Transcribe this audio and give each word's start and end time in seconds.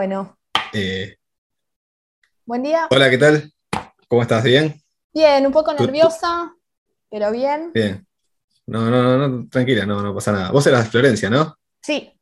Bueno, 0.00 0.38
Eh, 0.72 1.14
buen 2.46 2.62
día. 2.62 2.88
hola, 2.90 3.10
¿qué 3.10 3.18
tal? 3.18 3.52
¿Cómo 4.08 4.22
estás? 4.22 4.42
¿Bien? 4.44 4.80
Bien, 5.12 5.44
un 5.44 5.52
poco 5.52 5.74
Tú- 5.76 5.82
nerviosa, 5.82 6.54
pero 7.10 7.30
bien. 7.30 7.70
Bien. 7.74 8.06
No, 8.64 8.88
no, 8.90 9.02
no, 9.02 9.28
no, 9.28 9.48
tranquila, 9.50 9.84
no, 9.84 10.00
no 10.02 10.14
pasa 10.14 10.32
nada. 10.32 10.52
Vos 10.52 10.66
eras 10.66 10.88
Florencia, 10.88 11.28
¿no? 11.28 11.54
Sí, 11.82 12.18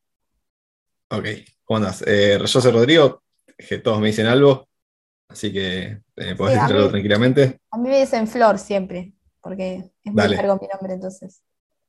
Ok, 1.10 1.24
¿cómo 1.62 1.76
andás? 1.76 2.02
Eh, 2.04 2.36
yo 2.40 2.48
soy 2.48 2.72
Rodrigo, 2.72 3.22
que 3.56 3.78
todos 3.78 4.00
me 4.00 4.08
dicen 4.08 4.26
algo, 4.26 4.68
así 5.28 5.52
que 5.52 6.00
eh, 6.16 6.34
podés 6.36 6.54
Sí, 6.54 6.60
decirlo 6.60 6.90
tranquilamente. 6.90 7.60
a 7.70 7.78
mí 7.78 7.88
me 7.90 8.00
dicen 8.00 8.26
Flor 8.26 8.58
siempre, 8.58 9.12
porque 9.40 9.84
es 10.02 10.12
muy 10.12 10.28
largo 10.34 10.58
mi 10.60 10.66
nombre, 10.66 10.94
entonces. 10.94 11.44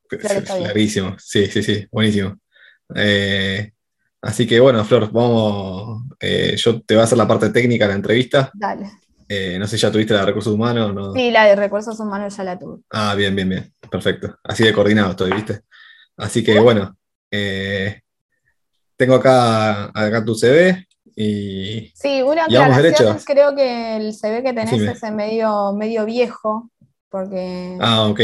Flor 0.07 0.21
está 0.37 0.53
bien. 0.53 0.65
Clarísimo, 0.67 1.15
sí, 1.17 1.47
sí, 1.47 1.63
sí, 1.63 1.87
buenísimo. 1.91 2.39
Eh, 2.95 3.73
así 4.21 4.45
que 4.47 4.59
bueno, 4.59 4.83
Flor, 4.85 5.11
vamos, 5.11 6.03
eh, 6.19 6.55
yo 6.57 6.81
te 6.81 6.95
voy 6.95 7.01
a 7.01 7.03
hacer 7.05 7.17
la 7.17 7.27
parte 7.27 7.49
técnica 7.49 7.85
de 7.85 7.89
la 7.89 7.95
entrevista. 7.95 8.51
Dale. 8.53 8.89
Eh, 9.27 9.57
no 9.59 9.67
sé 9.67 9.77
si 9.77 9.83
ya 9.83 9.91
tuviste 9.91 10.13
la 10.13 10.21
de 10.21 10.25
recursos 10.27 10.53
humanos, 10.53 10.93
¿no? 10.93 11.13
Sí, 11.13 11.29
la 11.29 11.45
de 11.45 11.55
recursos 11.55 11.99
humanos 11.99 12.35
ya 12.35 12.43
la 12.43 12.57
tuve. 12.57 12.79
Ah, 12.89 13.13
bien, 13.15 13.35
bien, 13.35 13.47
bien. 13.49 13.73
Perfecto. 13.91 14.35
Así 14.43 14.63
de 14.63 14.73
coordinado 14.73 15.11
estoy, 15.11 15.31
¿viste? 15.33 15.61
Así 16.17 16.43
que 16.43 16.59
bueno, 16.59 16.97
eh, 17.31 18.01
tengo 18.97 19.15
acá, 19.15 19.85
acá 19.93 20.25
tu 20.25 20.33
CV 20.35 20.87
y 21.15 21.91
Sí, 21.95 22.21
una 22.21 22.47
Y 22.47 22.55
vamos 22.55 22.77
aclaración, 22.77 23.19
creo 23.25 23.55
que 23.55 23.97
el 23.97 24.13
CV 24.13 24.41
que 24.43 24.53
tenés 24.53 24.81
es 24.81 25.03
en 25.03 25.15
medio, 25.15 25.73
medio 25.73 26.05
viejo, 26.05 26.71
porque 27.09 27.77
Ah, 27.79 28.07
ok. 28.07 28.19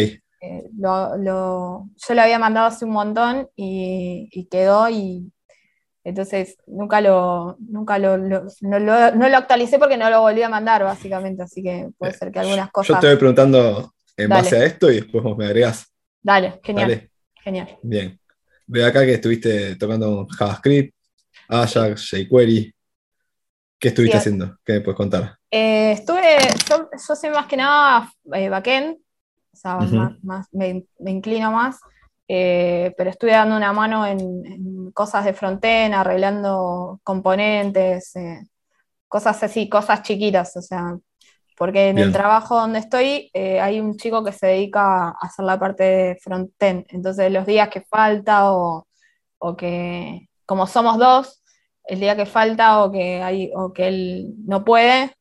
lo, 0.77 1.17
lo- 1.17 1.89
yo 1.95 2.13
lo 2.13 2.21
había 2.21 2.39
mandado 2.39 2.67
hace 2.67 2.85
un 2.85 2.91
montón 2.91 3.47
y, 3.55 4.27
y 4.31 4.45
quedó 4.45 4.89
y 4.89 5.31
entonces 6.05 6.57
nunca 6.67 7.01
lo, 7.01 7.57
nunca 7.59 7.97
lo, 7.99 8.15
lo- 8.15 8.45
no, 8.61 8.79
lo, 8.79 9.11
no 9.15 9.27
lo 9.27 9.37
actualicé 9.37 9.77
porque 9.79 9.97
no 9.97 10.09
lo 10.09 10.21
volví 10.21 10.41
a 10.43 10.49
mandar 10.49 10.83
básicamente, 10.85 11.43
así 11.43 11.61
que 11.61 11.89
puede 11.97 12.13
ser 12.13 12.31
que 12.31 12.39
algunas 12.39 12.67
Yo 12.67 12.71
cosas... 12.71 13.01
te 13.01 13.07
voy 13.07 13.17
preguntando 13.17 13.93
en 14.15 14.29
Dale. 14.29 14.43
base 14.43 14.55
a 14.55 14.65
esto 14.65 14.89
y 14.89 14.95
después 15.01 15.23
vos 15.23 15.37
me 15.37 15.45
agregás. 15.45 15.91
Dale, 16.21 16.61
genial, 16.63 16.89
Dale. 16.89 17.11
genial. 17.43 17.77
Bien. 17.81 18.19
Veo 18.67 18.87
acá 18.87 19.05
que 19.05 19.15
estuviste 19.15 19.75
tocando 19.75 20.25
JavaScript, 20.37 20.95
Ajax, 21.49 22.09
jQuery. 22.11 22.73
¿Qué 23.77 23.89
estuviste 23.89 24.17
haciendo? 24.17 24.57
¿Qué 24.63 24.73
me 24.73 24.81
puedes 24.81 24.97
contar? 24.97 25.37
Eh, 25.51 25.91
estuve, 25.91 26.37
yo, 26.69 26.89
yo 26.91 27.15
soy 27.15 27.29
más 27.29 27.45
que 27.45 27.57
nada 27.57 28.11
eh, 28.33 28.49
backend, 28.49 28.97
o 29.53 29.57
sea, 29.57 29.75
más, 29.77 30.23
más- 30.23 30.47
me, 30.51 30.85
me 30.99 31.11
inclino 31.11 31.51
más, 31.51 31.79
eh, 32.27 32.93
pero 32.97 33.09
estuve 33.09 33.31
dando 33.31 33.55
una 33.55 33.73
mano 33.73 34.05
en, 34.05 34.19
en 34.19 34.91
cosas 34.91 35.25
de 35.25 35.33
frontend, 35.33 35.93
arreglando 35.93 36.99
componentes, 37.03 38.15
eh, 38.15 38.47
cosas 39.07 39.41
así, 39.43 39.69
cosas 39.69 40.01
chiquitas, 40.01 40.55
o 40.57 40.61
sea, 40.61 40.97
porque 41.57 41.89
en 41.89 41.99
el 41.99 42.11
trabajo 42.11 42.59
donde 42.59 42.79
estoy 42.79 43.29
eh, 43.33 43.61
hay 43.61 43.79
un 43.79 43.95
chico 43.95 44.23
que 44.23 44.33
se 44.33 44.47
dedica 44.47 45.09
a 45.09 45.15
hacer 45.21 45.45
la 45.45 45.57
parte 45.57 45.83
de 45.83 46.17
frontend, 46.21 46.85
entonces 46.89 47.31
los 47.31 47.45
días 47.45 47.69
que 47.69 47.81
falta 47.81 48.51
o, 48.51 48.87
o 49.37 49.55
que, 49.55 50.27
como 50.45 50.67
somos 50.67 50.97
dos, 50.97 51.43
el 51.85 51.99
día 51.99 52.15
que 52.15 52.25
falta 52.25 52.83
o 52.83 52.91
que, 52.91 53.21
hay, 53.21 53.51
o 53.55 53.71
que 53.71 53.87
él 53.87 54.33
no 54.45 54.65
puede, 54.65 55.15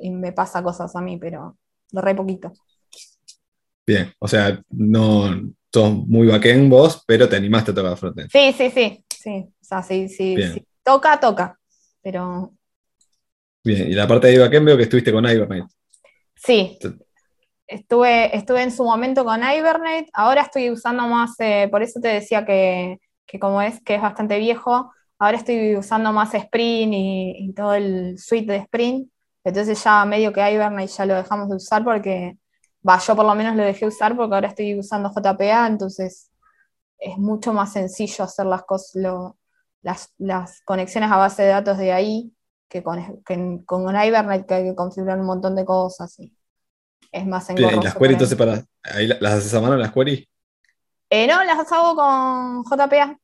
y 0.00 0.10
me 0.10 0.32
pasa 0.32 0.62
cosas 0.62 0.96
a 0.96 1.00
mí, 1.00 1.18
pero 1.18 1.56
lo 1.92 2.00
re 2.00 2.14
poquito. 2.14 2.52
Bien. 3.86 4.12
O 4.18 4.26
sea, 4.26 4.60
no 4.70 5.30
sos 5.76 5.94
muy 6.06 6.26
backend 6.26 6.70
vos, 6.70 7.04
pero 7.06 7.28
te 7.28 7.36
animaste 7.36 7.72
a 7.72 7.74
tocar 7.74 7.96
frontend. 7.96 8.30
Sí, 8.30 8.54
sí, 8.56 8.70
sí, 8.70 9.04
sí, 9.10 9.46
o 9.60 9.64
sea, 9.64 9.82
sí, 9.82 10.08
sí. 10.08 10.34
Toca, 10.82 11.20
toca, 11.20 11.58
pero 12.02 12.52
Bien. 13.62 13.90
Y 13.90 13.94
la 13.94 14.06
parte 14.06 14.28
de 14.28 14.38
backend 14.38 14.64
veo 14.64 14.76
que 14.76 14.84
estuviste 14.84 15.12
con 15.12 15.24
Hibernate. 15.24 15.66
sí. 16.34 16.78
Estuve, 17.68 18.36
estuve 18.36 18.62
en 18.62 18.70
su 18.70 18.84
momento 18.84 19.24
con 19.24 19.40
Hibernate, 19.40 20.06
ahora 20.12 20.42
estoy 20.42 20.70
usando 20.70 21.02
más, 21.08 21.34
eh, 21.40 21.66
por 21.68 21.82
eso 21.82 21.98
te 22.00 22.06
decía 22.06 22.46
que, 22.46 22.98
que 23.26 23.40
como 23.40 23.60
es 23.60 23.82
que 23.82 23.96
es 23.96 24.00
bastante 24.00 24.38
viejo, 24.38 24.92
ahora 25.18 25.36
estoy 25.36 25.74
usando 25.74 26.12
más 26.12 26.32
Spring 26.32 26.92
y, 26.92 27.48
y 27.48 27.52
todo 27.54 27.74
el 27.74 28.20
suite 28.20 28.52
de 28.52 28.58
Spring, 28.58 29.08
entonces 29.42 29.82
ya 29.82 30.04
medio 30.04 30.32
que 30.32 30.48
Hibernate 30.48 30.86
ya 30.86 31.06
lo 31.06 31.16
dejamos 31.16 31.48
de 31.48 31.56
usar 31.56 31.82
porque, 31.82 32.36
va, 32.88 32.98
yo 32.98 33.16
por 33.16 33.26
lo 33.26 33.34
menos 33.34 33.56
lo 33.56 33.64
dejé 33.64 33.86
usar 33.86 34.16
porque 34.16 34.34
ahora 34.34 34.48
estoy 34.48 34.78
usando 34.78 35.10
JPA, 35.10 35.66
entonces 35.66 36.30
es 36.98 37.18
mucho 37.18 37.52
más 37.52 37.72
sencillo 37.72 38.24
hacer 38.24 38.46
las 38.46 38.64
cosas, 38.64 38.94
lo- 38.96 39.38
las, 39.82 40.12
las 40.18 40.62
conexiones 40.62 41.10
a 41.12 41.16
base 41.16 41.42
de 41.42 41.48
datos 41.48 41.78
de 41.78 41.92
ahí 41.92 42.32
que 42.68 42.82
con, 42.82 43.22
que 43.24 43.60
con 43.66 43.82
Hibernate 43.96 44.46
que 44.46 44.54
hay 44.54 44.64
que 44.64 44.74
configurar 44.74 45.20
un 45.20 45.26
montón 45.26 45.54
de 45.56 45.64
cosas 45.64 46.18
y 46.18 46.32
es 47.12 47.26
más 47.26 47.48
Bien. 47.54 47.60
¿Y 47.70 47.72
engorroso. 47.72 47.84
las 47.84 47.94
queries 47.94 48.12
entonces 48.12 48.38
para. 48.38 48.64
Ahí 48.82 49.06
la- 49.06 49.18
¿Las 49.20 49.34
haces 49.34 49.54
a 49.54 49.60
mano 49.60 49.76
las 49.76 49.92
queries? 49.92 50.26
Eh, 51.10 51.26
no, 51.26 51.42
las 51.44 51.70
hago 51.72 51.94
con 51.94 52.64
JPA. 52.64 53.18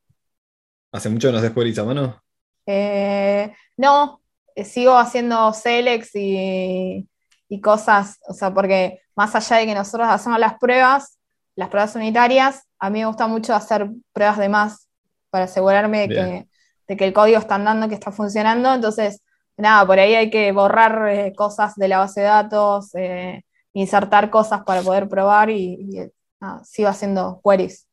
¿Hace 0.92 1.08
mucho 1.08 1.28
que 1.28 1.32
no 1.32 1.38
haces 1.38 1.52
queries 1.52 1.78
a 1.78 1.84
mano? 1.84 2.22
Eh, 2.66 3.52
no, 3.76 4.22
eh, 4.54 4.64
sigo 4.64 4.96
haciendo 4.96 5.52
Selex 5.52 6.14
y, 6.14 7.08
y 7.52 7.60
cosas, 7.60 8.18
o 8.26 8.32
sea, 8.32 8.54
porque 8.54 9.02
más 9.14 9.34
allá 9.34 9.58
de 9.58 9.66
que 9.66 9.74
nosotros 9.74 10.08
hacemos 10.08 10.38
las 10.38 10.54
pruebas, 10.58 11.18
las 11.54 11.68
pruebas 11.68 11.94
unitarias, 11.94 12.62
a 12.78 12.88
mí 12.88 13.00
me 13.00 13.04
gusta 13.04 13.26
mucho 13.26 13.54
hacer 13.54 13.90
pruebas 14.14 14.38
de 14.38 14.48
más 14.48 14.88
para 15.28 15.44
asegurarme 15.44 16.08
de 16.08 16.08
que, 16.08 16.48
de 16.88 16.96
que 16.96 17.04
el 17.04 17.12
código 17.12 17.38
está 17.38 17.56
andando, 17.56 17.90
que 17.90 17.94
está 17.94 18.10
funcionando. 18.10 18.72
Entonces, 18.72 19.20
nada, 19.58 19.86
por 19.86 19.98
ahí 19.98 20.14
hay 20.14 20.30
que 20.30 20.50
borrar 20.50 21.10
eh, 21.10 21.34
cosas 21.36 21.74
de 21.74 21.88
la 21.88 21.98
base 21.98 22.22
de 22.22 22.26
datos, 22.26 22.94
eh, 22.94 23.42
insertar 23.74 24.30
cosas 24.30 24.62
para 24.64 24.80
poder 24.80 25.06
probar 25.06 25.50
y, 25.50 25.74
y, 25.74 26.10
nada, 26.40 26.64
sigo 26.64 26.88
haciendo 26.88 27.38
queries. 27.44 27.86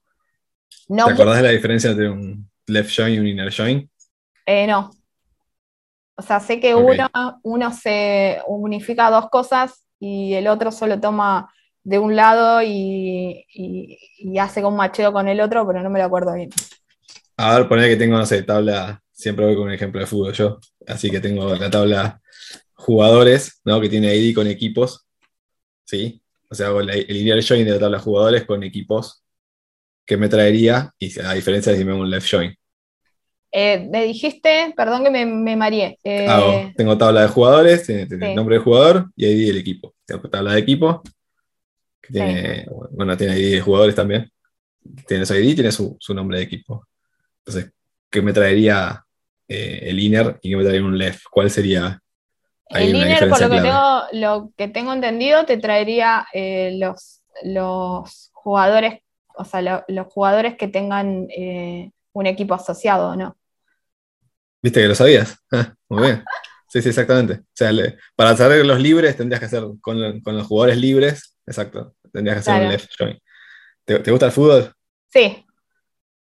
No, 0.87 1.07
¿Te 1.07 1.11
acordás 1.11 1.35
de 1.35 1.43
la 1.43 1.49
diferencia 1.49 1.89
entre 1.89 2.09
un 2.09 2.49
left 2.65 2.95
join 2.95 3.13
y 3.13 3.19
un 3.19 3.27
inner 3.27 3.53
join? 3.53 3.91
Eh, 4.45 4.65
no. 4.67 4.89
O 6.19 6.21
sea, 6.21 6.39
sé 6.41 6.59
que 6.59 6.75
uno, 6.75 7.07
uno 7.43 7.73
se 7.73 8.39
unifica 8.47 9.09
dos 9.09 9.29
cosas 9.29 9.85
y 9.99 10.33
el 10.35 10.47
otro 10.47 10.71
solo 10.71 10.99
toma 10.99 11.49
de 11.83 11.99
un 11.99 12.15
lado 12.15 12.61
y, 12.61 13.45
y- 13.53 13.97
y 14.19 14.37
hace 14.39 14.63
un 14.65 14.75
macheo 14.75 15.13
con 15.13 15.27
el 15.29 15.41
otro, 15.41 15.65
pero 15.67 15.81
no 15.81 15.89
me 15.89 15.99
lo 15.99 16.05
acuerdo 16.05 16.33
bien. 16.35 16.49
A 17.37 17.57
ver, 17.57 17.69
poner 17.69 17.89
que 17.89 17.95
tengo, 17.97 18.17
no 18.17 18.25
sé, 18.25 18.43
tabla, 18.43 19.01
siempre 19.11 19.45
voy 19.45 19.55
con 19.55 19.65
un 19.67 19.73
ejemplo 19.73 20.01
de 20.01 20.07
fútbol 20.07 20.33
yo, 20.33 20.59
así 20.87 21.09
que 21.09 21.19
tengo 21.21 21.55
la 21.55 21.69
tabla 21.69 22.21
jugadores, 22.75 23.61
¿no? 23.65 23.79
Que 23.81 23.89
tiene 23.89 24.15
ID 24.15 24.35
con 24.35 24.47
equipos, 24.47 25.07
¿sí? 25.85 26.21
O 26.49 26.55
sea, 26.55 26.67
hago 26.67 26.81
el 26.81 26.87
linear 27.09 27.41
join 27.43 27.65
de 27.65 27.71
la 27.73 27.79
tabla 27.79 27.99
jugadores 27.99 28.45
con 28.45 28.63
equipos 28.63 29.23
que 30.05 30.17
me 30.17 30.29
traería, 30.29 30.93
y 30.99 31.19
a 31.21 31.33
diferencia 31.33 31.71
de 31.73 31.79
si 31.79 31.85
me 31.85 31.93
hago 31.93 32.01
un 32.01 32.11
left 32.11 32.29
join. 32.31 32.55
Eh, 33.51 33.87
me 33.89 34.03
dijiste, 34.05 34.73
perdón 34.77 35.03
que 35.03 35.09
me, 35.09 35.25
me 35.25 35.55
mareé. 35.55 35.97
eh, 36.03 36.25
Hago, 36.27 36.71
tengo 36.75 36.97
tabla 36.97 37.21
de 37.23 37.27
jugadores, 37.29 37.85
tiene, 37.85 38.05
tiene 38.05 38.25
sí. 38.25 38.29
el 38.31 38.35
nombre 38.35 38.55
del 38.55 38.63
jugador 38.63 39.09
y 39.15 39.25
ID 39.27 39.47
del 39.47 39.57
equipo. 39.57 39.95
Tengo 40.05 40.29
tabla 40.29 40.53
de 40.53 40.59
equipo, 40.59 41.01
que 42.01 42.13
tiene, 42.13 42.65
bueno, 42.91 43.17
tiene 43.17 43.37
ID 43.39 43.55
de 43.55 43.61
jugadores 43.61 43.95
también. 43.95 44.31
Tiene 45.07 45.25
su 45.25 45.35
ID, 45.35 45.55
tiene 45.55 45.71
su, 45.71 45.97
su 45.99 46.13
nombre 46.13 46.37
de 46.39 46.43
equipo. 46.45 46.87
Entonces, 47.45 47.71
¿qué 48.09 48.21
me 48.21 48.33
traería 48.33 49.03
eh, 49.47 49.79
el 49.83 49.99
inner 49.99 50.39
y 50.41 50.49
qué 50.51 50.57
me 50.57 50.63
traería 50.63 50.85
un 50.85 50.97
left? 50.97 51.23
¿Cuál 51.31 51.51
sería? 51.51 51.99
El 52.69 52.95
inner, 52.95 53.29
por 53.29 53.41
lo 53.41 53.49
que, 53.49 53.61
tengo, 53.61 54.01
lo 54.13 54.51
que 54.55 54.67
tengo 54.67 54.93
entendido, 54.93 55.45
te 55.45 55.57
traería 55.57 56.27
eh, 56.33 56.77
los, 56.79 57.23
los 57.43 58.29
jugadores, 58.33 59.01
o 59.35 59.43
sea, 59.43 59.61
lo- 59.61 59.83
los 59.87 60.07
jugadores 60.07 60.55
que 60.55 60.67
tengan 60.67 61.27
eh, 61.35 61.91
un 62.13 62.27
equipo 62.27 62.53
asociado, 62.53 63.15
¿no? 63.15 63.37
¿Viste 64.61 64.81
que 64.81 64.87
lo 64.87 64.95
sabías? 64.95 65.37
Ah, 65.51 65.73
muy 65.89 66.03
bien. 66.03 66.23
Sí, 66.67 66.81
sí, 66.81 66.89
exactamente. 66.89 67.33
O 67.33 67.43
sea, 67.53 67.71
le- 67.71 67.97
para 68.15 68.35
saber 68.37 68.65
los 68.65 68.79
libres 68.79 69.17
tendrías 69.17 69.39
que 69.39 69.47
hacer 69.47 69.63
con, 69.81 70.21
con 70.21 70.37
los 70.37 70.45
jugadores 70.47 70.77
libres, 70.77 71.37
exacto. 71.47 71.95
Tendrías 72.11 72.35
que 72.35 72.39
hacer 72.51 72.61
un 72.63 72.69
left 72.69 72.89
join. 72.97 73.17
¿Te, 73.85 73.99
te 73.99 74.11
gusta 74.11 74.27
el 74.27 74.31
fútbol? 74.31 74.71
Sí, 75.11 75.45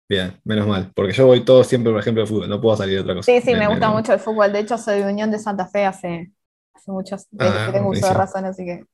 Bien, 0.08 0.38
menos 0.44 0.66
mal. 0.66 0.92
Porque 0.94 1.12
yo 1.12 1.26
voy 1.26 1.44
todo 1.44 1.64
siempre, 1.64 1.90
por 1.90 2.00
ejemplo, 2.00 2.22
de 2.22 2.28
fútbol. 2.28 2.48
No 2.48 2.60
puedo 2.60 2.76
salir 2.76 2.96
de 2.96 3.00
otra 3.02 3.14
cosa. 3.14 3.32
Sí, 3.32 3.40
sí, 3.40 3.54
me 3.54 3.68
gusta 3.68 3.88
me- 3.88 3.94
mucho 3.94 4.12
el 4.12 4.20
fútbol. 4.20 4.52
De 4.52 4.60
hecho, 4.60 4.76
soy 4.76 5.00
de 5.00 5.10
Unión 5.10 5.30
de 5.30 5.38
Santa 5.38 5.66
Fe 5.66 5.84
hace, 5.86 6.30
hace 6.74 6.90
muchos, 6.92 7.26
Ah, 7.38 7.66
que 7.66 7.72
tengo 7.72 7.90
uso 7.90 8.06
de 8.06 8.12
razón, 8.14 8.44
así 8.44 8.64
que. 8.64 8.84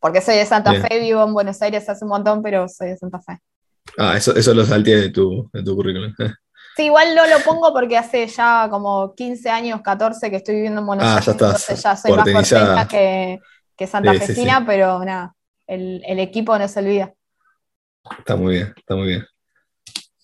Porque 0.00 0.20
soy 0.20 0.36
de 0.36 0.44
Santa 0.46 0.70
Bien. 0.72 0.82
Fe, 0.82 1.00
vivo 1.00 1.24
en 1.24 1.32
Buenos 1.32 1.62
Aires 1.62 1.88
hace 1.88 2.04
un 2.04 2.10
montón, 2.10 2.42
pero 2.42 2.68
soy 2.68 2.88
de 2.90 2.96
Santa 2.96 3.20
Fe. 3.20 3.38
Ah, 3.96 4.16
eso, 4.16 4.34
eso 4.34 4.52
lo 4.54 4.64
salteé 4.64 4.96
de 4.96 5.10
tu, 5.10 5.48
de 5.52 5.62
tu 5.62 5.74
currículum. 5.76 6.12
Sí, 6.76 6.84
igual 6.86 7.14
no 7.14 7.26
lo 7.26 7.38
pongo 7.40 7.72
porque 7.72 7.96
hace 7.96 8.26
ya 8.26 8.68
como 8.70 9.14
15 9.14 9.48
años, 9.50 9.80
14 9.82 10.30
que 10.30 10.36
estoy 10.36 10.56
viviendo 10.56 10.80
en 10.80 10.86
Buenos 10.86 11.04
Ah, 11.06 11.12
Aires, 11.18 11.26
ya 11.26 11.32
estás 11.32 11.82
ya 11.82 11.96
soy 11.96 12.12
más 12.12 12.28
porteña 12.28 12.88
que, 12.88 13.40
que 13.76 13.86
santafesina, 13.86 14.54
Sí, 14.54 14.60
sí, 14.60 14.64
pero 14.66 15.04
nada, 15.04 15.34
el, 15.66 16.02
el 16.06 16.18
equipo 16.18 16.58
no 16.58 16.66
se 16.66 16.80
olvida. 16.80 17.14
Está 18.18 18.36
muy 18.36 18.54
bien, 18.54 18.74
está 18.76 18.96
muy 18.96 19.06
bien. 19.06 19.24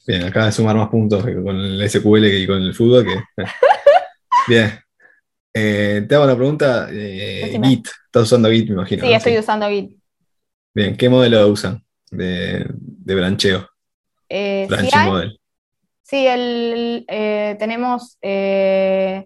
Bien, 0.07 0.25
acaba 0.25 0.47
de 0.47 0.53
sumar 0.53 0.75
más 0.77 0.89
puntos 0.89 1.23
con 1.23 1.57
el 1.57 1.83
SQL 1.83 2.23
que 2.31 2.47
con 2.47 2.57
el 2.63 2.75
fútbol, 2.75 3.05
que 3.05 3.13
eh, 3.43 3.47
Bien. 4.49 4.81
Eh, 5.53 6.05
te 6.09 6.15
hago 6.15 6.25
una 6.25 6.37
pregunta. 6.37 6.89
eh. 6.91 7.61
Git. 7.63 7.89
Estás 8.07 8.25
usando 8.25 8.51
Git, 8.51 8.69
me 8.69 8.75
imagino. 8.75 9.03
Sí, 9.05 9.11
¿no? 9.11 9.17
estoy 9.17 9.39
usando 9.39 9.69
Git. 9.69 9.97
Bien, 10.75 10.97
¿qué 10.97 11.09
modelo 11.09 11.47
usan 11.49 11.85
de, 12.11 12.67
de 12.69 13.15
brancheo? 13.15 13.69
Eh, 14.29 14.67
Branching 14.69 15.05
model. 15.05 15.40
Sí, 16.11 16.27
el, 16.27 17.05
eh, 17.09 17.57
tenemos. 17.59 18.19
Eh, 18.21 19.25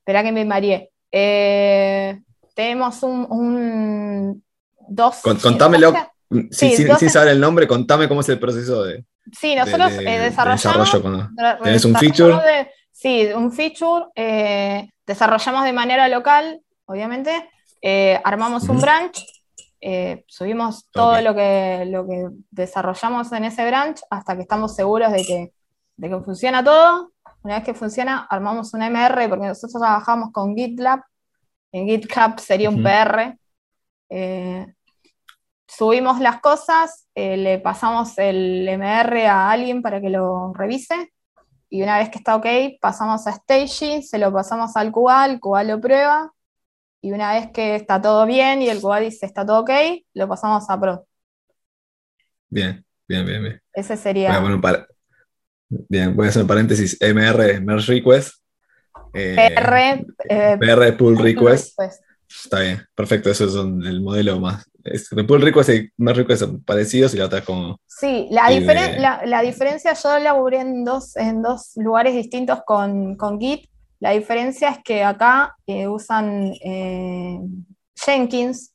espera 0.00 0.22
que 0.22 0.32
me 0.32 0.44
mareé. 0.44 0.90
Eh, 1.10 2.20
tenemos 2.54 3.02
un, 3.02 3.26
un- 3.30 4.44
dos. 4.88 5.16
Con- 5.22 5.38
contámelo. 5.38 5.94
Sin, 6.30 6.52
Sí, 6.52 6.76
sin- 6.76 7.08
saber 7.10 7.30
el 7.30 7.40
nombre, 7.40 7.66
contame 7.66 8.06
cómo 8.06 8.20
es 8.20 8.28
el 8.28 8.38
proceso 8.38 8.84
de, 8.84 9.06
Sí, 9.32 9.54
nosotros 9.54 9.96
de- 9.96 10.02
eh, 10.04 10.18
de 10.18 10.24
desarrollamos. 10.26 10.90
cuando- 11.00 11.30
Re- 11.34 11.56
¿Tenés 11.64 11.84
un 11.86 11.94
feature? 11.94 12.34
de- 12.34 12.70
sí, 12.92 13.28
un 13.34 13.50
feature. 13.50 14.06
desarrollamos 15.06 15.64
de 15.64 15.72
manera 15.72 16.06
local, 16.08 16.60
obviamente. 16.84 17.48
armamos 18.24 18.68
un 18.68 18.78
branch. 18.80 19.24
Eh, 19.80 20.24
subimos 20.26 20.90
todo 20.90 21.20
lo, 21.20 21.34
que, 21.34 21.84
lo 21.86 22.06
que 22.06 22.28
desarrollamos 22.50 23.30
en 23.32 23.44
ese 23.44 23.66
branch 23.66 24.00
hasta 24.10 24.34
que 24.36 24.42
estamos 24.42 24.74
seguros 24.74 25.12
de 25.12 25.24
que, 25.24 25.52
de 25.96 26.08
que 26.08 26.20
funciona 26.20 26.62
todo. 26.64 27.12
Una 27.42 27.56
vez 27.56 27.64
que 27.64 27.74
funciona, 27.74 28.26
armamos 28.28 28.74
un 28.74 28.82
MR 28.82 29.28
porque 29.28 29.46
nosotros 29.46 29.80
trabajamos 29.80 30.30
con 30.32 30.56
GitLab. 30.56 31.02
En 31.72 31.86
GitHub 31.86 32.40
sería 32.40 32.70
un. 32.70 32.82
PR. 32.82 33.38
eh, 34.10 34.66
subimos 35.68 36.18
las 36.18 36.40
cosas, 36.40 37.06
eh, 37.14 37.36
le 37.36 37.58
pasamos 37.58 38.16
el 38.18 38.66
MR 38.68 39.26
a 39.26 39.50
alguien 39.50 39.82
para 39.82 40.00
que 40.00 40.08
lo 40.08 40.52
revise. 40.54 41.12
Y 41.70 41.82
una 41.82 41.98
vez 41.98 42.08
que 42.08 42.18
está 42.18 42.34
ok, 42.36 42.46
pasamos 42.80 43.26
a 43.26 43.32
staging, 43.32 44.02
se 44.02 44.18
lo 44.18 44.32
pasamos 44.32 44.74
al 44.76 44.90
QA, 44.90 45.26
el 45.26 45.38
QA 45.38 45.64
lo 45.64 45.80
prueba. 45.80 46.32
Y 47.00 47.12
una 47.12 47.32
vez 47.34 47.50
que 47.52 47.76
está 47.76 48.00
todo 48.02 48.26
bien 48.26 48.60
y 48.62 48.68
el 48.68 48.80
QA 48.80 49.00
dice 49.00 49.24
está 49.26 49.46
todo 49.46 49.60
ok, 49.60 49.70
lo 50.14 50.28
pasamos 50.28 50.68
a 50.68 50.80
Pro. 50.80 51.06
Bien, 52.48 52.84
bien, 53.06 53.24
bien, 53.26 53.42
bien. 53.42 53.62
Ese 53.72 53.88
Voy 53.94 53.98
a 53.98 54.02
sería. 54.02 54.40
poner 54.40 54.54
un 54.56 54.60
par- 54.60 54.88
Bien, 55.70 56.16
voy 56.16 56.26
a 56.26 56.30
hacer 56.30 56.42
un 56.42 56.48
paréntesis. 56.48 56.96
MR, 57.00 57.60
Merge 57.60 57.92
Request. 57.92 58.34
Eh, 59.12 59.34
PR, 59.54 60.06
eh, 60.28 60.56
PR 60.58 60.92
Pull 60.96 61.18
Request. 61.18 61.78
request. 61.78 62.02
Está 62.28 62.60
bien, 62.60 62.82
perfecto. 62.94 63.30
Eso 63.30 63.44
es 63.44 63.54
un- 63.54 63.86
el 63.86 64.00
modelo 64.00 64.40
más. 64.40 64.64
Es, 64.82 65.08
Pull 65.10 65.42
Request 65.42 65.70
y 65.70 65.90
Merge 65.98 66.22
Request 66.22 66.40
son 66.40 66.62
parecidos 66.64 67.12
y 67.14 67.18
la 67.18 67.26
otra 67.26 67.40
es 67.40 67.44
como. 67.44 67.78
Sí, 67.86 68.28
la, 68.30 68.50
Y 68.50 68.60
diferen- 68.60 68.92
de- 68.94 68.98
la, 69.00 69.22
la 69.26 69.42
diferencia, 69.42 69.92
yo 69.92 70.18
laburé 70.18 70.60
en 70.60 70.84
dos, 70.84 71.14
en 71.16 71.42
dos 71.42 71.72
lugares 71.76 72.14
distintos 72.14 72.60
con, 72.64 73.14
con 73.16 73.38
Git. 73.38 73.68
La 74.00 74.10
diferencia 74.10 74.68
es 74.70 74.78
que 74.84 75.02
acá 75.02 75.56
eh, 75.66 75.88
usan 75.88 76.52
eh, 76.64 77.38
Jenkins 77.96 78.72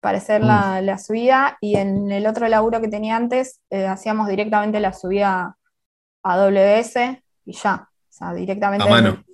para 0.00 0.18
hacer 0.18 0.44
la, 0.44 0.80
la 0.80 0.96
subida 0.96 1.58
y 1.60 1.76
en 1.76 2.10
el 2.12 2.26
otro 2.26 2.46
laburo 2.48 2.80
que 2.80 2.86
tenía 2.88 3.16
antes 3.16 3.60
eh, 3.68 3.84
hacíamos 3.86 4.28
directamente 4.28 4.78
la 4.78 4.92
subida 4.92 5.56
a 6.22 6.32
AWS 6.34 6.96
y 7.46 7.52
ya. 7.52 7.88
O 7.90 8.12
sea, 8.12 8.32
directamente. 8.32 8.86
A 8.86 8.88
mano. 8.88 9.24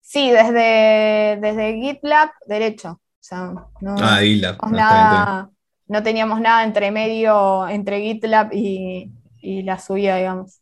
Sí, 0.00 0.30
desde, 0.30 1.38
desde 1.40 1.74
GitLab 1.80 2.30
derecho. 2.46 2.90
O 2.92 3.22
sea, 3.22 3.52
no, 3.80 3.94
Ah, 4.00 4.18
GitLab. 4.20 4.58
bien. 4.62 4.72
nada, 4.72 5.50
no 5.86 6.02
teníamos 6.02 6.40
nada 6.40 6.64
entre 6.64 6.90
medio, 6.90 7.68
entre 7.68 8.00
GitLab 8.00 8.52
y, 8.52 9.12
y 9.40 9.62
la 9.62 9.78
subida, 9.78 10.16
digamos. 10.16 10.60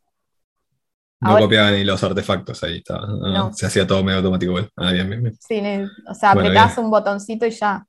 No 1.21 1.31
Ahora- 1.31 1.43
copiaban 1.43 1.75
ni 1.75 1.85
los 1.85 2.03
artefactos 2.05 2.63
ahí. 2.63 2.79
Estaba, 2.79 3.07
No. 3.07 3.53
Se 3.53 3.67
hacía 3.67 3.87
todo 3.87 4.05
medio 4.05 4.19
automático 4.19 4.53
igual. 4.53 4.71
Ah, 4.77 4.93
bien, 4.93 5.09
bien, 5.09 5.23
bien. 5.23 5.37
Sí, 5.41 5.61
o 6.09 6.15
sea, 6.15 6.35
Bueno, 6.35 6.49
apretás 6.51 6.77
bien. 6.77 6.85
un 6.85 6.91
botoncito 6.93 7.47
y 7.47 7.51
ya 7.51 7.85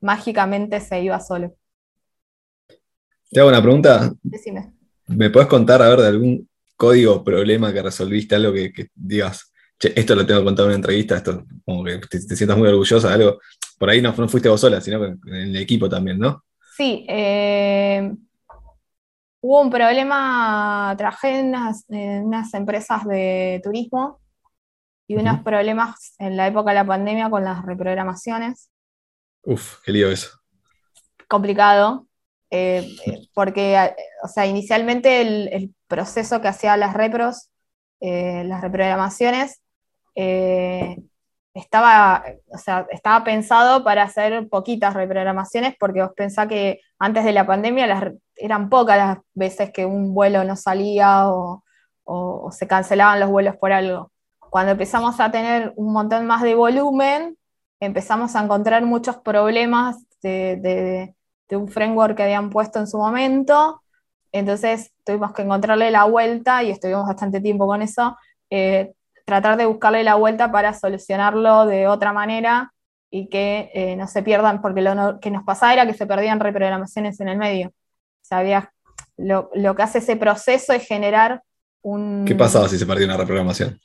mágicamente 0.00 0.80
se 0.80 1.02
iba 1.02 1.20
solo. 1.20 1.54
Te 3.30 3.40
hago 3.40 3.48
una 3.48 3.62
pregunta. 3.62 4.12
Decime. 4.22 4.72
¿Me 5.08 5.30
puedes 5.30 5.48
contar, 5.48 5.82
a 5.82 5.88
ver, 5.88 6.00
de 6.00 6.08
algún 6.08 6.48
código 6.76 7.14
o 7.16 7.24
problema 7.24 7.72
que 7.72 7.82
resolviste, 7.82 8.34
algo 8.34 8.52
que, 8.52 8.72
que 8.72 8.88
digas, 8.94 9.52
che, 9.78 9.92
esto 9.98 10.14
lo 10.14 10.26
tengo 10.26 10.40
que 10.40 10.44
contar 10.46 10.64
en 10.64 10.68
una 10.70 10.76
entrevista, 10.76 11.16
esto 11.16 11.44
como 11.64 11.84
que 11.84 11.98
te, 11.98 12.20
te 12.26 12.36
sientas 12.36 12.56
muy 12.58 12.68
orgullosa 12.68 13.08
de 13.08 13.14
algo? 13.14 13.38
Por 13.78 13.90
ahí 13.90 14.00
no, 14.00 14.14
no 14.16 14.28
fuiste 14.28 14.48
vos 14.48 14.60
sola, 14.60 14.80
sino 14.80 15.00
que 15.00 15.06
en 15.30 15.34
el 15.34 15.56
equipo 15.56 15.88
también, 15.88 16.18
¿no? 16.18 16.44
Sí, 16.76 17.04
eh, 17.08 18.12
hubo 19.42 19.60
un 19.60 19.70
problema, 19.70 20.94
trabajé 20.96 21.40
en 21.40 21.48
unas, 21.48 21.84
en 21.90 22.24
unas 22.26 22.54
empresas 22.54 23.04
de 23.04 23.60
turismo 23.62 24.20
y 25.06 25.16
unos 25.16 25.40
problemas 25.42 26.14
en 26.18 26.36
la 26.36 26.46
época 26.46 26.70
de 26.70 26.76
la 26.76 26.86
pandemia 26.86 27.28
con 27.28 27.44
las 27.44 27.66
reprogramaciones. 27.66 28.70
Uf, 29.42 29.82
qué 29.84 29.92
lío 29.92 30.10
eso. 30.10 30.30
complicado, 31.28 32.06
eh, 32.50 32.88
porque, 33.34 33.76
o 34.22 34.28
sea, 34.28 34.46
inicialmente 34.46 35.20
el, 35.20 35.48
el 35.52 35.74
proceso 35.88 36.40
que 36.40 36.48
hacía 36.48 36.76
las 36.76 36.94
repros, 36.94 37.50
eh, 38.00 38.44
las 38.44 38.60
reprogramaciones, 38.60 39.60
eh, 40.14 40.98
estaba, 41.54 42.24
o 42.46 42.58
sea, 42.58 42.86
estaba 42.90 43.24
pensado 43.24 43.84
para 43.84 44.04
hacer 44.04 44.48
poquitas 44.48 44.94
reprogramaciones, 44.94 45.74
porque 45.78 46.02
vos 46.02 46.12
pensás 46.16 46.46
que 46.48 46.80
antes 46.98 47.24
de 47.24 47.32
la 47.32 47.46
pandemia 47.46 47.86
las, 47.86 48.12
eran 48.42 48.68
pocas 48.68 48.98
las 48.98 49.18
veces 49.34 49.70
que 49.72 49.86
un 49.86 50.14
vuelo 50.14 50.42
no 50.44 50.56
salía 50.56 51.28
o, 51.28 51.62
se 52.50 52.66
cancelaban 52.66 53.20
los 53.20 53.30
vuelos 53.30 53.56
por 53.56 53.72
algo. 53.72 54.10
Cuando 54.50 54.72
empezamos 54.72 55.18
a 55.20 55.30
tener 55.30 55.72
un 55.76 55.92
montón 55.92 56.26
más 56.26 56.42
de 56.42 56.54
volumen, 56.54 57.38
empezamos 57.80 58.36
a 58.36 58.42
encontrar 58.42 58.84
muchos 58.84 59.16
problemas 59.18 59.96
de, 60.22 61.14
un 61.52 61.68
framework 61.68 62.16
que 62.16 62.24
habían 62.24 62.50
puesto 62.50 62.78
en 62.80 62.86
su 62.86 62.98
momento. 62.98 63.80
Entonces 64.32 64.92
tuvimos 65.04 65.32
que 65.32 65.42
encontrarle 65.42 65.90
la 65.90 66.04
vuelta 66.04 66.62
y 66.62 66.70
estuvimos 66.70 67.06
bastante 67.06 67.40
tiempo 67.40 67.66
con 67.66 67.82
eso. 67.82 68.16
eh, 68.50 68.92
tratar 69.24 69.56
de 69.56 69.66
buscarle 69.66 70.02
la 70.02 70.16
vuelta 70.16 70.50
para 70.50 70.74
solucionarlo 70.74 71.66
de 71.66 71.86
otra 71.86 72.12
manera 72.12 72.72
y 73.10 73.28
que 73.28 73.70
eh, 73.74 73.96
no 73.96 74.06
se 74.08 74.22
pierdan, 74.22 74.60
porque 74.60 74.82
lo 74.82 75.20
que 75.20 75.30
nos 75.30 75.44
pasaba 75.44 75.72
era 75.72 75.86
que 75.86 75.94
se 75.94 76.06
perdían 76.06 76.40
reprogramaciones 76.40 77.20
en 77.20 77.28
el 77.28 77.38
medio. 77.38 77.72
Había, 78.30 78.72
lo, 79.16 79.50
lo 79.54 79.74
que 79.74 79.82
hace 79.82 79.98
ese 79.98 80.16
proceso 80.16 80.72
es 80.72 80.86
generar 80.86 81.42
un... 81.82 82.24
¿Qué 82.26 82.34
pasaba 82.34 82.68
si 82.68 82.78
se 82.78 82.86
perdía 82.86 83.06
una 83.06 83.16
reprogramación? 83.16 83.78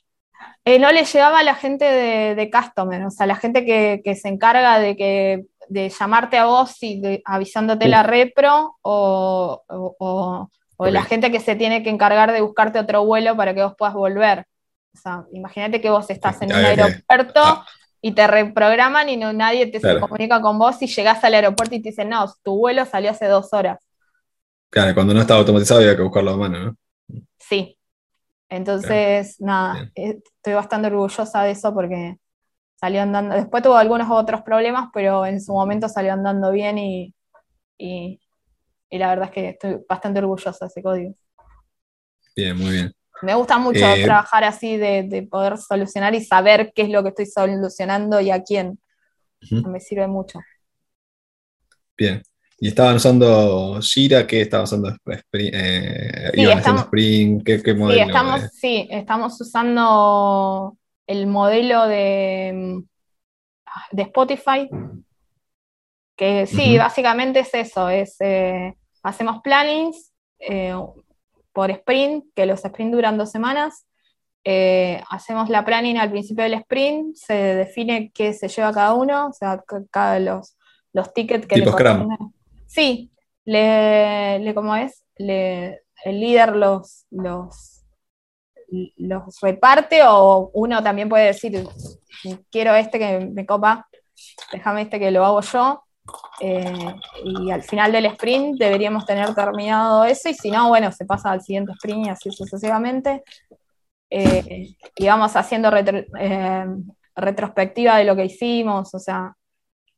Eh, 0.64 0.78
no 0.78 0.90
le 0.92 1.04
llegaba 1.04 1.40
a 1.40 1.42
la 1.42 1.54
gente 1.54 1.84
de, 1.84 2.34
de 2.34 2.50
customer, 2.50 3.04
o 3.04 3.10
sea, 3.10 3.26
la 3.26 3.36
gente 3.36 3.64
que, 3.64 4.00
que 4.04 4.14
se 4.14 4.28
encarga 4.28 4.78
de 4.78 4.96
que 4.96 5.44
de 5.68 5.90
llamarte 5.90 6.38
a 6.38 6.46
vos 6.46 6.82
y 6.82 7.00
de- 7.00 7.22
avisándote 7.26 7.86
Uh. 7.86 7.90
la 7.90 8.02
repro 8.02 8.76
o, 8.82 9.62
o- 9.68 9.96
o- 9.98 10.50
o 10.80 10.86
la 10.86 11.02
gente 11.02 11.30
que 11.32 11.40
se 11.40 11.56
tiene 11.56 11.82
que 11.82 11.90
encargar 11.90 12.32
de 12.32 12.40
buscarte 12.40 12.78
otro 12.78 13.04
vuelo 13.04 13.36
para 13.36 13.52
que 13.52 13.62
vos 13.62 13.74
puedas 13.76 13.94
volver. 13.94 14.46
O 14.94 14.98
sea, 14.98 15.24
imagínate 15.32 15.80
que 15.80 15.90
vos 15.90 16.08
estás 16.08 16.40
en 16.42 16.50
un 16.52 16.64
aeropuerto 16.64 17.40
Ah. 17.44 17.66
y 18.00 18.12
te 18.12 18.26
reprograman 18.26 19.08
y 19.08 19.16
no, 19.16 19.32
nadie 19.32 19.66
te 19.66 19.80
se 19.80 19.98
comunica 20.00 20.40
con 20.40 20.58
vos 20.58 20.80
y 20.80 20.86
llegás 20.86 21.22
al 21.24 21.34
aeropuerto 21.34 21.74
y 21.74 21.82
te 21.82 21.90
dicen, 21.90 22.08
no, 22.08 22.32
tu 22.42 22.56
vuelo 22.56 22.84
salió 22.86 23.10
hace 23.10 23.26
dos 23.26 23.52
horas. 23.52 23.78
Claro, 24.70 24.94
cuando 24.94 25.12
no 25.14 25.20
estaba 25.20 25.40
automatizado 25.40 25.80
había 25.80 25.96
que 25.96 26.02
buscarlo 26.02 26.30
a 26.32 26.36
mano, 26.36 26.58
¿no? 26.64 26.76
Sí. 27.38 27.78
Entonces, 28.48 29.40
nada, 29.40 29.74
Bien. 29.80 29.92
eh, 29.96 30.20
estoy 30.36 30.54
bastante 30.54 30.88
orgullosa 30.88 31.42
de 31.44 31.52
eso 31.52 31.74
porque 31.74 32.18
salió 32.76 33.02
andando. 33.02 33.34
Después 33.36 33.62
tuvo 33.64 33.76
algunos 33.76 34.08
otros 34.10 34.42
problemas, 34.42 34.90
pero 34.94 35.26
en 35.26 35.40
su 35.42 35.52
momento 35.54 35.88
salió 35.88 36.12
andando 36.14 36.52
bien 36.52 36.78
y, 36.78 37.14
y, 37.78 38.20
y 38.90 38.98
la 38.98 39.10
verdad 39.10 39.26
es 39.26 39.32
que 39.32 39.48
estoy 39.50 39.78
bastante 39.88 40.20
orgullosa 40.20 40.66
de 40.66 40.68
ese 40.68 40.82
código. 40.82 41.14
Bien, 42.36 42.56
muy 42.56 42.70
bien. 42.72 42.92
Me 43.20 43.34
gusta 43.34 43.58
mucho 43.58 43.98
Eh, 43.98 44.04
trabajar 44.04 44.44
así, 44.44 44.76
de, 44.76 45.02
de 45.04 45.22
poder 45.24 45.58
solucionar 45.58 46.14
y 46.14 46.24
saber 46.24 46.72
qué 46.74 46.82
es 46.82 46.88
lo 46.90 47.02
que 47.02 47.08
estoy 47.10 47.26
solucionando 47.26 48.20
y 48.20 48.30
a 48.30 48.42
quién. 48.42 48.78
Me 49.64 49.80
sirve 49.80 50.08
mucho. 50.08 50.40
Bien. 51.98 52.22
¿Y 52.60 52.68
estaban 52.68 52.96
usando 52.96 53.78
Jira? 53.80 54.26
¿Qué 54.26 54.40
estaban 54.42 54.64
usando? 54.64 54.88
Spring, 54.88 55.50
eh, 55.54 56.30
Sí, 56.34 56.40
¿Iban 56.40 56.58
haciendo 56.58 56.58
estamos- 56.58 56.82
Spring? 56.84 57.44
¿Qué, 57.44 57.62
qué 57.62 57.72
Sí, 57.72 57.76
modelo? 57.78 58.02
estamos, 58.06 58.42
de- 58.42 58.48
sí, 58.48 58.88
estamos 58.90 59.40
usando 59.40 60.76
el 61.06 61.26
modelo 61.28 61.86
de, 61.86 62.82
de 63.92 64.02
Spotify, 64.02 64.68
que 66.16 66.46
sí, 66.46 66.76
básicamente 66.78 67.40
es 67.40 67.54
eso, 67.54 67.88
es, 67.88 68.16
eh, 68.20 68.74
hacemos 69.04 69.40
plannings 69.42 70.12
eh, 70.40 70.74
por 71.52 71.70
sprint, 71.70 72.24
que 72.34 72.46
los 72.46 72.60
sprints 72.60 72.92
duran 72.92 73.18
dos 73.18 73.30
semanas, 73.30 73.86
eh, 74.44 75.02
hacemos 75.10 75.48
la 75.48 75.64
planning 75.64 75.98
al 75.98 76.10
principio 76.10 76.44
del 76.44 76.54
sprint, 76.54 77.14
se 77.16 77.34
define 77.34 78.10
qué 78.12 78.32
se 78.32 78.48
lleva 78.48 78.72
cada 78.72 78.94
uno, 78.94 79.28
o 79.28 79.32
sea, 79.32 79.62
ca- 79.66 79.82
cada 79.90 80.18
los, 80.20 80.56
los 80.92 81.12
tickets 81.14 81.46
que 81.46 81.56
Tipo 81.56 81.70
le 81.70 81.72
Scrum. 81.72 82.32
Sí, 82.68 83.10
le, 83.44 84.38
le- 84.40 84.54
¿cómo 84.54 84.76
es? 84.76 85.04
Le, 85.16 85.82
el 86.04 86.20
líder 86.20 86.54
los, 86.56 87.06
los, 87.10 87.84
los 88.96 89.40
reparte 89.40 90.00
o 90.06 90.50
uno 90.54 90.82
también 90.82 91.08
puede 91.08 91.26
decir, 91.26 91.66
quiero 92.50 92.74
este 92.74 92.98
que 92.98 93.20
me 93.20 93.46
copa, 93.46 93.88
déjame 94.52 94.82
este 94.82 94.98
que 95.00 95.10
lo 95.10 95.24
hago 95.24 95.40
yo. 95.42 95.84
Eh, 96.40 96.94
y 97.24 97.50
al 97.50 97.62
final 97.64 97.92
del 97.92 98.06
sprint 98.06 98.58
deberíamos 98.58 99.06
tener 99.06 99.34
terminado 99.34 100.04
eso 100.04 100.28
y 100.30 100.34
si 100.34 100.50
no, 100.50 100.68
bueno, 100.68 100.92
se 100.92 101.06
pasa 101.06 101.30
al 101.32 101.42
siguiente 101.42 101.72
sprint 101.72 102.06
y 102.06 102.10
así 102.10 102.30
sucesivamente. 102.32 103.24
Eh, 104.10 104.68
y 104.96 105.06
vamos 105.06 105.36
haciendo 105.36 105.70
eh, 106.20 106.66
retrospectiva 107.16 107.98
de 107.98 108.04
lo 108.04 108.16
que 108.16 108.26
hicimos, 108.26 108.94
o 108.94 108.98
sea, 108.98 109.34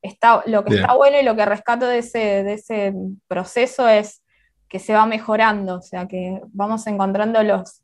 está, 0.03 0.43
lo 0.47 0.65
que 0.65 0.77
está 0.77 0.95
bueno 0.95 1.19
y 1.19 1.23
lo 1.23 1.37
que 1.37 1.45
rescato 1.45 1.87
de 1.87 1.99
ese, 1.99 2.43
de 2.45 2.55
ese 2.55 2.95
proceso 3.29 3.89
es 3.89 4.23
que 4.69 4.79
se 4.79 4.95
va 4.95 5.05
mejorando, 5.05 5.77
o 5.77 5.83
sea, 5.83 6.07
que 6.07 6.41
vamos 6.53 6.87
encontrando 6.87 7.43
los, 7.43 7.83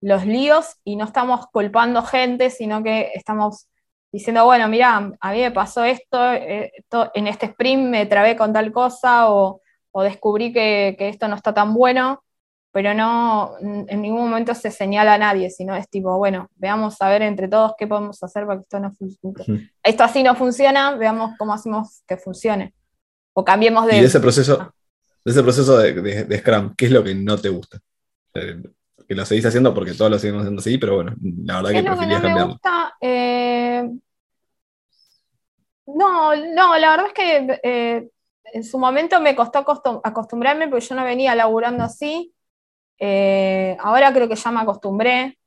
los 0.00 0.24
líos 0.24 0.76
y 0.84 0.96
no 0.96 1.04
estamos 1.04 1.46
culpando 1.48 2.02
gente, 2.02 2.50
sino 2.50 2.82
que 2.82 3.10
estamos 3.14 3.68
diciendo, 4.12 4.44
bueno, 4.44 4.68
mira, 4.68 5.12
a 5.20 5.32
mí 5.32 5.40
me 5.40 5.50
pasó 5.50 5.84
esto, 5.84 6.32
eh, 6.32 6.72
en 7.14 7.26
este 7.26 7.46
sprint 7.46 7.82
me 7.82 8.06
trabé 8.06 8.36
con 8.36 8.52
tal 8.52 8.72
cosa 8.72 9.30
o, 9.30 9.60
descubrí 10.02 10.52
que, 10.52 10.96
esto 10.98 11.28
no 11.28 11.36
está 11.36 11.52
tan 11.52 11.74
bueno, 11.74 12.22
pero 12.72 12.94
no, 12.94 13.54
en 13.60 14.00
ningún 14.00 14.28
momento 14.30 14.54
se 14.54 14.70
señala 14.70 15.14
a 15.14 15.18
nadie, 15.18 15.50
sino 15.50 15.74
es 15.74 15.88
tipo, 15.88 16.16
bueno, 16.18 16.48
veamos 16.54 17.00
a 17.00 17.08
ver 17.08 17.22
entre 17.22 17.48
todos 17.48 17.72
qué 17.76 17.86
podemos 17.86 18.22
hacer 18.22 18.46
para 18.46 18.58
que 18.58 18.62
esto 18.62 18.78
no 18.78 18.92
funcione. 18.92 19.72
Esto 19.82 20.04
así 20.04 20.22
no 20.22 20.36
funciona, 20.36 20.94
veamos 20.94 21.32
cómo 21.36 21.52
hacemos 21.52 22.02
que 22.06 22.16
funcione. 22.16 22.74
O 23.32 23.44
cambiemos 23.44 23.86
de... 23.86 23.96
Y 23.96 24.00
de 24.00 24.06
ese 24.06 24.20
proceso, 24.20 24.72
de 25.24 25.32
ese 25.32 25.42
proceso 25.42 25.78
de, 25.78 26.38
Scrum, 26.38 26.74
¿qué 26.76 26.86
es 26.86 26.92
lo 26.92 27.02
que 27.02 27.14
no 27.14 27.36
te 27.38 27.48
gusta? 27.48 27.78
Eh, 28.34 28.62
que 29.08 29.14
lo 29.16 29.26
seguís 29.26 29.46
haciendo 29.46 29.74
porque 29.74 29.94
todos 29.94 30.10
lo 30.10 30.18
seguimos 30.20 30.42
haciendo 30.42 30.60
así, 30.60 30.78
pero 30.78 30.94
bueno, 30.94 31.14
la 31.44 31.56
verdad 31.56 31.70
que 31.72 31.82
preferías 31.82 32.20
cambiarlo. 32.20 32.46
Me 32.46 32.52
gusta, 32.52 32.94
eh, 33.00 33.90
no, 35.86 36.36
no, 36.36 36.78
la 36.78 36.90
verdad 36.90 37.06
es 37.08 37.12
que 37.12 37.60
eh, 37.64 38.08
en 38.52 38.64
su 38.64 38.78
momento 38.78 39.20
me 39.20 39.34
costó 39.34 39.58
acostumbrarme 40.04 40.68
porque 40.68 40.86
yo 40.86 40.94
no 40.94 41.04
venía 41.04 41.34
laburando 41.34 41.82
así. 41.82 42.32
Eh, 43.00 43.76
ahora 43.80 44.12
creo 44.12 44.28
que 44.28 44.36
ya 44.36 44.50
me 44.50 44.60
acostumbré. 44.60 45.38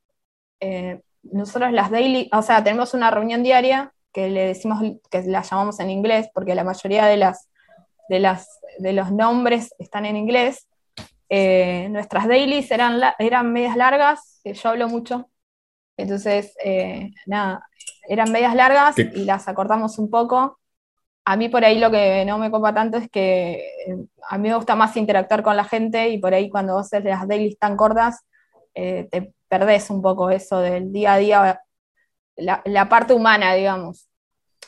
Eh, 0.59 1.01
nosotros 1.23 1.71
las 1.71 1.89
daily, 1.91 2.29
o 2.33 2.41
sea, 2.41 2.63
tenemos 2.63 2.93
una 2.93 3.11
reunión 3.11 3.43
diaria 3.43 3.93
que 4.11 4.29
le 4.29 4.47
decimos 4.47 4.81
que 5.09 5.21
la 5.23 5.41
llamamos 5.41 5.79
en 5.79 5.89
inglés 5.89 6.29
porque 6.33 6.55
la 6.55 6.63
mayoría 6.63 7.05
de 7.05 7.17
las 7.17 7.47
de 8.09 8.19
las 8.19 8.59
de 8.79 8.93
los 8.93 9.11
nombres 9.11 9.73
están 9.79 10.05
en 10.05 10.17
inglés. 10.17 10.67
nuestras 11.29 12.27
dailies 12.27 12.69
eran, 12.71 13.01
eran 13.17 13.53
medias 13.53 13.77
largas, 13.77 14.41
yo 14.43 14.69
hablo 14.69 14.87
mucho, 14.87 15.29
entonces, 15.97 16.55
nada, 17.25 17.65
eran 18.07 18.31
medias 18.31 18.55
largas 18.55 18.97
y 18.97 19.25
las 19.25 19.47
acortamos 19.47 19.97
un 19.99 20.09
poco. 20.09 20.59
A 21.25 21.37
mí 21.37 21.47
por 21.49 21.63
ahí 21.63 21.79
lo 21.79 21.89
que 21.89 22.25
no 22.25 22.37
me 22.37 22.51
copa 22.51 22.73
tanto 22.73 22.97
es 22.97 23.09
que 23.09 23.53
eh, 23.87 23.97
a 24.29 24.37
mí 24.37 24.49
me 24.49 24.55
gusta 24.55 24.75
más 24.75 24.95
interactuar 24.97 25.41
con 25.43 25.55
la 25.55 25.63
gente 25.63 26.09
y 26.09 26.17
por 26.17 26.33
ahí 26.33 26.49
cuando 26.49 26.73
vos 26.73 26.87
haces 26.87 27.03
las 27.05 27.27
dailies 27.27 27.57
tan 27.57 27.77
cortas, 27.77 28.25
eh, 28.73 29.07
te 29.11 29.33
perdés 29.47 29.89
un 29.89 30.01
poco 30.01 30.29
eso 30.29 30.59
del 30.59 30.91
día 30.91 31.13
a 31.13 31.17
día, 31.17 31.61
la, 32.35 32.89
parte 32.89 33.13
humana, 33.13 33.53
digamos. 33.53 34.09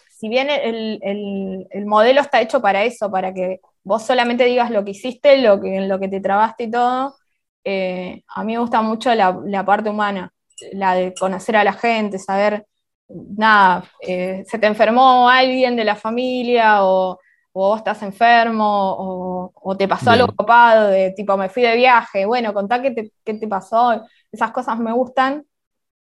Si 0.10 0.30
bien 0.30 0.48
el, 0.50 1.86
modelo 1.86 2.22
está 2.22 2.42
hecho 2.42 2.62
para 2.62 2.84
eso, 2.86 3.12
para 3.12 3.34
que 3.34 3.60
vos 3.84 4.04
solamente 4.04 4.46
digas 4.46 4.72
lo 4.72 4.86
que 4.86 4.92
hiciste, 4.92 5.38
lo 5.38 5.60
que, 5.62 5.76
en 5.76 5.90
lo 5.90 6.00
que 6.00 6.08
te 6.08 6.22
trabaste 6.22 6.66
y 6.66 6.72
todo, 6.72 7.16
eh, 7.64 8.24
a 8.28 8.44
mí 8.44 8.54
me 8.54 8.60
gusta 8.60 8.82
mucho 8.82 9.14
la, 9.16 9.40
la 9.46 9.66
parte 9.66 9.90
humana, 9.90 10.32
la 10.74 10.96
de 10.96 11.14
conocer 11.16 11.58
a 11.58 11.64
la 11.64 11.74
gente, 11.74 12.20
saber 12.20 12.66
nada, 13.10 13.84
eh, 14.02 14.44
se 14.48 14.60
te 14.60 14.68
enfermó 14.68 15.30
alguien 15.30 15.76
de 15.76 15.86
la 15.86 15.96
familia 15.96 16.84
o, 16.86 17.20
vos 17.54 17.78
estás 17.78 18.02
enfermo 18.04 19.52
o, 19.54 19.78
te 19.78 19.88
pasó 19.88 20.12
algo 20.12 20.28
copado, 20.36 20.90
de 20.90 21.12
tipo 21.12 21.38
me 21.38 21.48
fui 21.48 21.64
de 21.64 21.76
viaje, 21.78 22.26
bueno, 22.26 22.54
contá 22.54 22.82
qué 22.82 22.92
te, 22.92 23.48
pasó, 23.48 24.06
esas 24.30 24.52
cosas 24.52 24.78
me 24.78 24.92
gustan, 24.92 25.46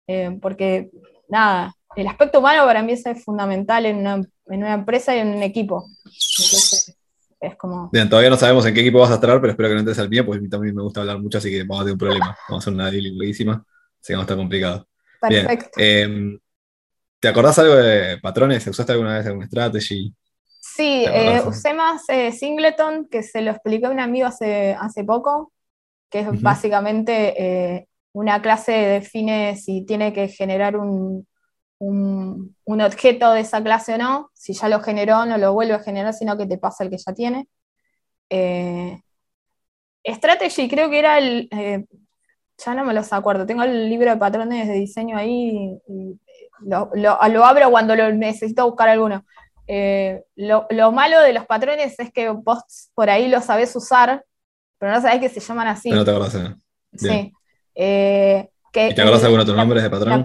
eh, 0.06 0.38
porque 0.40 0.90
nada, 1.28 1.74
el 1.94 2.06
aspecto 2.06 2.38
humano 2.38 2.64
para 2.64 2.82
mí 2.82 2.92
es 2.92 3.04
fundamental 3.22 3.84
en 3.84 3.98
una, 4.46 4.74
empresa 4.74 5.14
y 5.14 5.18
en 5.18 5.28
un 5.28 5.42
equipo. 5.42 5.86
es 7.40 7.56
como... 7.58 7.90
Bien, 7.90 8.08
todavía 8.08 8.30
no 8.30 8.36
sabemos 8.36 8.64
en 8.64 8.72
qué 8.72 8.80
equipo 8.80 9.00
vas 9.00 9.10
a 9.10 9.14
estar, 9.14 9.38
pero 9.40 9.50
espero 9.50 9.68
que 9.68 9.74
no 9.74 9.80
entres 9.80 9.98
al 9.98 10.08
mío, 10.08 10.24
porque 10.24 10.38
a 10.38 10.42
mí 10.42 10.48
también 10.48 10.74
me 10.74 10.82
gusta 10.82 11.00
hablar 11.00 11.20
mucho, 11.20 11.36
así 11.36 11.50
que 11.50 11.64
vamos 11.64 11.80
a 11.80 11.84
tener 11.84 11.92
un 11.92 11.98
problema. 11.98 12.36
Vamos 12.48 12.66
a 12.66 12.70
hacer 12.70 12.72
una 12.72 12.90
buenísima, 13.14 13.62
así 14.00 14.12
que 14.12 14.14
va 14.14 14.20
a 14.20 14.22
estar 14.22 14.36
complicado. 14.38 14.88
Perfecto. 15.20 15.70
Em, 15.76 16.38
¿Te 17.22 17.28
acordás 17.28 17.56
algo 17.60 17.76
de 17.76 18.18
patrones? 18.18 18.66
¿Usaste 18.66 18.90
alguna 18.90 19.16
vez 19.16 19.26
algún 19.28 19.46
strategy? 19.46 20.12
Sí, 20.58 21.04
eh, 21.06 21.40
usé 21.46 21.72
más 21.72 22.02
eh, 22.08 22.32
Singleton, 22.32 23.06
que 23.08 23.22
se 23.22 23.42
lo 23.42 23.52
expliqué 23.52 23.86
a 23.86 23.90
un 23.90 24.00
amigo 24.00 24.26
hace, 24.26 24.72
hace 24.72 25.04
poco, 25.04 25.52
que 26.10 26.18
es 26.18 26.42
básicamente 26.42 27.40
eh, 27.40 27.86
una 28.10 28.42
clase 28.42 28.72
define 28.72 29.54
si 29.54 29.86
tiene 29.86 30.12
que 30.12 30.26
generar 30.26 30.76
un, 30.76 31.28
un, 31.78 32.80
objeto 32.80 33.32
de 33.32 33.42
esa 33.42 33.62
clase 33.62 33.94
o 33.94 33.98
no, 33.98 34.30
si 34.34 34.52
ya 34.54 34.68
lo 34.68 34.80
generó, 34.80 35.24
no 35.24 35.38
lo 35.38 35.52
vuelve 35.52 35.74
a 35.74 35.78
generar, 35.78 36.14
sino 36.14 36.36
que 36.36 36.46
te 36.46 36.58
pasa 36.58 36.82
el 36.82 36.90
que 36.90 36.98
ya 36.98 37.14
tiene. 37.14 37.46
strategy 40.04 40.68
creo 40.68 40.90
que 40.90 40.98
era 40.98 41.18
el, 41.18 41.48
ya 42.64 42.74
no 42.74 42.84
me 42.84 42.94
los 42.94 43.12
acuerdo, 43.12 43.46
tengo 43.46 43.62
el 43.62 43.88
libro 43.88 44.10
de 44.10 44.16
patrones 44.16 44.66
de 44.66 44.74
diseño 44.74 45.16
ahí 45.16 45.78
y, 45.86 46.18
lo, 46.64 47.44
abro 47.44 47.70
cuando 47.70 47.94
lo 47.94 48.12
necesito 48.12 48.66
buscar 48.66 48.88
alguno. 48.88 49.24
Eh, 49.66 50.24
lo, 50.36 50.92
malo 50.92 51.20
de 51.20 51.32
los 51.32 51.46
patrones 51.46 51.98
es 51.98 52.12
que 52.12 52.28
vos 52.30 52.90
por 52.94 53.08
ahí 53.10 53.28
lo 53.28 53.40
sabés 53.40 53.74
usar, 53.76 54.24
pero 54.78 54.92
no 54.92 55.00
sabés 55.00 55.20
que 55.20 55.28
se 55.28 55.40
llaman 55.40 55.68
así. 55.68 55.90
no 55.90 56.04
te 56.04 56.10
acordás. 56.10 56.34
¿eh? 56.34 56.54
Sí. 56.94 57.32
Eh, 57.74 58.50
¿Y 58.74 58.94
te 58.94 59.02
acordás 59.02 59.20
de 59.20 59.26
algunos 59.26 59.44
otros 59.44 59.56
nombres 59.56 59.82
de 59.82 59.90
patrón? 59.90 60.24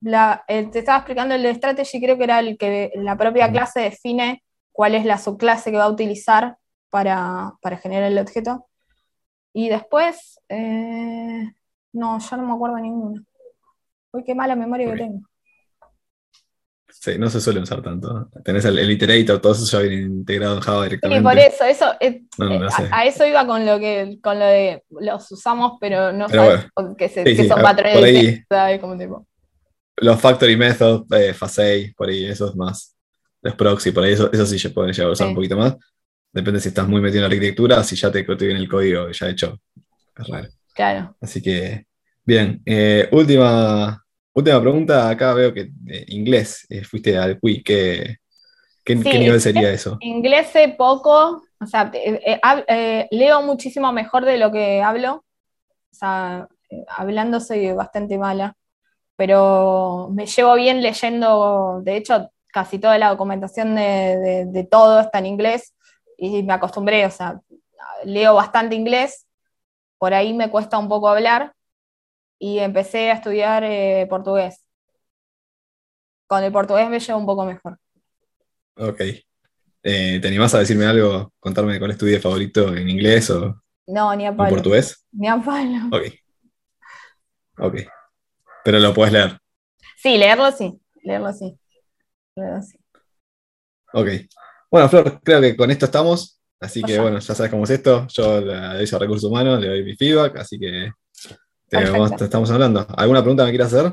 te 0.00 0.78
estaba 0.78 0.98
explicando 0.98 1.34
el 1.34 1.42
de 1.42 1.54
strategy, 1.54 2.00
creo 2.00 2.16
que 2.16 2.24
era 2.24 2.38
el 2.40 2.56
que 2.56 2.92
la 2.96 3.16
propia 3.16 3.50
clase 3.50 3.80
define 3.80 4.44
cuál 4.72 4.94
es 4.94 5.04
la 5.04 5.18
subclase 5.18 5.70
que 5.70 5.76
va 5.76 5.84
a 5.84 5.90
utilizar 5.90 6.56
para, 6.88 7.58
generar 7.82 8.10
el 8.10 8.18
objeto. 8.18 8.66
Y 9.52 9.68
después, 9.68 10.40
no, 10.48 12.18
ya 12.18 12.36
no 12.36 12.46
me 12.46 12.52
acuerdo 12.52 12.78
ninguno. 12.78 13.22
Uy, 14.12 14.24
qué 14.24 14.34
mala 14.34 14.54
memoria 14.54 14.90
que 14.90 14.96
tengo. 14.96 15.27
Sí, 16.90 17.18
no 17.18 17.28
se 17.28 17.40
suele 17.40 17.60
usar 17.60 17.82
tanto. 17.82 18.28
Tenés 18.44 18.64
el, 18.64 18.78
el 18.78 18.90
iterator, 18.90 19.40
todo 19.40 19.52
eso 19.52 19.64
ya 19.66 19.86
viene 19.86 20.02
integrado 20.02 20.56
en 20.56 20.60
Java 20.60 20.84
directamente. 20.84 21.20
Y 21.20 21.22
por 21.22 21.38
eso, 21.38 21.64
eso 21.64 21.92
eh, 22.00 22.22
a, 22.90 23.04
eso 23.04 23.26
iba 23.26 23.46
con 23.46 23.64
lo 23.66 23.78
que 23.78 24.18
con 24.22 24.38
lo 24.38 24.46
de 24.46 24.82
los 24.90 25.30
usamos, 25.30 25.78
pero 25.80 26.12
no 26.12 26.28
sabes 26.28 26.66
que, 26.96 27.46
son 27.46 27.62
patrones 27.62 28.44
Los 29.96 30.20
factory 30.20 30.56
methods, 30.56 31.10
eh, 31.12 31.34
Facei, 31.34 31.92
por 31.92 32.08
ahí, 32.08 32.24
eso 32.24 32.48
es 32.48 32.56
más. 32.56 32.96
Los 33.42 33.54
proxy, 33.54 33.92
por 33.92 34.04
ahí, 34.04 34.14
eso, 34.14 34.32
eso 34.32 34.46
sí 34.46 34.58
se 34.58 34.70
pueden 34.70 34.92
llegar 34.92 35.10
a 35.10 35.12
usar 35.12 35.28
un 35.28 35.34
poquito 35.34 35.56
más. 35.56 35.76
Depende 36.32 36.60
si 36.60 36.68
estás 36.68 36.88
muy 36.88 37.00
metido 37.00 37.18
en 37.18 37.30
la 37.30 37.34
arquitectura, 37.34 37.84
si 37.84 37.96
ya 37.96 38.10
te 38.10 38.20
en 38.20 38.56
el 38.56 38.68
código 38.68 39.10
ya 39.10 39.28
hecho. 39.28 39.60
Es 40.16 40.26
raro. 40.26 40.48
Claro. 40.74 41.16
Así 41.20 41.42
que, 41.42 41.86
bien. 42.24 42.62
Eh, 42.64 43.08
última 43.12 44.04
Última 44.38 44.60
pregunta, 44.60 45.08
acá 45.08 45.34
veo 45.34 45.52
que 45.52 45.72
eh, 45.88 46.04
inglés, 46.10 46.64
eh, 46.70 46.84
fuiste 46.84 47.18
al 47.18 47.40
QI, 47.40 47.60
¿qué, 47.64 48.18
qué, 48.84 48.94
nivel 48.94 49.40
sería 49.40 49.68
eso? 49.72 49.96
Inglés 49.98 50.50
sé 50.52 50.68
poco, 50.78 51.42
o 51.60 51.66
sea, 51.66 51.90
eh, 51.92 53.08
leo 53.10 53.42
muchísimo 53.42 53.90
mejor 53.90 54.24
de 54.24 54.38
lo 54.38 54.52
que 54.52 54.80
hablo, 54.80 55.24
o 55.90 55.94
sea, 55.94 56.46
hablando 56.86 57.40
soy 57.40 57.72
bastante 57.72 58.16
mala, 58.16 58.54
pero 59.16 60.08
me 60.12 60.26
llevo 60.26 60.54
bien 60.54 60.82
leyendo, 60.82 61.80
de 61.82 61.96
hecho, 61.96 62.30
casi 62.52 62.78
toda 62.78 62.96
la 62.96 63.08
documentación 63.08 63.74
de, 63.74 64.46
de 64.46 64.64
todo 64.70 65.00
está 65.00 65.18
en 65.18 65.26
inglés 65.26 65.74
y 66.16 66.44
me 66.44 66.52
acostumbré, 66.52 67.04
o 67.06 67.10
sea, 67.10 67.40
leo 68.04 68.34
bastante 68.34 68.76
inglés, 68.76 69.26
por 69.98 70.14
ahí 70.14 70.32
me 70.32 70.48
cuesta 70.48 70.78
un 70.78 70.88
poco 70.88 71.08
hablar, 71.08 71.54
y 72.38 72.58
empecé 72.58 73.10
a 73.10 73.14
estudiar 73.14 73.64
eh, 73.64 74.06
portugués. 74.08 74.64
Con 76.26 76.44
el 76.44 76.52
portugués 76.52 76.88
me 76.88 77.00
llevo 77.00 77.18
un 77.18 77.26
poco 77.26 77.44
mejor. 77.44 77.78
Ok. 78.76 79.00
Eh, 79.82 80.18
¿Te 80.20 80.28
animás 80.28 80.54
a 80.54 80.58
decirme 80.58 80.86
algo? 80.86 81.32
Contarme 81.40 81.78
cuál 81.78 81.92
es 81.92 81.98
tu 81.98 82.06
día 82.06 82.20
favorito 82.20 82.74
en 82.76 82.88
inglés 82.88 83.30
o, 83.30 83.62
no, 83.88 84.14
ni 84.14 84.26
a 84.26 84.36
palo. 84.36 84.50
¿En 84.50 84.54
portugués? 84.54 85.06
Ni 85.12 85.28
a 85.28 85.38
palo. 85.38 85.96
Ok. 85.96 86.02
Ok. 87.58 87.76
Pero 88.64 88.78
lo 88.78 88.92
puedes 88.92 89.12
leer. 89.12 89.38
Sí, 89.96 90.18
leerlo 90.18 90.52
sí. 90.52 90.78
Leerlo 91.02 91.32
sí. 91.32 91.58
Leerlo 92.36 92.62
sí. 92.62 92.78
Ok. 93.94 94.08
Bueno, 94.70 94.88
Flor, 94.90 95.20
creo 95.22 95.40
que 95.40 95.56
con 95.56 95.70
esto 95.70 95.86
estamos. 95.86 96.38
Así 96.60 96.82
que 96.82 96.98
bueno, 96.98 97.18
ya 97.18 97.34
sabes 97.34 97.50
cómo 97.50 97.64
es 97.64 97.70
esto. 97.70 98.06
Yo 98.08 98.40
le 98.42 98.54
doy 98.54 98.88
a 98.92 98.98
recursos 98.98 99.30
humanos, 99.30 99.60
le 99.60 99.68
doy 99.68 99.84
mi 99.84 99.96
feedback, 99.96 100.36
así 100.36 100.58
que 100.58 100.90
te, 101.68 102.24
estamos 102.24 102.50
hablando. 102.50 102.86
¿Alguna 102.96 103.20
pregunta 103.20 103.44
me 103.44 103.50
quieras 103.50 103.72
hacer? 103.72 103.92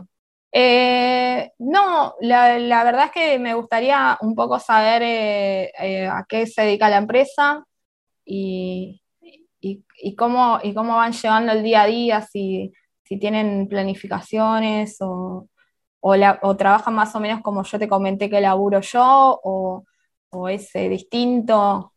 Eh, 0.51 1.51
no, 1.59 2.15
la, 2.21 2.83
verdad 2.83 3.05
es 3.05 3.11
que 3.11 3.39
me 3.39 3.53
gustaría 3.53 4.17
un 4.21 4.35
poco 4.35 4.59
saber 4.59 5.01
eh, 5.03 5.71
eh, 5.77 6.07
a 6.07 6.25
qué 6.27 6.47
se 6.47 6.61
dedica 6.61 6.89
la 6.89 6.97
empresa 6.97 7.65
y, 8.23 9.01
cómo, 10.17 10.59
y 10.63 10.73
cómo 10.73 10.95
van 10.95 11.11
llevando 11.11 11.51
el 11.51 11.61
día 11.61 11.81
a 11.81 11.87
día, 11.87 12.21
si, 12.21 12.71
tienen 13.03 13.67
planificaciones 13.67 14.97
o, 15.01 15.47
o, 15.99 16.55
trabajan 16.57 16.95
más 16.95 17.13
o 17.15 17.19
menos 17.19 17.41
como 17.41 17.63
yo 17.63 17.77
te 17.77 17.87
comenté 17.87 18.29
que 18.29 18.41
laburo 18.41 18.81
yo 18.81 19.39
o, 19.43 19.83
es 20.49 20.71
distinto. 20.73 21.93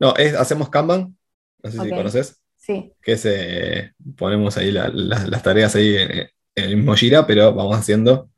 No, 0.00 0.14
es, 0.16 0.34
hacemos 0.34 0.68
Kanban, 0.70 1.16
no 1.62 1.70
sé 1.70 1.80
si 1.80 1.90
conoces. 1.90 2.43
Sí. 2.64 2.94
Que 3.02 3.18
se 3.18 3.92
ponemos 4.16 4.56
ahí 4.56 4.72
las 4.72 5.42
tareas 5.42 5.76
ahí 5.76 5.96
en, 5.96 6.30
el 6.54 6.76
mismo 6.78 6.94
Jira, 6.94 7.26
pero 7.26 7.52
vamos 7.52 7.76
haciendo. 7.76 8.30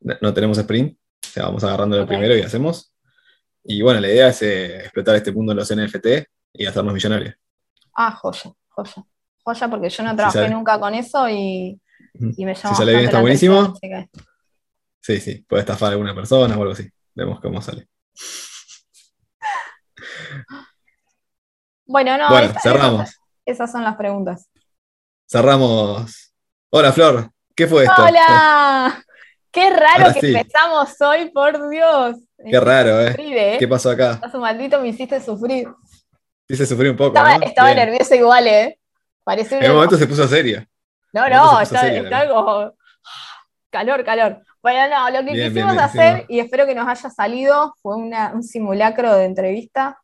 No 0.00 0.34
tenemos 0.34 0.58
sprint, 0.58 0.98
o 0.98 1.28
sea, 1.28 1.44
vamos 1.44 1.62
agarrando 1.62 1.96
el 1.96 2.06
primero 2.06 2.36
y 2.36 2.40
hacemos. 2.40 2.92
Y 3.62 3.80
bueno, 3.80 4.00
la 4.00 4.08
idea 4.08 4.28
es 4.28 4.42
eh, 4.42 4.78
explotar 4.78 5.14
este 5.14 5.30
mundo 5.30 5.52
en 5.52 5.58
los 5.58 5.72
NFT 5.72 6.06
y 6.54 6.66
hacernos 6.66 6.92
millonarios. 6.92 7.36
Ah, 7.94 8.10
joya, 8.10 8.52
joya. 8.70 9.04
Joya, 9.44 9.70
porque 9.70 9.88
yo 9.88 10.02
no 10.02 10.16
trabajé 10.16 10.48
nunca 10.50 10.80
con 10.80 10.94
eso 10.94 11.28
y, 11.28 11.80
y 12.14 12.44
me 12.44 12.54
llama. 12.54 12.74
Si 12.74 12.74
sale 12.74 12.92
bien, 12.92 13.04
está 13.04 13.20
buenísimo. 13.20 13.72
Sí, 15.00 15.20
sí, 15.20 15.44
puede 15.48 15.60
estafar 15.60 15.90
a 15.90 15.92
alguna 15.92 16.14
persona 16.14 16.58
o 16.58 16.60
algo 16.60 16.72
así. 16.72 16.90
Vemos 17.14 17.38
cómo 17.40 17.62
sale. 17.62 17.86
Bueno, 21.86 22.18
no, 22.18 22.30
bueno, 22.30 22.52
cerramos. 22.60 23.23
Esas 23.44 23.70
son 23.70 23.84
las 23.84 23.96
preguntas. 23.96 24.48
Cerramos. 25.28 26.32
Hola, 26.70 26.92
Flor. 26.92 27.30
¿Qué 27.54 27.66
fue 27.66 27.84
esto? 27.84 28.02
¡Hola! 28.02 29.04
Qué 29.50 29.70
raro 29.70 30.12
que 30.12 30.26
empezamos 30.26 31.00
hoy, 31.00 31.30
por 31.30 31.70
Dios. 31.70 32.16
Qué 32.44 32.58
raro, 32.58 33.00
¿eh? 33.00 33.14
¿eh? 33.18 33.56
¿Qué 33.58 33.68
pasó 33.68 33.90
acá? 33.90 34.18
Paso 34.20 34.40
maldito, 34.40 34.80
me 34.80 34.88
hiciste 34.88 35.20
sufrir. 35.20 35.68
Hice 36.48 36.66
sufrir 36.66 36.90
un 36.90 36.96
poco. 36.96 37.16
Estaba, 37.16 37.38
¿no? 37.38 37.46
estaba 37.46 37.74
nerviosa 37.74 38.16
igual, 38.16 38.46
¿eh? 38.48 38.78
Pareció 39.22 39.60
en 39.60 39.70
un 39.70 39.76
momento 39.76 39.96
se 39.96 40.06
puso 40.06 40.26
seria. 40.26 40.68
No, 41.12 41.28
no, 41.28 41.60
está, 41.60 41.86
está 41.86 42.20
algo. 42.20 42.74
Calor, 43.70 44.04
calor. 44.04 44.42
Bueno, 44.60 44.88
no, 44.88 45.10
lo 45.10 45.26
que 45.26 45.32
quisimos 45.32 45.76
hacer, 45.78 46.26
y 46.28 46.40
espero 46.40 46.66
que 46.66 46.74
nos 46.74 46.88
haya 46.88 47.10
salido, 47.10 47.74
fue 47.80 47.96
un 47.96 48.42
simulacro 48.42 49.14
de 49.14 49.24
entrevista. 49.24 50.00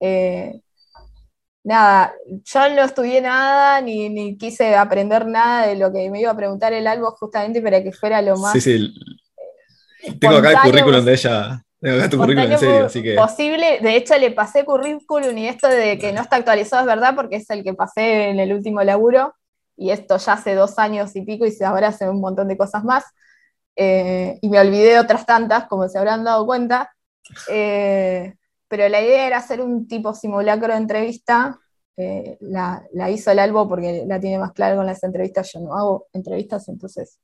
Eh, 0.00 0.60
nada, 1.62 2.14
yo 2.26 2.74
no 2.74 2.82
estudié 2.82 3.20
nada, 3.20 3.80
ni, 3.80 4.36
quise 4.36 4.76
aprender 4.76 5.26
nada 5.26 5.66
de 5.66 5.76
lo 5.76 5.92
que 5.92 6.10
me 6.10 6.20
iba 6.20 6.30
a 6.30 6.36
preguntar 6.36 6.72
el 6.72 6.86
algo 6.86 7.10
justamente 7.12 7.60
para 7.60 7.82
que 7.82 7.92
fuera 7.92 8.22
lo 8.22 8.36
más. 8.36 8.52
Sí, 8.52 8.60
sí. 8.60 8.94
Tengo 10.18 10.36
acá 10.36 10.52
el 10.52 10.58
currículum 10.58 11.04
de 11.04 11.12
ella. 11.12 11.62
Tengo 11.80 11.96
acá 11.96 12.10
tu 12.10 12.18
currículum 12.18 12.52
en 12.52 12.58
serio, 12.58 12.86
así 12.86 13.02
que. 13.02 13.14
Posible, 13.14 13.80
de 13.80 13.96
hecho 13.96 14.16
le 14.18 14.30
pasé 14.30 14.64
currículum 14.64 15.36
y 15.36 15.48
esto 15.48 15.68
de 15.68 15.98
que 15.98 16.12
no 16.12 16.22
está 16.22 16.36
actualizado 16.36 16.82
es 16.82 16.86
verdad 16.86 17.14
porque 17.14 17.36
es 17.36 17.50
el 17.50 17.62
que 17.62 17.74
pasé 17.74 18.30
en 18.30 18.40
el 18.40 18.52
último 18.52 18.82
laburo 18.82 19.34
y 19.76 19.90
esto 19.90 20.18
ya 20.18 20.34
hace 20.34 20.54
dos 20.54 20.78
años 20.78 21.16
y 21.16 21.22
pico 21.22 21.46
y 21.46 21.64
ahora 21.64 21.88
hace 21.88 22.08
un 22.08 22.20
montón 22.20 22.48
de 22.48 22.56
cosas 22.56 22.84
más. 22.84 23.04
Eh, 23.76 24.38
y 24.42 24.48
me 24.50 24.60
olvidé 24.60 24.98
otras 24.98 25.24
tantas, 25.24 25.66
como 25.68 25.88
se 25.88 25.98
habrán 25.98 26.22
dado 26.22 26.44
cuenta. 26.44 26.92
Eh, 27.48 28.34
pero 28.70 28.88
la 28.88 29.02
idea 29.02 29.26
era 29.26 29.38
hacer 29.38 29.60
un 29.60 29.88
tipo 29.88 30.14
simulacro 30.14 30.68
de 30.68 30.78
entrevista. 30.78 31.58
Eh, 31.96 32.38
la, 32.40 32.86
hizo 33.10 33.32
el 33.32 33.40
Albo 33.40 33.68
porque 33.68 34.04
la 34.06 34.20
tiene 34.20 34.38
más 34.38 34.52
clara 34.52 34.76
con 34.76 34.86
las 34.86 35.02
entrevistas. 35.02 35.50
Yo 35.52 35.60
no 35.60 35.76
hago 35.76 36.06
entrevistas, 36.12 36.68
entonces 36.68 37.18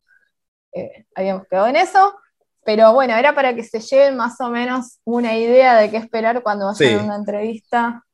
eh, 0.73 1.07
habíamos 1.15 1.47
quedado 1.47 1.69
en 1.69 1.77
eso. 1.77 2.17
Pero 2.65 2.93
bueno, 2.93 3.15
era 3.15 3.33
para 3.33 3.55
que 3.55 3.63
se 3.63 3.79
lleven 3.79 4.17
más 4.17 4.41
o 4.41 4.51
menos 4.51 4.99
una 5.05 5.39
idea 5.39 5.77
de 5.77 5.89
qué 5.89 5.99
esperar 5.99 6.43
cuando 6.43 6.67
vayan 6.67 6.99
a 6.99 7.05
una 7.05 7.17
entrevista. 7.17 8.05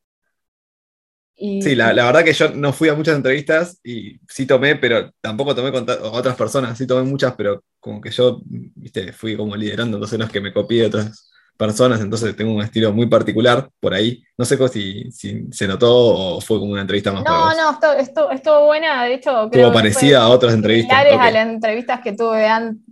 sí, 1.35 1.75
la, 1.75 1.95
verdad 1.95 2.23
que 2.23 2.35
yo 2.35 2.51
no 2.51 2.75
fui 2.75 2.91
a 2.91 2.95
muchas 2.95 3.17
entrevistas 3.17 3.81
y 3.83 4.21
sí 4.29 4.45
tomé, 4.45 4.77
pero 4.77 5.11
tampoco 5.23 5.55
tomé 5.55 5.73
con 5.73 5.87
otras 5.89 6.37
personas, 6.37 6.77
sí 6.77 6.87
tomé 6.87 7.09
muchas, 7.09 7.33
pero 7.35 7.65
como 7.81 7.99
que 7.99 8.11
yo, 8.11 8.43
viste, 8.45 9.15
fui 9.15 9.39
como 9.39 9.57
liderando, 9.57 9.97
entonces 9.97 10.19
no 10.19 10.27
es 10.27 10.31
que 10.31 10.43
me 10.43 10.53
copié 10.53 10.83
de 10.83 10.87
otras 10.89 11.32
personas, 11.57 12.01
entonces 12.01 12.35
tengo 12.35 12.55
un 12.55 12.63
estilo 12.63 12.93
muy 12.93 13.07
particular 13.07 13.69
por 13.81 13.95
ahí. 13.95 14.23
No 14.37 14.45
sé 14.45 14.57
si, 14.69 15.11
si 15.13 15.47
se 15.51 15.69
notó 15.69 15.91
o 15.95 16.41
fue 16.41 16.59
como 16.59 16.73
una 16.73 16.81
entrevista 16.81 17.13
más 17.13 17.25
No, 17.25 17.55
no, 17.55 17.71
estuvo, 17.97 18.31
estuvo, 18.31 18.67
buena, 18.67 19.05
de 19.05 19.15
hecho. 19.15 19.45
Estuvo 19.45 19.73
parecida 19.73 20.23
a 20.23 20.29
otras 20.29 20.55
entrevistas. 20.55 20.99
a 20.99 21.31
las 21.31 21.47
entrevistas 21.47 22.01
que 22.01 22.13
tuve, 22.13 22.47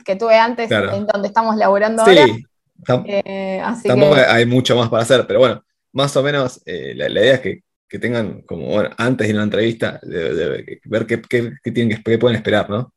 que 0.04 0.16
tuve 0.16 0.36
antes, 0.36 0.70
en 0.70 1.06
donde 1.06 1.28
estamos 1.28 1.56
laburando 1.56 2.04
sí, 2.04 2.16
ahora. 2.18 3.04
Eh, 3.06 3.62
tampoco 3.84 4.14
hay 4.14 4.46
mucho 4.46 4.76
más 4.76 4.88
para 4.88 5.02
hacer, 5.02 5.26
pero 5.26 5.40
bueno, 5.40 5.64
más 5.92 6.16
o 6.16 6.22
menos 6.22 6.62
eh, 6.64 6.94
la, 6.94 7.08
idea 7.10 7.34
es 7.34 7.40
que, 7.40 7.98
tengan 7.98 8.42
como, 8.42 8.66
bueno, 8.66 8.90
antes 8.96 9.26
de 9.26 9.34
una 9.34 9.42
entrevista, 9.42 9.98
de, 10.02 10.64
ver 10.84 11.06
qué, 11.06 11.20
qué, 11.20 11.72
tienen, 11.72 12.02
qué 12.02 12.18
pueden 12.18 12.36
esperar, 12.36 12.70
¿no? 12.70 12.78
O 12.80 12.92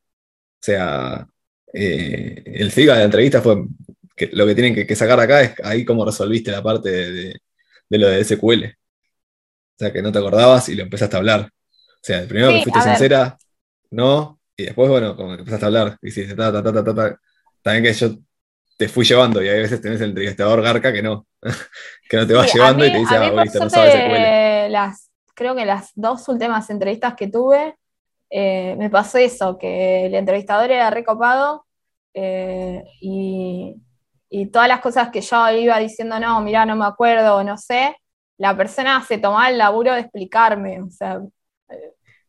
sea, 0.61 1.27
eh, 1.73 2.43
el 2.45 2.71
FIGA 2.71 2.93
de 2.93 2.99
la 2.99 3.05
entrevista 3.05 3.41
fue 3.41 3.65
que 4.27 4.35
lo 4.35 4.45
que 4.45 4.55
tienen 4.55 4.87
que, 4.87 4.95
sacar 4.95 5.19
acá 5.19 5.41
es 5.41 5.53
ahí 5.63 5.85
cómo 5.85 6.05
resolviste 6.05 6.51
la 6.51 6.63
parte 6.63 6.89
de, 6.89 7.39
lo 7.89 8.07
de 8.07 8.23
SQL. 8.23 8.65
O 8.65 9.77
sea, 9.77 9.91
que 9.91 10.01
no 10.01 10.11
te 10.11 10.19
acordabas 10.19 10.69
y 10.69 10.75
lo 10.75 10.83
empezaste 10.83 11.15
a 11.15 11.19
hablar. 11.19 11.41
O 11.41 12.05
sea, 12.05 12.25
primero 12.27 12.49
que 12.49 12.63
fuiste 12.63 12.81
sincera, 12.81 13.37
no, 13.91 14.39
y 14.57 14.65
después, 14.65 14.89
bueno, 14.89 15.15
como 15.15 15.35
que 15.35 15.39
empezaste 15.39 15.65
a 15.65 15.67
hablar, 15.67 15.97
y 16.01 16.07
dices, 16.07 16.35
ta, 16.35 16.51
ta, 16.51 16.63
ta, 16.63 16.83
ta, 16.83 16.95
ta, 16.95 17.19
también 17.61 17.83
que 17.83 17.93
yo 17.93 18.17
te 18.77 18.89
fui 18.89 19.05
llevando 19.05 19.41
y 19.41 19.47
hay 19.47 19.61
veces 19.61 19.81
tenés 19.81 20.01
el 20.01 20.09
entrevistador 20.09 20.61
garca 20.61 20.91
que 20.91 21.01
no, 21.01 21.27
que 22.09 22.17
no 22.17 22.27
te 22.27 22.33
va 22.33 22.45
llevando 22.45 22.85
y 22.85 22.91
te 22.91 22.97
dice, 22.97 23.15
ah, 23.15 23.41
viste, 23.41 23.59
no 23.59 23.69
sabes 23.69 23.93
SQL. 23.93 24.71
Las, 24.71 25.11
creo 25.35 25.55
que 25.55 25.65
las 25.65 25.91
dos 25.95 26.27
últimas 26.27 26.69
entrevistas 26.69 27.13
que 27.15 27.27
tuve, 27.27 27.75
eh, 28.29 28.75
me 28.77 28.89
pasó 28.89 29.17
eso, 29.17 29.57
que 29.57 30.07
el 30.07 30.15
entrevistador 30.15 30.71
era 30.71 30.89
recopado 30.89 31.65
eh, 32.13 32.83
y, 32.99 33.75
y 34.35 34.47
todas 34.47 34.67
las 34.67 34.79
cosas 34.79 35.11
que 35.11 35.21
yo 35.21 35.49
iba 35.51 35.77
diciendo, 35.77 36.19
no, 36.19 36.41
mira, 36.41 36.65
no 36.65 36.75
me 36.75 36.85
acuerdo, 36.85 37.35
o 37.35 37.43
no 37.43 37.55
sé, 37.55 37.95
la 38.39 38.57
persona 38.57 38.99
se 39.07 39.19
tomaba 39.19 39.47
el 39.51 39.59
laburo 39.59 39.93
de 39.93 39.99
explicarme. 39.99 40.81
O 40.81 40.89
sea, 40.89 41.19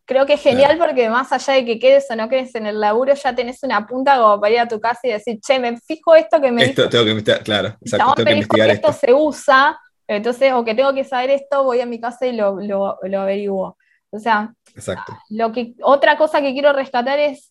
creo 0.04 0.26
que 0.26 0.34
es 0.34 0.42
genial 0.42 0.76
porque 0.76 1.08
más 1.08 1.32
allá 1.32 1.54
de 1.54 1.64
que 1.64 1.78
quedes 1.78 2.04
o 2.10 2.14
no 2.14 2.28
quedes 2.28 2.54
en 2.56 2.66
el 2.66 2.78
laburo, 2.78 3.14
ya 3.14 3.34
tenés 3.34 3.62
una 3.62 3.86
punta 3.86 4.18
como 4.18 4.38
para 4.38 4.52
ir 4.52 4.60
a 4.60 4.68
tu 4.68 4.78
casa 4.78 5.00
y 5.04 5.12
decir, 5.12 5.40
che, 5.40 5.58
me 5.58 5.78
fijo 5.78 6.14
esto 6.14 6.42
que 6.42 6.52
me. 6.52 6.64
Esto 6.64 6.90
tengo 6.90 7.04
que 7.04 7.10
investigar, 7.12 7.42
claro, 7.42 7.68
exacto, 7.80 8.12
tengo 8.16 8.26
que 8.26 8.32
investigar 8.34 8.68
esto. 8.68 8.92
se 8.92 9.14
usa, 9.14 9.80
entonces, 10.06 10.52
o 10.52 10.62
que 10.62 10.74
tengo 10.74 10.92
que 10.92 11.04
saber 11.04 11.30
esto, 11.30 11.64
voy 11.64 11.80
a 11.80 11.86
mi 11.86 11.98
casa 11.98 12.26
y 12.26 12.32
lo, 12.36 12.60
lo, 12.60 12.98
lo 13.02 13.20
averiguo. 13.22 13.78
O 14.10 14.18
sea, 14.18 14.52
exacto. 14.74 15.16
Lo 15.30 15.52
que, 15.52 15.72
otra 15.80 16.18
cosa 16.18 16.42
que 16.42 16.52
quiero 16.52 16.74
rescatar 16.74 17.18
es 17.18 17.50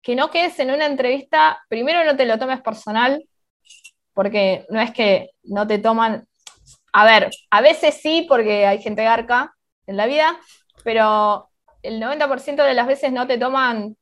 que 0.00 0.16
no 0.16 0.30
quedes 0.30 0.58
en 0.60 0.70
una 0.70 0.86
entrevista, 0.86 1.60
primero 1.68 2.02
no 2.06 2.16
te 2.16 2.24
lo 2.24 2.38
tomes 2.38 2.62
personal, 2.62 3.22
porque 4.14 4.66
no 4.68 4.80
es 4.80 4.92
que 4.92 5.30
no 5.44 5.66
te 5.66 5.78
toman, 5.78 6.26
a 6.92 7.04
ver, 7.04 7.30
a 7.50 7.60
veces 7.60 7.98
sí, 8.00 8.26
porque 8.28 8.66
hay 8.66 8.82
gente 8.82 9.04
garca 9.04 9.54
en 9.86 9.96
la 9.96 10.06
vida, 10.06 10.38
pero 10.84 11.48
el 11.82 12.00
90% 12.00 12.62
de 12.62 12.74
las 12.74 12.86
veces 12.86 13.12
no 13.12 13.26
te 13.26 13.38
toman 13.38 13.96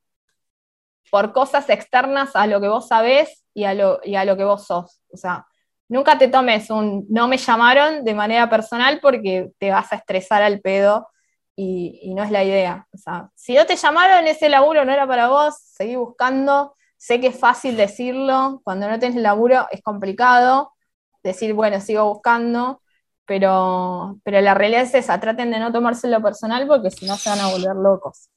por 1.11 1.33
cosas 1.33 1.69
externas 1.71 2.35
a 2.35 2.47
lo 2.47 2.61
que 2.61 2.69
vos 2.69 2.89
sabés 2.89 3.45
y 3.55 3.65
a 3.65 3.75
lo, 3.75 4.01
y 4.05 4.15
a 4.15 4.25
lo 4.25 4.37
que 4.37 4.45
vos 4.45 4.67
sos. 4.67 5.03
O 5.13 5.17
sea, 5.17 5.47
nunca 5.89 6.19
te 6.19 6.29
tomes 6.29 6.71
un 6.71 7.07
no 7.09 7.27
me 7.29 7.37
llamaron 7.37 8.05
de 8.05 8.15
manera 8.15 8.49
personal 8.49 9.01
porque 9.01 9.51
te 9.59 9.71
vas 9.71 9.93
a 9.93 9.97
estresar 9.97 10.43
al 10.43 10.61
pedo 10.61 11.09
y, 11.57 11.99
y 12.03 12.15
no 12.15 12.23
es 12.23 12.31
la 12.31 12.45
idea. 12.45 12.87
O 12.93 12.99
sea, 12.99 13.31
si 13.35 13.55
no 13.55 13.67
te 13.67 13.77
llamaron, 13.77 14.27
ese 14.27 14.49
laburo 14.49 14.85
no 14.85 14.93
era 14.93 15.07
para 15.07 15.29
vos, 15.29 15.57
seguí 15.59 15.97
buscando 15.97 16.75
Sé 17.01 17.19
que 17.19 17.29
es 17.29 17.39
fácil 17.39 17.79
decirlo, 17.79 18.61
cuando 18.63 18.87
no 18.87 18.99
tienes 18.99 19.21
laburo 19.23 19.67
es 19.71 19.81
complicado 19.81 20.75
decir, 21.23 21.55
bueno, 21.55 21.81
sigo 21.81 22.05
buscando, 22.05 22.83
pero, 23.25 24.19
pero 24.23 24.43
la 24.43 24.53
realidad 24.53 24.83
es 24.83 24.95
esa, 24.95 25.19
traten 25.19 25.51
de 25.51 25.59
no 25.59 25.73
tomárselo 25.73 26.21
personal 26.21 26.67
porque 26.67 26.91
si 26.91 27.07
no 27.07 27.17
se 27.17 27.31
van 27.31 27.41
a 27.41 27.49
volver 27.49 27.75
locos. 27.75 28.29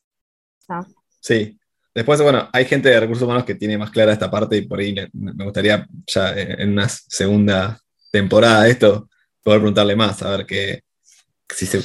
Sí, 1.19 1.59
Después, 1.93 2.19
bueno, 2.21 2.49
hay 2.51 2.65
gente 2.65 2.89
de 2.89 2.99
recursos 2.99 3.23
humanos 3.23 3.43
que 3.43 3.53
tiene 3.53 3.77
más 3.77 3.91
clara 3.91 4.13
esta 4.13 4.31
parte 4.31 4.57
y 4.57 4.61
por 4.63 4.79
ahí 4.79 4.95
me 5.13 5.43
gustaría 5.43 5.87
ya 6.07 6.33
en 6.33 6.71
una 6.71 6.89
segunda 6.89 7.79
temporada 8.11 8.63
de 8.63 8.71
esto 8.71 9.09
poder 9.43 9.59
preguntarle 9.59 9.95
más, 9.95 10.23
a 10.23 10.37
ver 10.37 10.45
qué, 10.47 10.81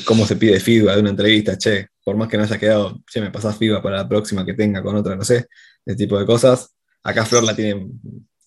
cómo 0.06 0.24
se 0.24 0.36
pide 0.36 0.60
feedback 0.60 0.94
de 0.94 1.00
una 1.00 1.10
entrevista, 1.10 1.58
che, 1.58 1.88
por 2.02 2.16
más 2.16 2.28
que 2.28 2.38
no 2.38 2.44
haya 2.44 2.58
quedado, 2.58 3.02
che, 3.06 3.20
me 3.20 3.30
pasás 3.30 3.58
feedback 3.58 3.82
para 3.82 3.98
la 3.98 4.08
próxima 4.08 4.46
que 4.46 4.54
tenga 4.54 4.82
con 4.82 4.96
otra, 4.96 5.14
no 5.14 5.24
sé, 5.24 5.46
ese 5.88 5.96
tipo 5.96 6.18
de 6.18 6.26
cosas. 6.26 6.74
Acá 7.02 7.24
Flor 7.24 7.42
la 7.44 7.56
tiene, 7.56 7.88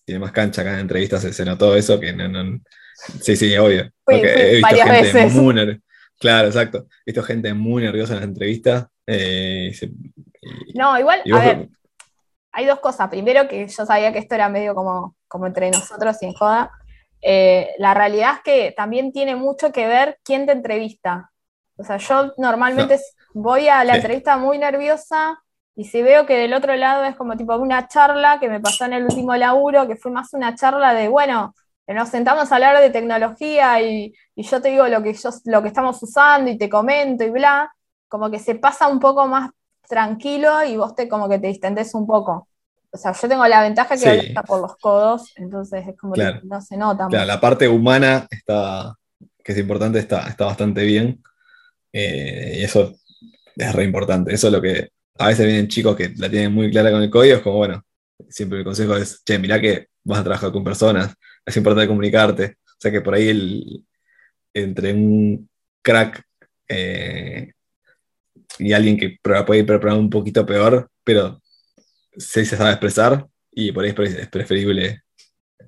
tiene 0.04 0.20
más 0.20 0.32
cancha, 0.32 0.62
acá 0.62 0.74
en 0.74 0.80
entrevistas 0.80 1.22
se, 1.22 1.44
notó 1.44 1.74
eso, 1.74 1.98
que 1.98 2.12
no, 2.12 2.28
no 2.28 2.60
sí, 3.20 3.36
sí, 3.36 3.56
obvio. 3.56 3.90
He 4.06 4.56
visto 4.56 4.76
gente 4.84 5.26
Mooner, 5.26 5.80
Claro, 6.20 6.46
exacto. 6.46 6.86
Esto 7.04 7.20
es 7.20 7.26
gente 7.26 7.52
muy 7.52 7.82
nerviosa 7.82 8.12
en 8.14 8.20
las 8.20 8.28
entrevistas. 8.28 8.86
eh, 9.06 9.72
se- 9.74 9.86
y- 10.66 10.78
No, 10.78 10.96
igual, 10.98 11.20
y 11.24 11.32
a 11.32 11.38
ver, 11.40 11.68
hay 12.52 12.66
dos 12.66 12.78
cosas. 12.78 13.08
Primero, 13.08 13.48
que 13.48 13.66
yo 13.66 13.84
sabía 13.86 14.12
que 14.12 14.20
esto 14.20 14.36
era 14.36 14.48
medio 14.48 14.74
como, 14.76 15.16
como 15.26 15.46
entre 15.48 15.70
nosotros 15.72 16.16
y 16.22 16.26
en 16.26 16.34
joda. 16.34 16.70
Eh, 17.20 17.70
la 17.78 17.94
realidad 17.94 18.34
es 18.36 18.42
que 18.44 18.74
también 18.76 19.10
tiene 19.12 19.34
mucho 19.34 19.72
que 19.72 19.86
ver 19.88 20.18
quién 20.22 20.46
te 20.46 20.52
entrevista. 20.52 21.32
O 21.76 21.82
sea, 21.84 21.96
yo 21.96 22.32
normalmente 22.36 23.00
voy 23.34 23.66
a 23.68 23.82
la 23.82 23.94
Sí. 23.94 23.98
entrevista 24.00 24.36
muy 24.36 24.58
nerviosa 24.58 25.42
y 25.74 25.84
si 25.84 26.02
veo 26.02 26.26
que 26.26 26.36
del 26.36 26.54
otro 26.54 26.74
lado 26.76 27.04
es 27.04 27.16
como 27.16 27.36
tipo 27.36 27.56
una 27.56 27.88
charla 27.88 28.38
que 28.40 28.48
me 28.48 28.60
pasó 28.60 28.84
en 28.84 28.92
el 28.94 29.04
último 29.04 29.34
laburo, 29.36 29.86
que 29.88 29.96
fue 29.96 30.10
más 30.12 30.32
una 30.34 30.54
charla 30.54 30.92
de, 30.94 31.08
bueno, 31.08 31.54
nos 31.88 32.08
sentamos 32.08 32.50
a 32.50 32.54
hablar 32.54 32.80
de 32.80 32.90
tecnología 32.90 33.80
y, 33.82 34.14
y 34.34 34.42
yo 34.42 34.60
te 34.62 34.68
digo 34.70 34.86
lo 34.88 35.02
que, 35.02 35.12
yo, 35.14 35.30
lo 35.46 35.62
que 35.62 35.68
estamos 35.68 36.02
usando 36.02 36.50
y 36.50 36.56
te 36.58 36.68
comento 36.68 37.24
y 37.24 37.30
bla, 37.30 37.70
como 38.08 38.30
que 38.30 38.38
se 38.38 38.54
pasa 38.54 38.88
un 38.88 38.98
poco 39.00 39.26
más 39.26 39.50
tranquilo 39.88 40.62
y 40.64 40.76
vos 40.76 40.94
te 40.94 41.08
como 41.08 41.28
que 41.28 41.38
te 41.38 41.48
distendés 41.48 41.94
un 41.94 42.06
poco. 42.06 42.48
O 42.90 42.96
sea, 42.98 43.12
yo 43.12 43.28
tengo 43.28 43.46
la 43.46 43.62
ventaja 43.62 43.94
que 43.94 43.98
Sí. 44.00 44.08
hasta 44.28 44.42
por 44.42 44.60
los 44.60 44.76
codos, 44.76 45.32
entonces 45.36 45.86
es 45.88 45.96
como 45.98 46.12
Claro. 46.12 46.40
que 46.40 46.46
no 46.46 46.60
se 46.60 46.76
nota. 46.76 47.08
Claro, 47.08 47.24
la 47.26 47.40
parte 47.40 47.66
humana 47.68 48.26
está, 48.30 48.94
que 49.42 49.52
es 49.52 49.58
importante, 49.58 49.98
está, 49.98 50.28
está 50.28 50.44
bastante 50.46 50.82
bien. 50.84 51.22
Eh, 51.92 52.56
y 52.60 52.64
eso 52.64 52.92
es 53.56 53.72
re 53.74 53.84
importante. 53.84 54.32
Eso 54.34 54.46
es 54.48 54.52
lo 54.52 54.60
que 54.62 54.90
a 55.18 55.28
veces 55.28 55.46
vienen 55.46 55.68
chicos 55.68 55.96
que 55.96 56.12
la 56.16 56.30
tienen 56.30 56.52
muy 56.52 56.70
clara 56.70 56.90
con 56.90 57.02
el 57.02 57.10
código. 57.10 57.36
Es 57.36 57.42
como, 57.42 57.56
bueno, 57.58 57.82
siempre 58.28 58.58
el 58.58 58.64
consejo 58.64 58.96
es, 58.96 59.22
che, 59.24 59.38
mirá 59.38 59.60
que 59.60 59.88
vas 60.04 60.20
a 60.20 60.24
trabajar 60.24 60.52
con 60.52 60.64
personas, 60.64 61.14
es 61.44 61.56
importante 61.56 61.88
comunicarte. 61.88 62.56
O 62.66 62.80
sea 62.80 62.90
que 62.90 63.00
por 63.00 63.14
ahí 63.14 63.28
el, 63.28 63.86
entre 64.54 64.92
un 64.92 65.48
crack 65.82 66.22
eh, 66.68 67.52
y 68.58 68.72
alguien 68.72 68.96
que 68.96 69.18
puede 69.22 69.60
ir 69.60 69.66
preparado 69.66 70.00
un 70.00 70.10
poquito 70.10 70.44
peor, 70.44 70.90
pero 71.04 71.40
sí 72.16 72.44
se 72.44 72.56
sabe 72.56 72.70
expresar 72.70 73.26
y 73.50 73.72
por 73.72 73.84
ahí 73.84 73.90
es 73.90 73.96
pre- 73.96 74.22
es 74.22 74.28
preferible 74.28 75.02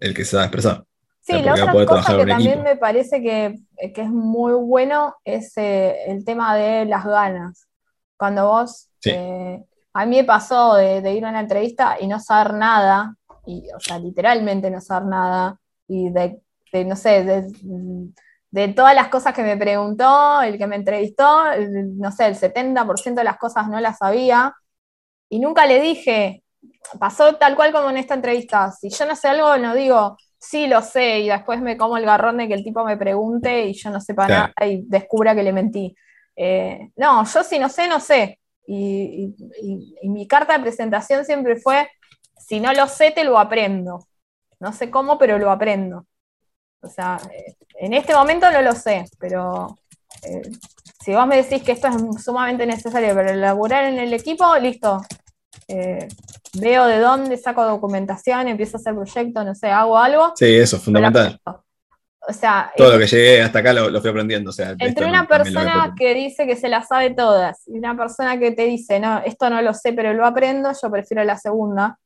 el 0.01 0.15
que 0.15 0.25
se 0.25 0.33
sabe 0.33 0.45
expresar. 0.45 0.85
Sí, 1.23 1.33
sea, 1.33 1.43
la 1.43 1.55
otra 1.55 1.87
cosa 1.87 2.17
que 2.19 2.27
también 2.27 2.51
equipo. 2.51 2.65
me 2.65 2.77
parece 2.77 3.23
que, 3.23 3.59
que 3.95 4.03
es 4.03 4.11
muy 4.11 4.53
bueno 4.53 5.17
es 5.25 5.57
eh, 5.57 5.97
el 6.07 6.25
tema 6.25 6.55
de 6.57 6.85
las 6.85 7.05
ganas. 7.05 7.67
Cuando 8.19 8.47
vos, 8.47 8.91
Sí. 9.05 9.13
eh, 9.13 9.65
a 9.95 10.07
mí 10.07 10.17
me 10.17 10.25
pasó 10.25 10.75
de, 10.77 11.01
de 11.03 11.13
ir 11.15 11.25
a 11.25 11.31
una 11.31 11.41
entrevista 11.41 11.97
y 12.01 12.07
no 12.07 12.21
saber 12.21 12.55
nada, 12.55 13.17
y, 13.47 13.69
o 13.77 13.81
sea, 13.81 13.99
literalmente 13.99 14.71
no 14.71 14.81
saber 14.81 15.09
nada, 15.09 15.59
y 15.89 16.11
de, 16.11 16.41
de, 16.73 16.85
no 16.85 16.97
sé, 16.97 17.25
de, 17.25 17.47
de 18.51 18.69
todas 18.69 18.95
las 18.95 19.09
cosas 19.09 19.35
que 19.35 19.43
me 19.43 19.57
preguntó, 19.57 20.41
el 20.43 20.59
que 20.59 20.67
me 20.67 20.77
entrevistó, 20.77 21.51
el- 21.53 21.99
no 21.99 22.13
sé, 22.13 22.27
el 22.27 22.37
70% 22.37 23.21
de 23.21 23.25
las 23.25 23.39
cosas 23.39 23.69
no 23.69 23.81
las 23.81 23.99
sabía, 23.99 24.55
y 25.29 25.41
nunca 25.41 25.67
le 25.67 25.81
dije, 25.81 26.45
pasó 27.01 27.37
tal 27.37 27.57
cual 27.57 27.73
como 27.73 27.91
en 27.91 27.99
esta 27.99 28.15
entrevista, 28.15 28.71
si 28.73 28.91
yo 28.91 29.07
no 29.07 29.17
sé 29.17 29.29
algo, 29.29 29.57
no 29.59 29.75
digo, 29.75 30.17
sí 30.39 30.67
lo 30.67 30.83
sé, 30.83 31.21
y 31.21 31.29
después 31.29 31.61
me 31.63 31.77
como 31.77 31.97
el 31.99 32.05
garrón 32.07 32.39
de 32.39 32.49
que 32.49 32.55
el 32.55 32.65
tipo 32.65 32.85
me 32.85 32.97
pregunte 32.97 33.67
y 33.67 33.75
yo 33.75 33.91
no 33.91 34.01
sepa 34.01 34.27
Claro. 34.27 34.53
nada 34.59 34.69
y 34.69 34.83
descubra 34.89 35.35
que 35.35 35.43
le 35.43 35.53
mentí. 35.53 35.95
Eh, 36.37 36.91
no, 36.97 37.25
yo 37.27 37.43
si 37.45 37.59
no 37.59 37.69
sé, 37.69 37.89
no 37.89 38.01
sé. 38.01 38.41
Y, 38.67 39.35
y- 39.63 40.09
mi 40.09 40.27
carta 40.27 40.55
de 40.57 40.61
presentación 40.63 41.25
siempre 41.25 41.57
fue, 41.57 41.89
si 42.39 42.61
no 42.61 42.73
lo 42.73 42.87
sé, 42.89 43.11
te 43.11 43.25
lo 43.25 43.39
aprendo. 43.39 44.07
No 44.61 44.73
sé 44.73 44.91
cómo, 44.91 45.19
pero 45.19 45.39
lo 45.39 45.51
aprendo. 45.51 46.07
O 46.81 46.89
sea, 46.89 47.19
eh, 47.33 47.57
en 47.81 47.95
este 47.95 48.15
momento 48.15 48.51
no 48.51 48.63
lo 48.63 48.73
sé, 48.75 49.05
pero 49.19 49.77
eh, 50.23 50.43
si 51.05 51.15
vos 51.15 51.27
me 51.27 51.37
decís 51.37 51.63
que 51.63 51.73
esto 51.73 51.89
es 51.89 52.25
sumamente 52.25 52.67
necesario 52.67 53.15
para 53.15 53.33
elaborar 53.33 53.85
en 53.85 53.99
el 53.99 54.13
equipo, 54.13 54.57
listo. 54.59 55.01
Eh, 55.69 56.09
veo 56.55 56.87
de 56.87 56.99
dónde 56.99 57.37
saco 57.37 57.65
documentación, 57.65 58.49
empiezo 58.49 58.77
a 58.77 58.81
hacer 58.81 58.95
proyectos, 58.95 59.45
no 59.45 59.55
sé, 59.55 59.69
hago 59.69 59.99
algo. 59.99 60.33
Sí, 60.37 60.47
eso 60.57 60.77
es 60.77 60.83
fundamental. 60.85 61.41
O 62.27 62.33
sea, 62.33 62.73
Todo 62.77 62.91
eh, 62.91 62.93
lo 62.95 62.99
que 63.01 63.07
llegué 63.07 63.43
hasta 63.43 63.59
acá 63.59 63.73
lo, 63.73 63.91
lo 63.91 64.01
fui 64.01 64.11
aprendiendo. 64.11 64.51
O 64.51 64.53
sea, 64.53 64.75
de 64.75 64.87
entre 64.87 65.07
una 65.07 65.27
persona 65.27 65.95
que 65.97 66.15
dice 66.15 66.47
que 66.47 66.57
se 66.57 66.69
las 66.69 66.89
sabe 66.89 67.11
todas 67.15 67.63
y 67.67 67.79
una 67.79 67.97
persona 67.97 68.39
que 68.39 68.53
te 68.53 68.65
dice, 68.65 68.99
no, 69.01 69.19
esto 69.19 69.51
no 69.51 69.61
lo 69.63 69.75
sé, 69.75 69.93
pero 69.93 70.13
lo 70.15 70.25
aprendo, 70.27 70.71
yo 70.81 70.91
prefiero 70.91 71.23
la 71.25 71.37
segunda, 71.37 71.99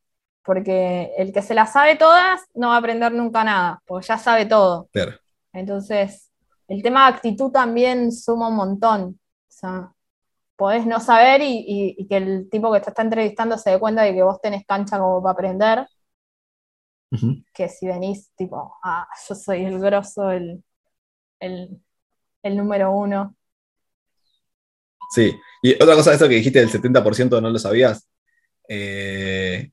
porque 0.43 1.13
el 1.19 1.33
que 1.33 1.43
se 1.43 1.55
las 1.55 1.73
sabe 1.73 1.97
todas 1.97 2.41
no 2.55 2.69
va 2.69 2.77
a 2.77 2.79
aprender 2.79 3.13
nunca 3.13 3.45
nada, 3.45 3.81
porque 3.87 4.07
ya 4.09 4.19
sabe 4.19 4.47
todo. 4.47 4.89
Claro. 4.93 5.13
Entonces, 5.53 6.31
el 6.69 6.83
tema 6.83 7.07
de 7.09 7.15
actitud 7.17 7.51
también 7.51 8.13
suma 8.13 8.49
un 8.49 8.57
montón. 8.57 9.21
O 9.49 9.51
sea, 9.51 9.93
podés 10.57 10.87
no 10.87 11.01
saber 11.01 11.41
y, 11.43 11.59
y- 11.67 11.95
y 11.99 12.07
que 12.09 12.17
el 12.17 12.49
tipo 12.51 12.73
que 12.73 12.81
te 12.81 12.91
está 12.91 13.03
entrevistando 13.03 13.57
se 13.59 13.71
dé 13.71 13.79
cuenta 13.79 14.03
de 14.03 14.15
que 14.15 14.23
vos 14.23 14.41
tenés 14.41 14.65
cancha 14.67 14.99
como 14.99 15.23
para 15.23 15.33
aprender, 15.33 15.87
Que 17.55 17.69
si 17.69 17.87
venís 17.87 18.31
tipo, 18.37 18.75
ah, 18.85 19.07
yo 19.29 19.35
soy 19.35 19.65
el 19.65 19.79
grosso, 19.81 20.31
el, 20.31 20.63
el, 21.41 21.81
el 22.43 22.57
número 22.57 22.93
uno. 22.93 23.37
Sí. 25.11 25.33
Y 25.63 25.75
otra 25.83 25.95
cosa 25.95 26.11
de 26.11 26.17
eso 26.17 26.29
que 26.29 26.35
dijiste 26.37 26.61
del 26.61 26.71
70% 26.71 27.41
no 27.41 27.51
lo 27.51 27.59
sabías. 27.59 28.09
eh, 28.69 29.71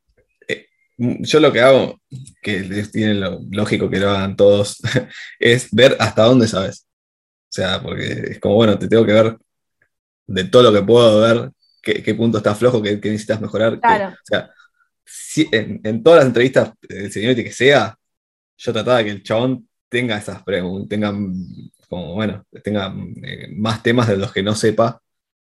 eh, 0.48 0.67
yo 0.98 1.39
lo 1.41 1.52
que 1.52 1.62
hago, 1.62 2.00
que 2.41 2.63
tiene 2.91 3.15
lo 3.15 3.39
lógico 3.52 3.89
que 3.89 4.00
lo 4.00 4.10
hagan 4.12 4.36
todos, 4.36 4.78
es 5.39 5.69
ver 5.71 5.98
hasta 6.00 6.24
dónde 6.24 6.48
sabes. 6.48 6.88
O 7.50 7.54
sea, 7.56 7.82
porque 7.82 8.06
es 8.32 8.39
como, 8.39 8.56
bueno, 8.56 8.80
te 8.80 8.88
tengo 8.88 9.06
que 9.06 9.13
ver 9.13 9.38
de 10.28 10.43
todo 10.45 10.63
lo 10.63 10.74
que 10.74 10.86
puedo 10.86 11.21
ver, 11.21 11.52
qué, 11.82 12.02
qué 12.04 12.15
punto 12.15 12.38
está 12.39 12.56
flojo, 12.56 12.82
qué, 12.82 13.00
qué 13.00 13.10
necesitas 13.10 13.41
mejorar. 13.41 13.80
Claro. 13.80 14.10
o 14.13 14.15
sea, 14.24 14.48
si- 14.48 14.52
en, 15.52 15.82
en 15.84 16.04
todas 16.04 16.20
las 16.20 16.28
entrevistas 16.28 16.72
de 16.82 17.10
seniority 17.10 17.44
que 17.44 17.52
sea, 17.52 17.98
yo 18.58 18.74
trataba 18.74 19.00
de 19.00 19.06
que 19.06 19.12
el 19.12 19.24
chabón 19.24 19.68
tenga 19.89 20.18
esas 20.18 20.44
preguntas, 20.44 20.89
tenga, 20.89 21.12
mm, 21.12 21.72
como, 21.89 22.15
bueno, 22.15 22.44
tenga 22.63 22.94
eh, 23.24 23.48
más 23.56 23.84
temas 23.84 24.08
de 24.08 24.18
los 24.18 24.32
que 24.34 24.44
no 24.44 24.56
sepa 24.56 25.02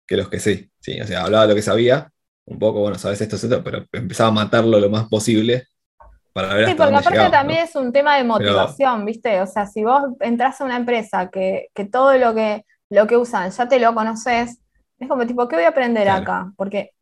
que 0.07 0.17
los 0.17 0.29
que 0.29 0.41
sí. 0.41 0.71
sí. 0.81 1.01
O 1.01 1.07
sea, 1.07 1.25
hablaba 1.25 1.45
de 1.45 1.49
lo 1.51 1.55
que 1.57 1.63
sabía, 1.63 2.11
un 2.47 2.59
poco, 2.59 2.81
bueno, 2.81 2.99
sabes 2.99 3.21
esto, 3.21 3.37
esto, 3.37 3.63
pero 3.65 3.85
empezaba 3.93 4.29
a 4.31 4.33
matarlo 4.33 4.79
lo 4.79 4.91
más 4.91 5.09
posible 5.09 5.65
para 6.33 6.55
ver 6.55 6.67
Sí, 6.67 6.71
hasta 6.73 6.85
porque 6.85 6.99
aparte 6.99 7.31
también 7.31 7.61
es 7.65 7.75
un 7.75 7.93
tema 7.93 8.17
de 8.17 8.25
motivación, 8.25 9.05
¿viste? 9.05 9.41
O 9.41 9.47
sea, 9.47 9.67
si 9.67 9.83
vos 9.85 10.03
entras 10.21 10.61
a 10.61 10.65
una 10.65 10.77
empresa 10.77 11.31
que, 11.31 11.69
que 11.75 11.87
todo 11.87 12.17
lo 12.19 12.35
que, 12.35 12.65
lo 12.91 13.07
que 13.07 13.17
usan 13.17 13.51
ya 13.51 13.69
te 13.69 13.81
lo 13.81 13.95
conoces, 13.95 14.59
es 14.99 15.09
como 15.09 15.27
tipo, 15.27 15.49
¿qué 15.49 15.57
voy 15.57 15.65
a 15.65 15.69
aprender 15.69 16.05
Claro. 16.05 16.23
acá? 16.23 16.53
Porque 16.57 16.93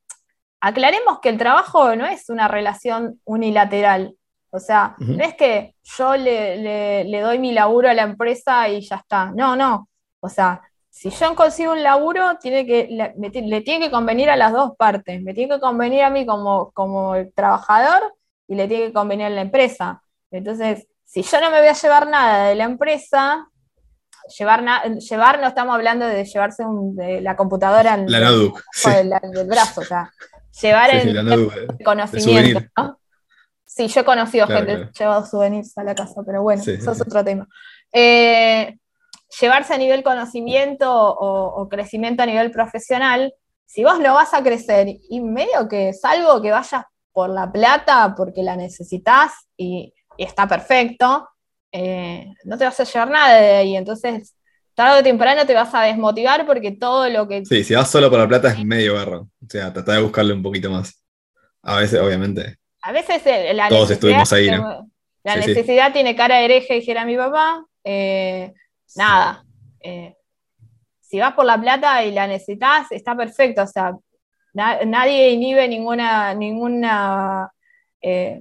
aclaremos 0.68 1.20
que 1.20 1.28
el 1.28 1.36
trabajo 1.38 1.94
no 1.94 2.06
es 2.06 2.28
una 2.30 2.48
relación 2.48 3.20
unilateral. 3.24 4.16
O 4.50 4.58
sea, 4.58 4.94
Ujú. 5.00 5.12
no 5.12 5.24
es 5.24 5.34
que 5.34 5.74
yo 5.82 6.16
le, 6.16 6.56
le- 6.56 7.04
le 7.04 7.20
doy 7.20 7.38
mi 7.38 7.52
laburo 7.52 7.88
a 7.90 7.94
la 7.94 8.02
empresa 8.02 8.68
y 8.68 8.80
ya 8.80 8.96
está. 8.96 9.30
No, 9.34 9.56
no. 9.56 9.88
O 10.20 10.28
sea, 10.28 10.62
si 10.88 11.10
yo 11.10 11.34
consigo 11.34 11.72
un 11.72 11.82
laburo, 11.82 12.38
tiene 12.40 12.64
que, 12.64 12.86
le, 12.90 13.12
me 13.18 13.30
ti- 13.30 13.42
le 13.42 13.60
tiene 13.62 13.86
que 13.86 13.90
convenir 13.90 14.30
a 14.30 14.36
las 14.36 14.52
dos 14.52 14.72
partes. 14.78 15.20
Me 15.22 15.34
tiene 15.34 15.54
que 15.56 15.60
convenir 15.60 16.02
a 16.02 16.10
mí 16.10 16.24
como, 16.24 16.70
como 16.72 17.14
el 17.16 17.32
trabajador 17.34 18.14
y 18.48 18.54
le 18.54 18.68
tiene 18.68 18.86
que 18.86 18.92
convenir 18.92 19.26
a 19.26 19.30
la 19.30 19.40
empresa. 19.42 20.00
Entonces, 20.30 20.86
si 21.04 21.22
yo 21.22 21.40
no 21.40 21.50
me 21.50 21.58
voy 21.58 21.68
a 21.68 21.74
llevar 21.74 22.06
nada 22.06 22.46
de 22.48 22.54
la 22.54 22.64
empresa, 22.64 23.48
llevar, 24.38 24.62
na- 24.62 24.84
llevar 24.84 25.40
no 25.40 25.48
estamos 25.48 25.74
hablando 25.74 26.06
de 26.06 26.24
llevarse 26.24 26.64
un- 26.64 26.94
de 26.96 27.20
la 27.20 27.36
computadora 27.36 27.94
en 27.94 28.10
La 28.10 28.28
sí. 28.72 28.88
del, 28.90 29.10
del 29.32 29.46
brazo, 29.48 29.80
o 29.82 29.84
sea, 29.84 30.10
llevar 30.60 30.90
Sí, 30.90 31.08
el 31.08 31.84
conocimiento. 31.84 32.60
¿no? 32.76 32.98
Sí, 33.64 33.88
yo 33.88 34.00
he 34.00 34.04
conocido 34.04 34.46
Claro, 34.46 34.60
gente 34.60 34.74
claro. 34.76 34.92
que 34.92 35.02
ha 35.02 35.06
llevado 35.06 35.26
souvenirs 35.26 35.76
a 35.78 35.84
la 35.84 35.94
casa, 35.94 36.22
pero 36.24 36.42
bueno, 36.42 36.62
Sí, 36.62 36.72
eso 36.72 36.92
es 36.92 37.00
otro 37.00 37.24
tema. 37.24 37.48
Eh, 37.92 38.76
llevarse 39.40 39.74
a 39.74 39.78
nivel 39.78 40.02
conocimiento 40.02 40.90
o, 40.92 41.60
o 41.62 41.68
crecimiento 41.68 42.22
a 42.22 42.26
nivel 42.26 42.50
profesional, 42.50 43.34
si 43.66 43.82
vos 43.82 43.98
lo 43.98 44.14
vas 44.14 44.32
a 44.34 44.42
crecer 44.42 44.86
y 45.10 45.20
medio 45.20 45.68
que 45.68 45.88
es 45.88 46.04
algo 46.04 46.40
que 46.40 46.50
vayas 46.52 46.84
por 47.12 47.30
la 47.30 47.50
plata 47.50 48.14
porque 48.16 48.42
la 48.42 48.54
necesitas 48.56 49.32
y, 49.56 49.92
y 50.16 50.24
está 50.24 50.46
perfecto, 50.46 51.28
eh, 51.72 52.32
no 52.44 52.56
te 52.56 52.64
vas 52.64 52.78
a 52.78 52.84
llevar 52.84 53.10
nada 53.10 53.34
de 53.40 53.50
ahí. 53.56 53.76
Entonces, 53.76 54.34
tarde 54.74 55.00
o 55.00 55.02
temprano 55.02 55.46
te 55.46 55.54
vas 55.54 55.72
a 55.74 55.82
desmotivar 55.82 56.46
porque 56.46 56.72
todo 56.72 57.08
lo 57.08 57.26
que 57.28 57.44
Sí, 57.44 57.64
si 57.64 57.74
vas 57.74 57.90
solo 57.90 58.10
por 58.10 58.18
la 58.18 58.28
plata 58.28 58.48
es 58.50 58.64
medio 58.64 58.94
barro. 58.94 59.20
O 59.22 59.46
sea, 59.48 59.72
trata 59.72 59.92
de 59.92 60.02
buscarle 60.02 60.32
un 60.34 60.42
poquito 60.42 60.70
más. 60.70 61.02
A 61.62 61.78
veces, 61.78 62.00
obviamente. 62.00 62.56
A 62.82 62.92
veces 62.92 63.22
eh, 63.26 63.54
la 63.54 63.68
Todos 63.68 63.90
estuvimos 63.90 64.32
ahí, 64.32 64.50
¿no? 64.50 64.90
la 65.22 65.34
Sí, 65.36 65.42
sí. 65.42 65.48
necesidad 65.48 65.92
tiene 65.92 66.14
cara 66.14 66.36
de 66.38 66.44
hereje, 66.44 66.74
dijera 66.74 67.04
mi 67.06 67.16
papá. 67.16 67.64
Eh, 67.82 68.52
nada. 68.96 69.44
eh, 69.80 70.14
si 71.00 71.18
vas 71.20 71.34
por 71.34 71.44
la 71.44 71.60
plata 71.60 72.04
y 72.04 72.12
la 72.12 72.26
necesitas, 72.26 72.90
está 72.92 73.16
perfecto. 73.16 73.62
O 73.62 73.66
sea, 73.66 73.96
na- 74.52 74.84
nadie 74.84 75.30
inhibe 75.30 75.68
ninguna, 75.68 76.34
ninguna, 76.34 77.50
eh, 78.02 78.40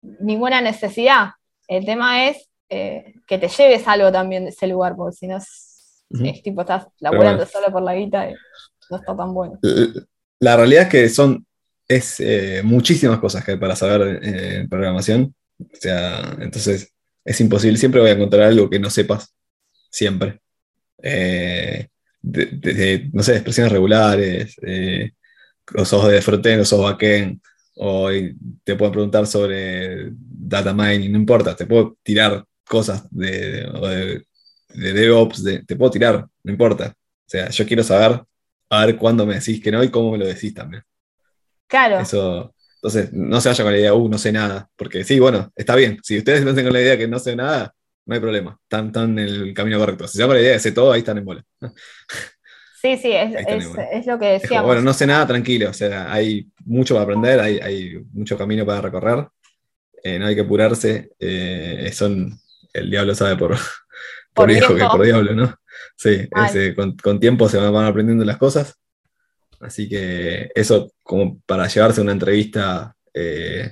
ninguna 0.00 0.60
necesidad. 0.60 1.30
El 1.68 1.84
tema 1.84 2.28
es 2.28 2.48
que 2.68 3.38
te 3.38 3.48
lleves 3.48 3.86
algo 3.86 4.10
también 4.10 4.44
de 4.44 4.50
ese 4.50 4.66
lugar, 4.66 4.96
porque 4.96 5.14
si 5.14 5.26
no 5.26 5.38
es 6.20 6.42
tipo, 6.42 6.60
estás 6.62 6.86
laburando 7.00 7.38
bueno. 7.44 7.50
solo 7.50 7.72
por 7.72 7.82
la 7.82 7.94
guita 7.94 8.30
y 8.30 8.34
no 8.90 8.96
está 8.96 9.16
tan 9.16 9.32
bueno. 9.34 9.58
L- 9.62 9.92
La 10.40 10.56
realidad 10.56 10.82
es 10.84 10.88
que 10.88 11.08
son 11.08 11.46
es 11.88 12.20
eh, 12.20 12.62
muchísimas 12.64 13.18
cosas 13.18 13.44
que 13.44 13.52
hay 13.52 13.56
para 13.58 13.76
saber 13.76 14.20
eh, 14.24 14.56
en 14.60 14.68
programación. 14.68 15.34
O 15.58 15.64
sea, 15.78 16.36
entonces 16.40 16.92
es 17.24 17.40
imposible. 17.40 17.76
Siempre 17.78 18.00
voy 18.00 18.10
a 18.10 18.14
encontrar 18.14 18.42
algo 18.44 18.68
que 18.70 18.78
no 18.78 18.90
sepas. 18.90 19.34
Siempre. 19.90 20.40
Eh, 21.02 21.88
de- 22.20 22.46
de- 22.46 22.74
de, 22.74 23.10
no 23.12 23.22
sé, 23.22 23.32
expresiones 23.34 23.72
regulares, 23.72 24.56
eh, 24.62 25.10
o 25.76 25.84
sos 25.84 26.08
de 26.08 26.22
frontend, 26.22 26.62
o 26.62 26.64
sos 26.64 26.82
backend, 26.82 27.40
o 27.76 28.08
te 28.64 28.76
pueden 28.76 28.92
preguntar 28.92 29.26
sobre 29.26 30.10
data 30.12 30.72
mining, 30.72 31.10
no 31.12 31.18
importa, 31.18 31.56
te 31.56 31.66
puedo 31.66 31.96
tirar 32.02 32.44
cosas 32.64 33.08
de, 33.10 33.66
de, 34.74 34.92
de 34.92 35.00
DevOps, 35.02 35.42
de- 35.44 35.64
te 35.64 35.76
puedo 35.76 35.90
tirar, 35.90 36.26
no 36.44 36.52
importa. 36.52 36.94
O 36.96 37.28
sea, 37.28 37.48
yo 37.50 37.66
quiero 37.66 37.82
saber 37.82 38.22
a 38.70 38.86
ver 38.86 38.96
cuándo 38.96 39.26
me 39.26 39.34
decís 39.34 39.62
que 39.62 39.70
no 39.72 39.82
y 39.84 39.90
cómo 39.90 40.12
me 40.12 40.18
lo 40.18 40.26
decís 40.26 40.54
también. 40.54 40.82
Claro, 41.66 41.98
Eso, 42.00 42.54
entonces, 42.76 43.12
no 43.12 43.40
se 43.40 43.48
vaya 43.50 43.64
con 43.64 43.72
la 43.72 43.78
idea, 43.78 43.94
uh, 43.94 44.08
no 44.08 44.18
sé 44.18 44.32
nada, 44.32 44.68
porque 44.76 45.04
sí, 45.04 45.20
bueno, 45.20 45.50
está 45.54 45.76
bien. 45.76 45.98
Si 46.02 46.18
ustedes 46.18 46.44
no 46.44 46.54
con 46.54 46.72
la 46.72 46.80
idea 46.80 46.98
que 46.98 47.06
no 47.08 47.18
sé 47.18 47.36
nada, 47.36 47.74
no 48.06 48.14
hay 48.14 48.20
problema, 48.20 48.58
están, 48.62 48.86
están 48.86 49.18
en 49.18 49.24
el 49.28 49.54
camino 49.54 49.78
correcto. 49.78 50.06
Si 50.08 50.18
se 50.18 50.24
con 50.26 50.34
la 50.34 50.40
idea 50.40 50.52
de 50.52 50.58
sé 50.58 50.72
todo, 50.72 50.92
ahí 50.92 51.00
están 51.00 51.18
en 51.18 51.24
bola. 51.24 51.44
sí, 52.80 52.96
sí, 52.96 53.12
es, 53.12 53.34
es- 53.46 53.78
es 53.92 54.06
lo 54.06 54.18
que 54.18 54.26
como, 54.26 54.38
decíamos. 54.38 54.66
bueno, 54.68 54.82
no 54.82 54.92
sé 54.92 55.06
nada, 55.06 55.26
tranquilo, 55.26 55.70
o 55.70 55.72
sea, 55.72 56.12
hay 56.12 56.48
mucho 56.64 56.94
para 56.94 57.04
aprender, 57.04 57.40
hay, 57.40 57.58
hay 57.58 58.04
mucho 58.12 58.36
camino 58.36 58.66
para 58.66 58.80
recorrer, 58.80 59.28
eh, 60.04 60.18
no 60.18 60.26
hay 60.26 60.34
que 60.34 60.42
apurarse, 60.42 61.12
eh, 61.20 61.90
son, 61.94 62.38
el 62.72 62.90
diablo 62.90 63.14
sabe 63.14 63.36
por, 63.36 63.56
por, 64.34 64.46
Por 64.46 64.48
viejo 64.48 64.74
que 64.74 64.84
por 64.84 65.02
diablo, 65.04 65.34
¿no? 65.34 65.54
Sí, 65.96 66.28
con, 66.74 66.96
con 66.96 67.20
tiempo 67.20 67.48
se 67.48 67.58
van, 67.58 67.84
aprendiendo 67.84 68.24
las 68.24 68.38
cosas, 68.38 68.78
así 69.60 69.88
que 69.88 70.50
eso 70.54 70.92
como 71.02 71.38
para 71.46 71.66
llevarse 71.66 72.00
una 72.00 72.12
entrevista, 72.12 72.94
eh, 73.14 73.70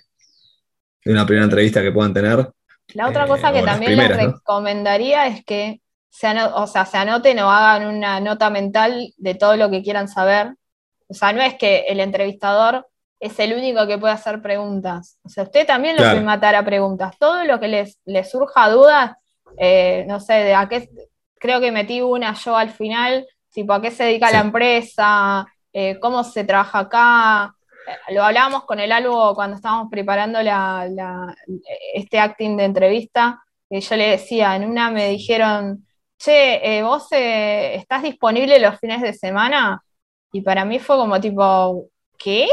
una 1.07 1.25
primera 1.25 1.44
entrevista 1.44 1.83
que 1.83 1.92
puedan 1.92 2.12
tener, 2.14 2.51
La 2.94 3.09
otra 3.09 3.25
eh, 3.25 3.29
cosa 3.29 3.53
que 3.53 3.62
también 3.62 3.96
les 3.96 4.16
recomendaría 4.16 5.27
es 5.27 5.44
que 5.44 5.81
se, 6.11 6.29
o 6.42 6.66
sea, 6.66 6.85
se 6.87 6.99
anoten 6.99 7.38
o 7.38 7.51
hagan 7.51 7.87
una 7.87 8.20
nota 8.20 8.51
mental 8.51 9.12
de 9.16 9.35
todo 9.35 9.57
lo 9.57 9.70
que 9.70 9.83
quieran 9.83 10.09
saber. 10.09 10.55
O 11.09 11.14
sea, 11.14 11.33
no 11.33 11.40
es 11.40 11.55
que 11.55 11.87
el 11.88 12.01
entrevistador 12.01 12.87
es 13.20 13.38
el 13.38 13.53
único 13.53 13.87
que 13.87 13.99
puede 13.99 14.14
hacer 14.14 14.42
preguntas. 14.42 15.18
O 15.23 15.29
sea, 15.29 15.44
usted 15.44 15.66
también 15.66 15.94
lo 15.94 16.03
Claro. 16.03 16.16
puede 16.16 16.27
matar 16.27 16.55
a 16.55 16.64
preguntas. 16.64 17.14
Todo 17.18 17.44
lo 17.44 17.61
que 17.61 17.68
les, 17.68 17.99
les 18.05 18.31
surja 18.31 18.68
dudas, 18.70 19.12
eh, 19.58 20.04
no 20.08 20.20
sé, 20.20 20.34
de 20.34 20.54
a 20.54 20.68
qué, 20.68 20.88
creo 21.38 21.60
que 21.60 21.72
metí 21.72 22.00
una 22.02 22.34
yo 22.34 22.56
al 22.56 22.70
final, 22.70 23.26
tipo 23.52 23.72
a 23.72 23.80
qué 23.82 23.90
se 23.90 24.04
dedica 24.04 24.28
Sí. 24.28 24.34
la 24.34 24.40
empresa, 24.40 25.46
eh, 25.72 25.98
cómo 26.00 26.24
se 26.24 26.44
trabaja 26.44 26.80
acá. 26.80 27.54
Eh, 28.08 28.14
Lo 28.14 28.24
hablábamos 28.24 28.64
con 28.64 28.80
el 28.80 28.92
algo 28.92 29.34
cuando 29.34 29.56
estábamos 29.56 29.88
preparando 29.90 30.42
la, 30.42 30.86
la- 30.90 31.34
este 31.94 32.18
acting 32.20 32.56
de 32.56 32.64
entrevista, 32.64 33.42
que 33.68 33.80
yo 33.80 33.96
le 33.96 34.10
decía, 34.10 34.56
en 34.56 34.68
una 34.68 34.90
me 34.90 35.08
dijeron, 35.10 35.86
che, 36.18 36.78
eh, 36.78 36.82
¿vos 36.82 37.06
eh, 37.12 37.74
estás 37.76 38.02
disponible 38.02 38.58
los 38.60 38.78
fines 38.78 39.00
de 39.02 39.12
semana? 39.14 39.82
Y 40.32 40.42
para 40.42 40.64
mí 40.64 40.78
fue 40.78 40.96
como 40.96 41.20
tipo, 41.20 41.88
¿qué? 42.18 42.48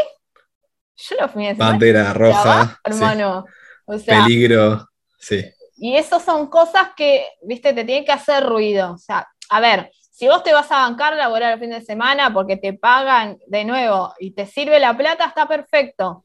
Yo 0.96 1.16
los 1.22 1.32
fines 1.32 1.50
de 1.50 1.56
semana 1.56 1.72
bandera 1.74 2.14
roja, 2.14 2.42
trabajo, 2.44 2.72
sí, 2.72 2.80
hermano. 2.86 3.46
O 3.86 3.98
sea, 4.00 4.24
peligro, 4.24 4.88
sí, 5.20 5.44
y 5.78 5.96
eso 5.96 6.20
son 6.20 6.48
cosas 6.48 6.90
que, 6.96 7.28
viste, 7.44 7.74
te 7.74 7.86
tienen 7.86 8.06
que 8.06 8.12
hacer 8.12 8.44
ruido. 8.44 8.94
O 8.94 8.98
sea, 8.98 9.28
a 9.50 9.60
ver, 9.60 9.92
si 10.12 10.28
vos 10.28 10.44
te 10.44 10.54
vas 10.54 10.72
a 10.72 10.82
bancar 10.82 11.16
laborar 11.16 11.54
el 11.54 11.60
fin 11.60 11.70
de 11.70 11.82
semana 11.82 12.34
porque 12.34 12.58
te 12.58 12.74
pagan 12.74 13.38
de 13.48 13.64
nuevo 13.66 14.14
y 14.20 14.32
te 14.32 14.46
sirve 14.48 14.80
la 14.80 14.98
plata, 14.98 15.26
está 15.26 15.48
perfecto. 15.48 16.24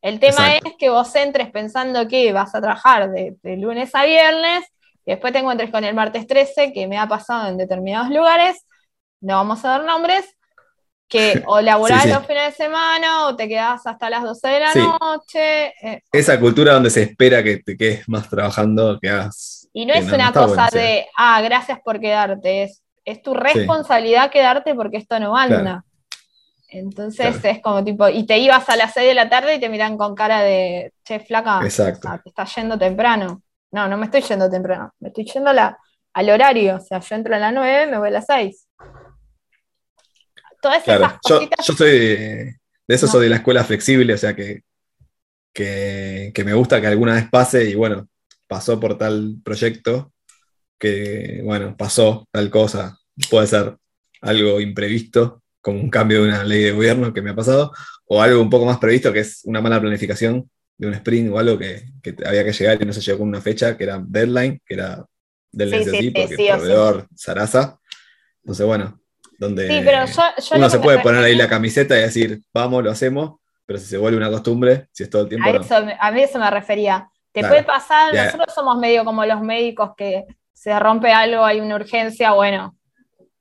El 0.00 0.18
tema 0.20 0.46
Exacto. 0.46 0.68
es 0.70 0.74
que 0.78 0.90
vos 0.90 1.14
entres 1.16 1.50
pensando 1.50 2.08
que 2.08 2.32
vas 2.32 2.54
a 2.54 2.60
trabajar 2.60 3.10
de, 3.10 3.36
de 3.42 3.56
lunes 3.56 3.94
a 3.94 4.04
viernes 4.04 4.64
y 5.04 5.12
después 5.12 5.32
te 5.32 5.40
encuentres 5.40 5.70
con 5.70 5.84
el 5.84 5.94
martes 5.94 6.26
13, 6.26 6.72
que 6.72 6.86
me 6.86 6.98
ha 6.98 7.06
pasado 7.06 7.48
en 7.48 7.58
determinados 7.58 8.08
lugares, 8.10 8.66
no 9.20 9.36
vamos 9.36 9.64
a 9.64 9.68
dar 9.68 9.84
nombres, 9.84 10.36
que 11.08 11.42
o 11.46 11.58
Sí, 11.60 11.66
sí. 12.02 12.08
los 12.08 12.26
fines 12.26 12.46
de 12.56 12.64
semana 12.64 13.26
o 13.26 13.36
te 13.36 13.48
quedás 13.48 13.86
hasta 13.86 14.10
las 14.10 14.22
12 14.22 14.48
de 14.48 14.60
la 14.60 14.72
Sí. 14.72 14.80
noche. 15.00 15.66
eh, 15.82 16.02
esa 16.12 16.38
cultura 16.40 16.74
donde 16.74 16.90
se 16.90 17.02
espera 17.02 17.42
que 17.42 17.58
te 17.58 17.76
quedes 17.76 18.08
más 18.08 18.28
trabajando, 18.28 18.98
que 19.00 19.10
hagas. 19.10 19.68
Y 19.72 19.86
no 19.86 19.94
es 19.94 20.06
una 20.12 20.32
cosa 20.32 20.46
bueno, 20.46 20.66
o 20.72 20.76
de, 20.76 21.06
ah, 21.16 21.40
gracias 21.42 21.80
por 21.84 21.98
quedarte, 22.00 22.62
es, 22.64 22.82
es 23.04 23.22
tu 23.22 23.34
responsabilidad 23.34 24.30
quedarte 24.30 24.74
porque 24.74 24.98
esto 24.98 25.18
no 25.18 25.36
anda. 25.36 25.60
Claro. 25.62 25.84
Entonces 26.68 27.36
Claro. 27.38 27.56
es 27.56 27.62
como 27.62 27.84
tipo, 27.84 28.08
y 28.08 28.24
te 28.26 28.38
ibas 28.38 28.68
a 28.68 28.76
las 28.76 28.92
6 28.94 29.06
de 29.08 29.14
la 29.14 29.28
tarde 29.28 29.54
y 29.56 29.60
te 29.60 29.68
miran 29.68 29.96
con 29.96 30.14
cara 30.14 30.40
de, 30.40 30.92
che, 31.04 31.20
flaca, 31.20 31.60
Exacto. 31.62 32.08
ah, 32.10 32.18
te 32.22 32.30
estás 32.30 32.54
yendo 32.56 32.78
temprano. 32.78 33.42
No, 33.70 33.88
no 33.88 33.96
me 33.96 34.06
estoy 34.06 34.22
yendo 34.22 34.48
temprano, 34.50 34.92
me 35.00 35.08
estoy 35.08 35.24
yendo 35.24 35.50
a 35.50 35.52
la- 35.52 35.78
al 36.14 36.30
horario, 36.30 36.76
o 36.76 36.80
sea, 36.80 37.00
yo 37.00 37.14
entro 37.16 37.34
a 37.34 37.38
las 37.38 37.52
9, 37.52 37.86
me 37.88 37.98
voy 37.98 38.08
a 38.08 38.12
las 38.12 38.26
6. 38.26 38.63
Todas 40.64 40.82
Claro, 40.84 41.04
esas 41.04 41.20
yo, 41.28 41.36
cositas. 41.36 41.66
yo 41.66 41.74
soy 41.74 41.90
de, 41.90 42.56
de 42.88 42.94
eso, 42.94 43.06
No. 43.06 43.12
soy 43.12 43.24
de 43.24 43.30
la 43.30 43.36
escuela 43.36 43.64
flexible, 43.64 44.14
o 44.14 44.18
sea 44.18 44.34
que, 44.36 44.62
que, 45.52 46.32
que 46.34 46.44
me 46.44 46.54
gusta 46.54 46.80
que 46.80 46.86
alguna 46.88 47.14
vez 47.14 47.28
pase 47.30 47.68
y 47.70 47.74
bueno, 47.74 48.08
pasó 48.46 48.80
por 48.80 48.98
tal 48.98 49.36
proyecto, 49.44 50.12
que 50.78 51.40
bueno, 51.44 51.76
pasó 51.76 52.28
tal 52.32 52.50
cosa, 52.50 52.98
puede 53.30 53.46
ser 53.46 53.76
algo 54.22 54.60
imprevisto, 54.60 55.42
como 55.60 55.80
un 55.80 55.90
cambio 55.90 56.22
de 56.22 56.28
una 56.28 56.44
ley 56.44 56.62
de 56.64 56.72
gobierno 56.72 57.12
que 57.14 57.22
me 57.22 57.30
ha 57.30 57.36
pasado, 57.36 57.72
o 58.06 58.22
algo 58.22 58.42
un 58.42 58.50
poco 58.50 58.66
más 58.66 58.78
previsto, 58.78 59.12
que 59.12 59.20
es 59.20 59.42
una 59.44 59.60
mala 59.62 59.80
planificación 59.80 60.50
de 60.78 60.88
un 60.88 60.94
sprint 60.94 61.30
o 61.32 61.38
algo 61.38 61.58
que, 61.58 61.84
que 62.02 62.14
había 62.26 62.44
que 62.44 62.52
llegar 62.52 62.82
y 62.82 62.86
no 62.86 62.92
se 62.92 63.00
llegó 63.02 63.18
con 63.20 63.28
una 63.28 63.40
fecha, 63.40 63.76
que 63.76 63.84
era 63.84 64.02
deadline, 64.06 64.60
que 64.66 64.74
era 64.74 65.04
deadline 65.52 65.84
Sí, 65.84 65.90
sí, 65.90 65.96
sí, 66.14 66.26
sí, 66.28 66.36
sí. 66.36 66.48
proveedor, 66.48 67.08
Sarasa. 67.14 67.78
Entonces, 68.42 68.66
bueno, 68.66 69.00
donde 69.38 69.68
Sí, 69.68 69.82
pero 69.84 70.04
yo, 70.06 70.22
yo 70.38 70.56
uno 70.56 70.70
se 70.70 70.78
puede 70.78 70.98
poner 71.00 71.24
ahí 71.24 71.34
la 71.34 71.48
camiseta 71.48 71.96
y 71.96 72.02
decir, 72.02 72.40
vamos, 72.52 72.82
lo 72.82 72.90
hacemos, 72.90 73.40
pero 73.66 73.78
si 73.78 73.86
se 73.86 73.98
vuelve 73.98 74.16
una 74.18 74.30
costumbre, 74.30 74.88
si 74.92 75.04
es 75.04 75.10
todo 75.10 75.22
el 75.22 75.28
tiempo, 75.28 75.48
A 75.48 75.52
no. 75.52 75.60
eso, 75.60 75.76
a 75.98 76.10
mí 76.10 76.22
eso 76.22 76.38
me 76.38 76.50
refería. 76.50 77.08
Te 77.32 77.40
Claro. 77.40 77.54
puede 77.54 77.64
pasar, 77.64 78.14
nosotros 78.14 78.54
somos 78.54 78.78
medio 78.78 79.04
como 79.04 79.24
los 79.24 79.40
médicos 79.40 79.90
que 79.96 80.24
se 80.52 80.78
rompe 80.78 81.12
algo, 81.12 81.44
hay 81.44 81.60
una 81.60 81.74
urgencia, 81.76 82.32
bueno, 82.32 82.76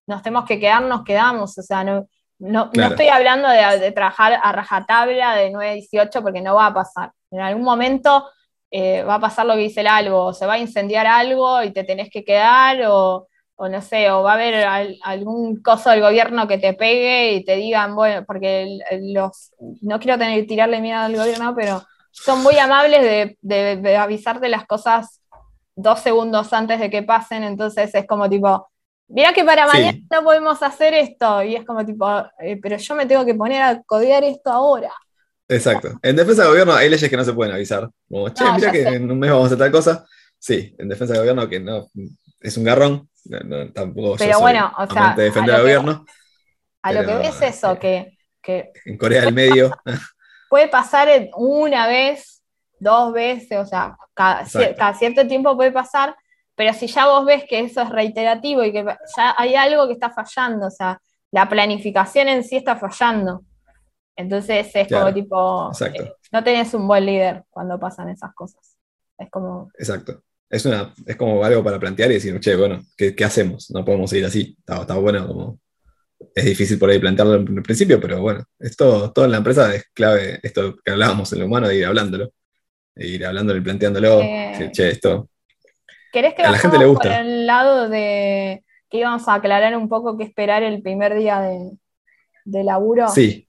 nos 0.08 0.22
tenemos 0.22 0.46
que 0.46 0.60
quedar, 0.60 0.82
nos 0.82 1.04
quedamos. 1.04 1.58
O 1.58 1.62
sea, 1.62 1.84
no, 1.84 2.08
no, 2.40 2.70
estoy 2.74 3.08
hablando 3.08 3.48
de, 3.48 3.80
de 3.80 3.92
trabajar 3.92 4.40
a 4.42 4.52
rajatabla 4.52 5.36
de 5.36 5.52
9 5.52 5.70
a 5.70 5.74
18 5.74 6.22
porque 6.22 6.42
no 6.42 6.56
va 6.56 6.68
a 6.68 6.74
pasar. 6.74 7.12
En 7.32 7.40
algún 7.40 7.64
momento 7.64 8.30
eh, 8.72 9.04
va 9.04 9.16
a 9.16 9.20
pasar 9.20 9.46
lo 9.46 9.54
que 9.54 9.60
dice 9.60 9.82
el 9.82 9.88
algo, 9.88 10.26
o 10.26 10.34
se 10.34 10.46
va 10.48 10.54
a 10.54 10.58
incendiar 10.60 11.06
algo 11.06 11.62
y 11.64 11.72
te 11.72 11.84
tenés 11.84 12.10
que 12.10 12.24
quedar, 12.26 12.82
o, 12.88 13.28
o 13.64 13.70
no 13.70 13.82
sé, 13.82 14.10
o 14.12 14.24
va 14.24 14.32
a 14.32 14.36
haber 14.36 14.56
al- 14.66 14.98
algún 15.04 15.62
coso 15.62 15.90
del 15.90 16.02
gobierno 16.02 16.48
que 16.48 16.58
te 16.58 16.74
pegue 16.74 17.34
y 17.34 17.46
te 17.46 17.56
digan, 17.56 17.96
bueno, 17.96 18.24
porque 18.26 18.80
los, 19.02 19.52
no 19.82 20.00
quiero 20.00 20.18
tener 20.18 20.46
tirarle 20.48 20.82
miedo 20.82 21.00
al 21.00 21.16
gobierno, 21.16 21.54
pero 21.56 21.84
son 22.12 22.44
muy 22.44 22.58
amables 22.58 23.02
de, 23.02 23.38
de- 23.42 23.78
de 23.78 23.98
avisarte 23.98 24.48
las 24.50 24.66
cosas 24.66 25.22
dos 25.76 26.00
segundos 26.00 26.54
antes 26.54 26.80
de 26.80 26.90
que 26.90 27.02
pasen, 27.04 27.44
entonces 27.44 27.94
es 27.96 28.06
como 28.06 28.30
tipo, 28.30 28.68
mira 29.08 29.34
que 29.34 29.44
para 29.44 29.66
Sí. 29.68 29.78
mañana 29.78 29.98
no 30.12 30.24
podemos 30.24 30.62
hacer 30.62 30.94
esto, 30.94 31.42
y 31.44 31.56
es 31.56 31.66
como 31.66 31.84
tipo, 31.86 32.08
"Eh, 32.40 32.60
pero 32.62 32.78
yo 32.78 32.96
me 32.96 33.06
tengo 33.06 33.26
que 33.26 33.34
poner 33.34 33.62
a 33.62 33.82
codear 33.84 34.24
esto 34.24 34.52
ahora. 34.52 34.92
Exacto. 35.48 36.00
En 36.02 36.16
defensa 36.16 36.44
del 36.44 36.52
gobierno 36.52 36.74
hay 36.74 36.90
leyes 36.90 37.10
que 37.10 37.18
no 37.18 37.24
se 37.26 37.34
pueden 37.34 37.54
avisar. 37.54 37.90
Como, 38.10 38.30
che, 38.30 38.44
No, 38.44 38.54
mira 38.56 38.72
que 38.72 38.84
sé. 38.84 38.96
en 38.96 39.12
un 39.12 39.20
mes 39.20 39.30
vamos 39.30 39.44
a 39.44 39.48
hacer 39.48 39.58
tal 39.60 39.72
cosa. 39.72 40.06
Sí, 40.40 40.74
en 40.78 40.90
defensa 40.90 41.14
del 41.14 41.22
gobierno 41.24 41.48
que 41.50 41.60
no, 41.60 41.90
es 42.44 42.58
un 42.58 42.64
garrón. 42.64 43.10
No, 43.26 43.40
no, 43.40 43.72
tampoco 43.72 44.16
Pero 44.18 44.32
yo 44.32 44.34
soy 44.38 44.42
bueno, 44.42 44.72
o 44.78 44.86
sea, 44.88 45.14
de 45.16 45.24
defender 45.24 45.56
a 45.56 45.58
al 45.58 45.62
lo 45.64 45.68
que- 45.68 45.76
gobierno. 45.78 46.06
A 46.86 46.92
lo 46.92 47.06
que 47.06 47.16
ves 47.16 47.42
es 47.42 47.56
eso, 47.56 47.72
eh, 47.72 47.80
que, 47.80 48.18
que 48.42 48.72
En 48.86 48.98
Corea 48.98 49.22
del 49.22 49.34
Medio, 49.34 49.72
puede 50.50 50.68
pasar 50.68 51.08
una 51.38 51.88
vez, 51.88 52.44
dos 52.78 53.14
veces, 53.14 53.58
o 53.58 53.66
sea, 53.66 53.96
cada, 54.14 54.46
cierto 54.46 55.26
tiempo 55.26 55.56
puede 55.56 55.72
pasar, 55.72 56.14
pero 56.56 56.74
si 56.74 56.88
ya 56.88 57.08
vos 57.08 57.26
ves 57.26 57.46
que 57.48 57.62
eso 57.62 57.82
es 57.82 57.90
reiterativo 57.90 58.64
y 58.66 58.74
que 58.74 58.84
ya 59.16 59.34
hay 59.38 59.56
algo 59.56 59.88
que 59.88 59.94
está 59.94 60.10
fallando, 60.10 60.68
o 60.68 60.72
sea, 60.72 61.02
la 61.32 61.48
planificación 61.48 62.28
en 62.28 62.44
sí 62.44 62.58
está 62.58 62.76
fallando. 62.76 63.44
Entonces 64.18 64.70
es 64.76 64.88
Claro, 64.90 65.06
como 65.06 65.14
tipo, 65.16 65.70
exacto. 65.70 66.04
eh, 66.04 66.14
no 66.34 66.44
tenés 66.44 66.74
un 66.74 66.86
buen 66.88 67.06
líder 67.06 67.46
cuando 67.50 67.80
pasan 67.80 68.10
esas 68.10 68.34
cosas. 68.36 68.78
Es 69.18 69.32
como, 69.32 69.72
exacto. 69.80 70.22
Es, 70.54 70.66
una, 70.66 70.94
es 71.08 71.16
como 71.16 71.44
algo 71.44 71.64
para 71.64 71.80
plantear 71.80 72.12
y 72.12 72.16
decir, 72.16 72.40
che, 72.40 72.56
bueno, 72.56 72.80
¿qué, 72.96 73.16
qué 73.16 73.26
hacemos? 73.26 73.72
No 73.72 73.84
podemos 73.84 74.08
seguir 74.08 74.26
así. 74.28 74.56
Está, 74.60 74.82
está 74.82 74.96
bueno 74.96 75.28
como. 75.28 75.60
Es 76.36 76.46
difícil 76.46 76.78
por 76.78 76.92
ahí 76.92 77.00
plantearlo 77.00 77.36
en 77.36 77.58
el 77.58 77.64
principio, 77.64 78.00
pero 78.00 78.22
bueno, 78.22 78.46
esto, 78.60 79.12
todo 79.12 79.26
en 79.26 79.32
la 79.32 79.38
empresa 79.38 79.74
es 79.74 79.86
clave, 79.94 80.40
esto 80.42 80.76
que 80.84 80.92
hablábamos 80.92 81.34
en 81.34 81.40
lo 81.40 81.48
humano, 81.48 81.68
de 81.68 81.78
ir 81.78 81.86
hablándolo. 81.86 82.32
De 82.94 83.08
ir 83.08 83.26
hablándolo 83.26 83.60
y 83.60 83.64
planteándolo. 83.64 84.22
Eh, 84.22 84.50
decir, 84.52 84.72
che, 84.72 84.90
esto. 84.92 85.28
¿querés 86.12 86.36
que 86.36 86.44
A 86.44 86.52
la 86.52 86.60
gente 86.60 86.78
le 86.78 86.86
gusta. 86.86 87.10
por 87.10 87.20
el 87.20 87.48
lado 87.48 87.90
de 87.90 88.64
que 88.92 89.00
íbamos 89.00 89.28
a 89.28 89.34
aclarar 89.34 89.76
un 89.76 89.90
poco 89.90 90.18
qué 90.20 90.24
esperar 90.24 90.62
el 90.62 90.84
primer 90.84 91.16
día 91.16 91.42
de, 91.42 91.72
de 92.46 92.64
laburo. 92.64 93.10
Sí. 93.10 93.48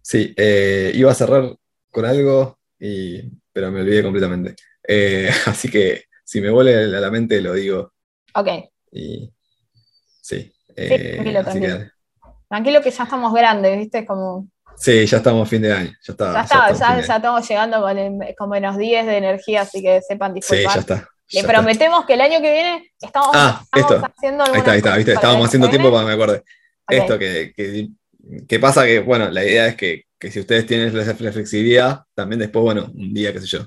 Sí, 0.00 0.32
eh, 0.36 0.92
iba 0.94 1.10
a 1.10 1.14
cerrar 1.14 1.52
con 1.90 2.04
algo, 2.04 2.58
y, 2.78 3.22
pero 3.52 3.72
me 3.72 3.80
olvidé 3.80 4.04
completamente. 4.04 4.54
Eh, 4.86 5.30
así 5.46 5.70
que 5.70 6.04
si 6.24 6.40
me 6.40 6.50
vuelve 6.50 6.74
a 6.96 7.00
la 7.00 7.10
mente 7.10 7.40
lo 7.40 7.54
digo. 7.54 7.92
Ok. 8.34 8.48
Y, 8.92 9.32
sí. 10.22 10.52
eh, 10.76 11.12
tranquilo, 11.14 11.42
tranquilo. 11.44 11.78
que- 11.78 11.90
Tranquilo 12.48 12.82
que 12.82 12.90
ya 12.90 13.04
estamos 13.04 13.32
grandes, 13.32 13.78
¿viste? 13.78 14.04
Como, 14.04 14.48
sí, 14.76 15.06
ya 15.06 15.18
estamos 15.18 15.48
fin 15.48 15.62
de 15.62 15.72
año. 15.72 15.90
Ya 16.02 16.12
está. 16.12 16.32
ya 16.32 16.40
está, 16.42 16.70
estamos 16.70 17.06
ya, 17.06 17.16
estamos 17.16 17.48
llegando 17.48 17.80
con, 17.80 17.98
el- 17.98 18.34
con 18.36 18.50
menos 18.50 18.76
10 18.76 19.06
de 19.06 19.16
energía, 19.18 19.62
así 19.62 19.80
que 19.82 20.00
sepan 20.02 20.32
Sí, 20.32 20.34
disculpar. 20.56 20.74
ya 20.74 20.80
está. 20.80 21.08
Le 21.32 21.40
está. 21.40 21.52
prometemos 21.52 22.04
que 22.06 22.14
el 22.14 22.20
año 22.22 22.40
que 22.40 22.52
viene 22.52 22.90
estamos, 23.00 23.30
Ah, 23.34 23.62
estamos 23.72 23.92
esto. 23.92 24.06
haciendo 24.16 24.44
Ahí 24.44 24.58
está, 24.58 24.72
ahí 24.72 24.78
está, 24.78 24.96
¿viste? 24.96 25.12
Estábamos 25.12 25.46
haciendo 25.46 25.68
tiempo 25.68 25.90
viene. 25.90 26.04
para 26.04 26.10
que 26.12 26.16
me 26.16 26.22
acuerde. 26.24 26.44
Esto 26.88 27.18
que, 27.20 27.52
que, 27.54 27.88
que 28.48 28.58
pasa 28.58 28.84
que, 28.84 28.98
bueno, 28.98 29.30
la 29.30 29.44
idea 29.44 29.68
es 29.68 29.76
que, 29.76 30.02
que 30.18 30.30
si 30.32 30.40
ustedes 30.40 30.66
tienen 30.66 30.92
la 30.96 31.14
flexibilidad, 31.32 32.00
también 32.14 32.40
después, 32.40 32.64
bueno, 32.64 32.90
un 32.92 33.14
día, 33.14 33.32
qué 33.32 33.40
sé 33.40 33.46
yo, 33.46 33.60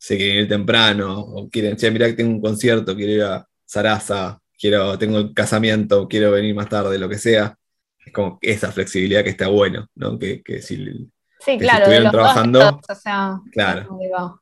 si 0.00 0.16
quieren 0.16 0.36
ir 0.44 0.48
temprano, 0.48 1.20
o 1.20 1.50
quieren, 1.50 1.76
che, 1.76 1.90
mirá 1.90 2.06
que 2.06 2.14
tengo 2.14 2.30
un 2.30 2.40
concierto, 2.40 2.96
quiero 2.96 3.12
ir 3.12 3.22
a 3.22 3.46
Sarasa, 3.66 4.40
quiero, 4.58 4.98
tengo 4.98 5.18
el 5.18 5.34
casamiento, 5.34 6.08
quiero 6.08 6.30
venir 6.30 6.54
más 6.54 6.70
tarde, 6.70 6.98
lo 6.98 7.06
que 7.06 7.18
sea, 7.18 7.54
es 7.98 8.10
como 8.10 8.38
esa 8.40 8.72
flexibilidad 8.72 9.22
que 9.22 9.28
está 9.28 9.48
bueno, 9.48 9.86
¿no? 9.94 10.18
Que, 10.18 10.42
que 10.42 10.62
si, 10.62 10.76
Sí, 11.38 11.52
que 11.52 11.52
si 11.52 11.58
claro, 11.58 11.78
de 11.80 11.82
estuvieron 11.82 12.04
los 12.04 12.12
dos 12.12 12.20
trabajando, 12.22 12.80
o 12.88 12.94
sea, 12.94 13.40
claro. 13.52 13.98
digo, 14.00 14.40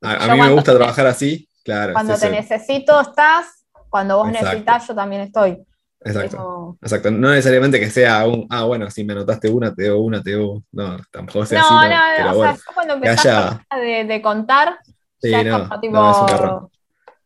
a, 0.00 0.34
mí 0.34 0.40
me 0.40 0.52
gusta 0.52 0.74
trabajar 0.74 1.06
así, 1.06 1.46
claro. 1.62 1.92
cuando 1.92 2.14
es 2.14 2.20
te 2.20 2.26
eso, 2.26 2.34
necesito 2.36 3.00
estás, 3.02 3.66
cuando 3.90 4.16
vos 4.16 4.28
Exacto. 4.28 4.46
necesitas 4.46 4.88
yo 4.88 4.94
también 4.94 5.22
estoy. 5.22 5.58
Exacto. 6.04 6.76
Exacto, 6.82 7.10
no 7.10 7.30
necesariamente 7.30 7.80
que 7.80 7.90
sea 7.90 8.26
un, 8.26 8.46
ah, 8.50 8.64
bueno, 8.64 8.90
si 8.90 9.04
me 9.04 9.12
anotaste 9.14 9.50
una, 9.50 9.74
te 9.74 9.88
doy 9.88 9.98
una, 10.00 10.22
te 10.22 10.32
doy, 10.32 10.62
no, 10.72 10.96
tampoco 11.10 11.44
sea 11.46 11.60
No, 11.60 11.66
así, 11.80 11.88
no, 11.88 11.94
no, 11.96 12.02
pero 12.16 12.30
o 12.30 12.34
bueno, 12.36 12.52
sea, 12.56 12.64
yo 12.66 12.74
cuando 12.74 12.94
empezás 12.94 13.26
haya- 13.26 13.66
de, 13.80 14.04
de 14.04 14.22
contar, 14.22 14.78
sí, 15.20 15.30
ya 15.30 15.40
es 15.40 15.46
no, 15.46 15.68
como 15.68 15.80
tipo, 15.80 15.94
no, 15.94 16.10
es 16.10 16.16
un 16.18 16.26
garrón. 16.26 16.68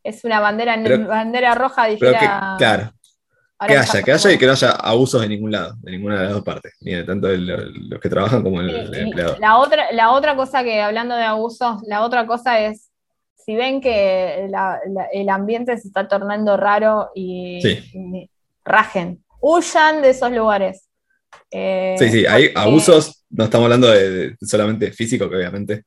es 0.02 0.24
una 0.24 0.40
bandera, 0.40 0.76
Pero- 0.82 1.06
bandera 1.06 1.54
roja, 1.54 1.82
Pero 1.84 1.98
que, 1.98 2.06
dijera. 2.06 2.54
claro, 2.58 2.92
que 3.66 3.76
haya, 3.78 4.02
que 4.02 4.12
haya 4.12 4.32
y 4.32 4.38
que 4.38 4.46
no 4.46 4.52
haya 4.52 4.70
abusos 4.72 5.20
de 5.20 5.28
ningún 5.28 5.52
lado, 5.52 5.74
de 5.82 5.92
ninguna 5.92 6.16
de 6.18 6.24
las 6.24 6.32
dos 6.32 6.42
partes, 6.42 6.74
ni 6.80 6.92
de 6.94 7.04
tanto 7.04 7.28
de 7.28 7.38
lo- 7.38 7.56
los 7.58 8.00
que 8.00 8.08
trabajan 8.08 8.42
como 8.42 8.60
el, 8.60 8.70
el 8.70 8.94
empleador. 8.94 9.38
La 9.38 9.58
otra, 9.58 9.92
la 9.92 10.10
otra 10.10 10.34
cosa 10.34 10.64
que, 10.64 10.80
hablando 10.80 11.14
de 11.14 11.22
abusos, 11.22 11.76
la 11.86 12.02
otra 12.04 12.26
cosa 12.26 12.58
es, 12.58 12.90
si 13.36 13.54
ven 13.54 13.80
que 13.80 14.46
la- 14.50 14.80
la- 14.88 15.06
el 15.12 15.28
ambiente 15.28 15.76
se 15.78 15.86
está 15.88 16.08
tornando 16.08 16.56
raro 16.56 17.10
y, 17.14 17.60
Sí. 17.62 17.90
y 17.92 18.30
rajen, 18.64 19.24
huyan 19.40 20.02
de 20.02 20.10
esos 20.10 20.30
lugares. 20.32 20.88
Eh, 21.50 21.96
Sí, 21.98 22.10
sí, 22.10 22.26
hay 22.26 22.48
porque- 22.48 22.60
abusos, 22.68 23.24
no 23.30 23.44
estamos 23.44 23.64
hablando 23.66 23.88
de, 23.90 24.30
de 24.30 24.36
solamente 24.46 24.92
físico, 24.92 25.28
que 25.28 25.36
obviamente 25.36 25.84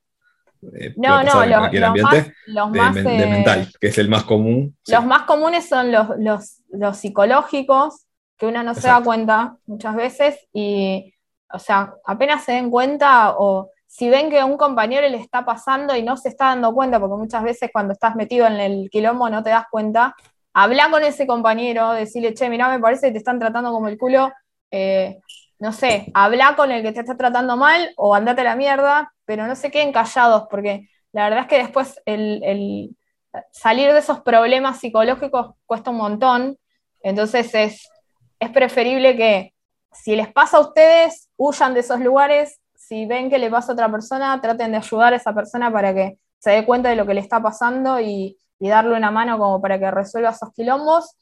eh, 0.80 0.94
No, 0.98 1.22
no, 1.24 1.46
los, 1.46 1.72
los 1.72 1.84
ambiente, 1.84 2.02
más, 2.02 2.28
los 2.48 2.72
de, 2.72 2.80
más, 2.80 2.96
de 2.96 3.02
eh, 3.02 3.28
mental, 3.28 3.70
que 3.80 3.88
es 3.88 3.98
el 4.00 4.10
más 4.10 4.24
común. 4.24 4.76
sí. 4.84 4.92
Los 4.94 5.06
más 5.06 5.24
comunes 5.24 5.68
son 5.68 5.92
los, 5.92 6.08
los, 6.18 6.62
los 6.70 6.98
psicológicos, 6.98 8.06
que 8.38 8.48
uno 8.48 8.64
no 8.64 8.74
se 8.76 8.88
da 8.88 9.02
cuenta 9.02 9.58
muchas 9.66 9.96
veces 9.96 10.36
y, 10.54 11.14
o 11.54 11.60
sea, 11.60 11.94
apenas 12.06 12.44
se 12.44 12.52
den 12.54 12.70
cuenta 12.70 13.36
o 13.38 13.70
si 13.88 14.10
ven 14.10 14.30
que 14.30 14.40
a 14.40 14.46
un 14.46 14.58
compañero 14.58 15.08
le 15.08 15.18
está 15.18 15.46
pasando 15.46 15.96
y 15.96 16.04
no 16.04 16.18
se 16.18 16.28
está 16.30 16.46
dando 16.48 16.74
cuenta, 16.74 17.00
porque 17.00 17.16
muchas 17.16 17.44
veces 17.44 17.70
cuando 17.72 17.94
estás 17.94 18.16
metido 18.16 18.46
en 18.48 18.60
el 18.60 18.90
quilombo 18.90 19.30
no 19.30 19.42
te 19.42 19.52
das 19.52 19.66
cuenta, 19.72 20.14
habla 20.56 20.90
con 20.90 21.04
ese 21.04 21.28
compañero, 21.28 21.92
decirle, 21.92 22.34
che, 22.34 22.50
mirá, 22.50 22.70
me 22.70 22.80
parece 22.80 23.08
que 23.08 23.12
te 23.12 23.18
están 23.18 23.40
tratando 23.40 23.74
como 23.74 23.90
el 23.90 23.98
culo, 23.98 24.32
eh, 24.72 25.20
no 25.60 25.74
sé, 25.74 26.10
habla 26.14 26.56
con 26.56 26.72
el 26.72 26.82
que 26.82 26.94
te 26.94 27.02
está 27.02 27.18
tratando 27.18 27.58
mal 27.58 27.92
o 27.98 28.16
andate 28.16 28.40
a 28.40 28.46
la 28.46 28.56
mierda, 28.56 29.14
pero 29.26 29.48
no 29.48 29.56
se 29.58 29.70
queden 29.70 29.92
callados, 29.92 30.48
porque 30.50 30.88
la 31.12 31.26
verdad 31.26 31.42
es 31.42 31.48
que 31.48 31.58
después 31.58 32.02
el, 32.06 32.42
el 32.46 32.96
salir 33.52 33.92
de 33.92 34.00
esos 34.00 34.22
problemas 34.22 34.80
psicológicos 34.80 35.56
cuesta 35.66 35.92
un 35.92 35.98
montón, 35.98 36.58
entonces 37.04 37.54
es, 37.54 37.90
es 38.40 38.50
preferible 38.50 39.18
que 39.18 39.54
si 39.92 40.16
les 40.16 40.32
pasa 40.32 40.56
a 40.58 40.62
ustedes, 40.62 41.30
huyan 41.36 41.74
de 41.74 41.82
esos 41.82 42.00
lugares, 42.00 42.62
si 42.76 43.06
ven 43.06 43.30
que 43.30 43.40
le 43.40 43.50
pasa 43.50 43.74
a 43.74 43.74
otra 43.74 43.92
persona, 43.92 44.40
traten 44.40 44.72
de 44.72 44.78
ayudar 44.78 45.12
a 45.12 45.18
esa 45.18 45.36
persona 45.36 45.70
para 45.70 45.94
que 45.94 46.18
se 46.40 46.52
dé 46.52 46.66
cuenta 46.66 46.88
de 46.88 46.96
lo 46.96 47.06
que 47.06 47.14
le 47.14 47.20
está 47.20 47.42
pasando 47.42 48.00
y, 48.00 48.38
y 48.60 48.70
darle 48.70 48.96
una 48.96 49.12
mano 49.12 49.38
como 49.38 49.62
para 49.62 49.80
que 49.80 49.92
resuelva 49.92 50.30
esos 50.30 50.52
quilombos. 50.54 51.16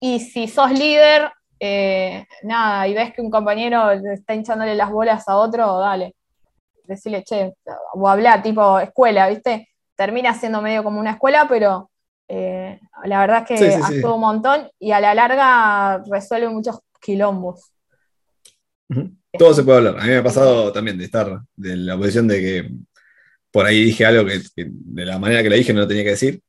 Y 0.00 0.20
si 0.20 0.48
sos 0.48 0.70
líder, 0.70 1.30
eh, 1.60 2.24
nada, 2.42 2.86
y 2.86 2.94
ves 2.94 3.12
que 3.12 3.20
un 3.20 3.30
compañero 3.30 3.90
está 3.90 4.34
hinchándole 4.34 4.74
las 4.74 4.90
bolas 4.90 5.28
a 5.28 5.36
otro, 5.36 5.78
dale. 5.78 6.14
Decirle, 6.84 7.22
che, 7.24 7.52
o 7.94 8.08
hablar, 8.08 8.42
tipo 8.42 8.78
escuela, 8.78 9.28
¿viste? 9.28 9.68
Termina 9.96 10.34
siendo 10.34 10.62
medio 10.62 10.82
como 10.84 11.00
una 11.00 11.12
escuela, 11.12 11.46
pero 11.48 11.90
eh, 12.28 12.80
la 13.04 13.20
verdad 13.20 13.38
es 13.42 13.48
que 13.48 13.56
Sí, 13.58 13.70
sí, 13.70 13.82
sí. 13.86 13.94
ayuda 13.94 14.14
un 14.14 14.20
montón 14.20 14.70
y 14.78 14.92
a 14.92 15.00
la 15.00 15.14
larga 15.14 16.02
resuelve 16.10 16.48
muchos 16.48 16.78
quilombos. 17.00 17.72
Todo 19.38 19.52
se 19.52 19.62
puede 19.62 19.78
hablar. 19.78 19.98
A 19.98 20.02
mí 20.04 20.08
me 20.08 20.16
ha 20.16 20.22
pasado 20.22 20.72
también 20.72 20.96
de 20.96 21.04
estar 21.04 21.40
de 21.56 21.76
la 21.76 21.96
posición 21.96 22.26
de 22.26 22.40
que 22.40 22.70
por 23.50 23.66
ahí 23.66 23.84
dije 23.84 24.06
algo 24.06 24.24
que, 24.24 24.40
que 24.54 24.66
de 24.68 25.04
la 25.04 25.18
manera 25.18 25.42
que 25.42 25.50
lo 25.50 25.56
dije 25.56 25.72
no 25.72 25.80
lo 25.80 25.88
tenía 25.88 26.04
que 26.04 26.10
decir. 26.10 26.40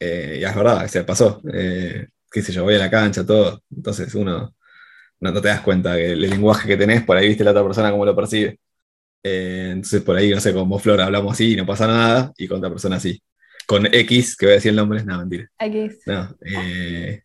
Eh, 0.00 0.38
y 0.40 0.44
es 0.44 0.54
verdad, 0.56 0.86
se 0.88 1.04
pasó. 1.04 1.42
Eh, 1.52 2.08
qué 2.30 2.42
sé 2.42 2.52
yo, 2.52 2.64
voy 2.64 2.74
a 2.74 2.78
la 2.78 2.90
cancha, 2.90 3.24
todo. 3.26 3.62
Entonces 3.70 4.14
uno 4.14 4.54
no, 5.20 5.32
no 5.32 5.40
te 5.42 5.48
das 5.48 5.60
cuenta 5.60 5.94
que 5.96 6.12
el 6.12 6.20
lenguaje 6.20 6.66
que 6.68 6.76
tenés, 6.76 7.04
por 7.04 7.16
ahí 7.16 7.28
viste 7.28 7.44
la 7.44 7.50
otra 7.52 7.64
persona 7.64 7.90
cómo 7.90 8.04
lo 8.06 8.16
percibe. 8.16 8.58
Eh, 9.22 9.68
entonces 9.72 10.02
por 10.02 10.16
ahí, 10.16 10.30
no 10.30 10.40
sé, 10.40 10.54
con 10.54 10.68
vos, 10.68 10.82
Flor, 10.82 11.00
hablamos 11.00 11.32
así 11.34 11.52
y 11.52 11.56
no 11.56 11.66
pasa 11.66 11.86
nada, 11.86 12.32
y 12.38 12.48
con 12.48 12.58
otra 12.58 12.70
persona 12.70 12.96
así. 12.96 13.22
Con 13.66 13.86
X, 13.86 14.36
que 14.36 14.46
voy 14.46 14.52
a 14.52 14.54
decir 14.56 14.70
el 14.70 14.76
nombre, 14.76 15.04
no, 15.04 15.18
mentira. 15.18 15.46
X. 15.58 16.00
No, 16.06 16.34
eh, 16.44 17.22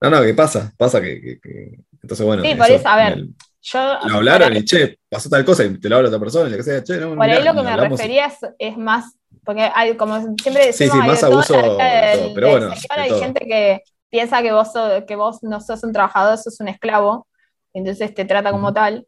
no, 0.00 0.10
no, 0.10 0.22
que 0.22 0.34
pasa, 0.34 0.72
pasa 0.76 1.00
que, 1.00 1.20
que- 1.20 1.40
que- 1.40 1.78
entonces 2.02 2.26
bueno. 2.26 2.42
Sí, 2.42 2.54
por 2.56 2.70
eso, 2.70 2.88
a 2.88 2.96
ver, 2.96 3.26
Yo, 3.62 3.98
lo 4.08 4.16
hablaron 4.16 4.56
y 4.56 4.64
che, 4.64 4.98
pasó 5.08 5.28
tal 5.28 5.44
cosa 5.44 5.64
y 5.64 5.78
te 5.78 5.88
lo 5.88 5.96
habla 5.96 6.08
otra 6.08 6.20
persona, 6.20 6.48
y 6.48 6.50
lo 6.52 6.56
que 6.58 6.62
sea, 6.64 6.82
che, 6.82 6.98
no, 6.98 7.14
Por 7.14 7.30
ahí 7.30 7.42
lo 7.44 7.54
que 7.54 7.62
me 7.62 7.76
refería 7.76 8.26
es, 8.26 8.38
es 8.58 8.76
más, 8.76 9.16
porque 9.46 9.70
hay, 9.74 9.96
como 9.96 10.20
siempre 10.36 10.72
Sí, 10.72 10.84
decimos, 10.84 10.92
sí, 10.94 11.00
hay 11.00 11.08
más 11.08 11.20
de 11.22 11.26
todo 11.28 11.32
abuso 11.34 11.54
de 11.54 11.62
del- 11.62 12.18
todo, 12.20 12.34
pero 12.34 12.50
bueno, 12.50 12.76
sector, 12.76 12.98
hay 12.98 13.08
todo. 13.08 13.20
gente 13.20 13.46
que 13.46 13.82
piensa 14.10 14.42
que 14.42 14.52
vos, 14.52 14.72
sos- 14.72 15.04
que 15.06 15.16
vos 15.16 15.42
no 15.42 15.60
sos 15.60 15.82
un 15.84 15.92
trabajador, 15.92 16.36
sos 16.38 16.60
un 16.60 16.68
esclavo, 16.68 17.26
entonces 17.72 18.12
te 18.14 18.24
trata 18.24 18.50
como 18.50 18.72
tal, 18.74 19.06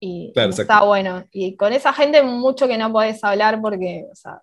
y 0.00 0.32
Claro, 0.34 0.48
no 0.48 0.52
exacto. 0.52 0.72
está 0.74 0.84
bueno. 0.84 1.24
Y 1.30 1.56
con 1.56 1.72
esa 1.72 1.92
gente 1.92 2.22
mucho 2.22 2.68
que 2.68 2.76
no 2.78 2.92
podés 2.92 3.22
hablar 3.24 3.60
porque, 3.62 4.06
o 4.12 4.14
sea, 4.14 4.40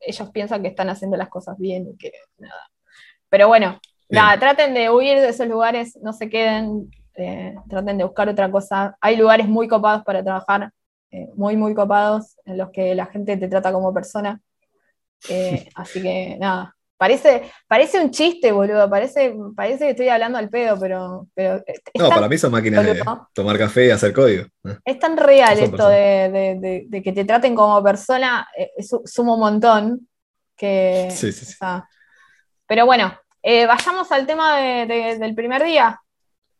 ellos 0.00 0.30
piensan 0.30 0.62
que 0.62 0.68
están 0.68 0.88
haciendo 0.90 1.16
las 1.16 1.28
cosas 1.28 1.56
bien 1.58 1.88
y 1.88 1.96
que 1.96 2.12
nada. 2.38 2.68
Pero 3.28 3.48
bueno, 3.48 3.78
nada, 4.08 4.38
traten 4.38 4.74
de 4.74 4.90
huir 4.90 5.18
de 5.20 5.28
esos 5.28 5.46
lugares, 5.46 5.96
no 6.02 6.12
se 6.12 6.28
queden, 6.28 6.90
eh, 7.16 7.54
traten 7.68 7.98
de 7.98 8.04
buscar 8.04 8.28
otra 8.28 8.50
cosa. 8.50 8.96
Hay 9.00 9.16
lugares 9.16 9.46
muy 9.48 9.68
copados 9.68 10.02
para 10.04 10.22
trabajar, 10.24 10.72
eh, 11.12 11.28
muy, 11.34 11.56
muy 11.56 11.74
copados, 11.74 12.36
en 12.44 12.58
los 12.58 12.70
que 12.70 12.94
la 12.94 13.06
gente 13.06 13.36
te 13.36 13.48
trata 13.48 13.72
como 13.72 13.92
persona. 13.94 14.40
Eh, 15.28 15.68
así 15.74 16.00
que 16.02 16.36
nada, 16.40 16.74
parece, 16.96 17.50
parece 17.68 18.00
un 18.00 18.10
chiste, 18.10 18.52
boludo, 18.52 18.88
parece, 18.88 19.34
parece 19.54 19.84
que 19.84 19.90
estoy 19.90 20.08
hablando 20.08 20.38
al 20.38 20.48
pedo, 20.48 20.78
pero, 20.80 21.26
pero 21.34 21.62
No, 21.98 22.08
tan, 22.08 22.14
para 22.16 22.28
mí 22.28 22.38
son 22.38 22.52
máquinas 22.52 22.84
de 22.84 23.02
tomar 23.34 23.58
café 23.58 23.86
y 23.86 23.90
hacer 23.90 24.12
código. 24.12 24.44
¿eh? 24.64 24.76
es 24.84 24.98
tan 24.98 25.16
real 25.16 25.58
esto 25.58 25.88
de, 25.88 25.96
de- 26.30 26.58
de- 26.60 26.84
de 26.88 27.02
que 27.02 27.12
te 27.12 27.24
traten 27.24 27.54
como 27.54 27.82
persona, 27.82 28.48
eh, 28.56 28.70
su- 28.82 29.02
suma 29.04 29.34
un 29.34 29.40
montón. 29.40 30.06
Que, 30.56 31.08
Sí, 31.10 31.32
sí, 31.32 31.44
sí. 31.46 31.54
o 31.54 31.56
sea, 31.56 31.88
pero 32.66 32.84
bueno, 32.84 33.14
eh, 33.42 33.64
vayamos 33.66 34.12
al 34.12 34.26
tema 34.26 34.58
de- 34.58 34.84
de- 34.86 35.18
del 35.18 35.34
primer 35.34 35.64
día. 35.64 35.98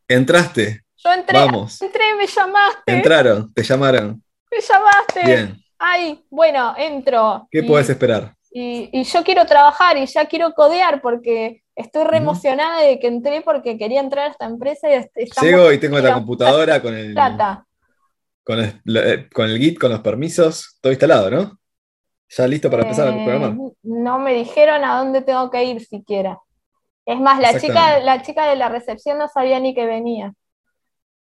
Entraste, 0.08 0.82
Yo 0.96 1.12
entré, 1.12 1.38
vamos. 1.38 1.80
entré, 1.82 2.14
me 2.16 2.26
llamaste, 2.26 2.82
Entraron, 2.92 3.52
te 3.52 3.62
llamaron. 3.62 4.22
me 4.50 4.60
llamaste. 4.60 5.22
Bien, 5.24 5.56
Ay, 5.78 6.24
bueno, 6.30 6.74
entro. 6.76 7.46
¿qué 7.50 7.60
y- 7.60 7.62
podés 7.62 7.88
esperar? 7.90 8.34
Y, 8.52 8.90
y 8.92 9.04
yo 9.04 9.22
quiero 9.24 9.46
trabajar 9.46 9.96
y 9.96 10.06
ya 10.06 10.26
quiero 10.26 10.54
codear 10.54 11.00
porque 11.02 11.62
estoy 11.76 12.04
re 12.04 12.18
emocionada 12.18 12.82
de 12.82 12.98
que 12.98 13.06
entré 13.06 13.42
porque 13.42 13.78
quería 13.78 14.00
entrar 14.00 14.28
a 14.28 14.30
esta 14.32 14.46
empresa 14.46 14.88
y 14.90 14.94
Llego 15.40 15.72
y 15.72 15.78
tengo 15.80 15.98
la 16.00 16.12
computadora 16.12 16.80
con 16.82 16.94
el, 16.94 17.14
plata. 17.14 17.66
con 18.44 18.58
el, 18.60 18.80
lo- 18.84 19.02
eh, 19.02 19.28
con 19.32 19.48
el 19.50 19.58
Git, 19.58 19.78
con 19.78 19.90
los 19.92 20.00
permisos, 20.00 20.78
todo 20.80 20.92
instalado, 20.92 21.30
¿no? 21.30 21.60
Ya 22.30 22.48
listo 22.48 22.70
para 22.70 22.82
empezar 22.84 23.08
a 23.08 23.12
Eh, 23.12 23.22
programar. 23.22 23.62
no 23.82 24.18
me 24.18 24.34
dijeron 24.34 24.84
a 24.84 24.98
dónde 24.98 25.22
tengo 25.22 25.50
que 25.50 25.64
ir 25.64 25.80
siquiera. 25.84 26.38
Es 27.06 27.20
más, 27.20 27.40
la 27.40 27.56
chica, 27.58 28.00
la 28.00 28.22
chica 28.22 28.46
de 28.50 28.56
la 28.56 28.68
recepción 28.70 29.18
no 29.18 29.28
sabía 29.28 29.60
ni 29.60 29.74
que 29.74 29.86
venía. 29.86 30.34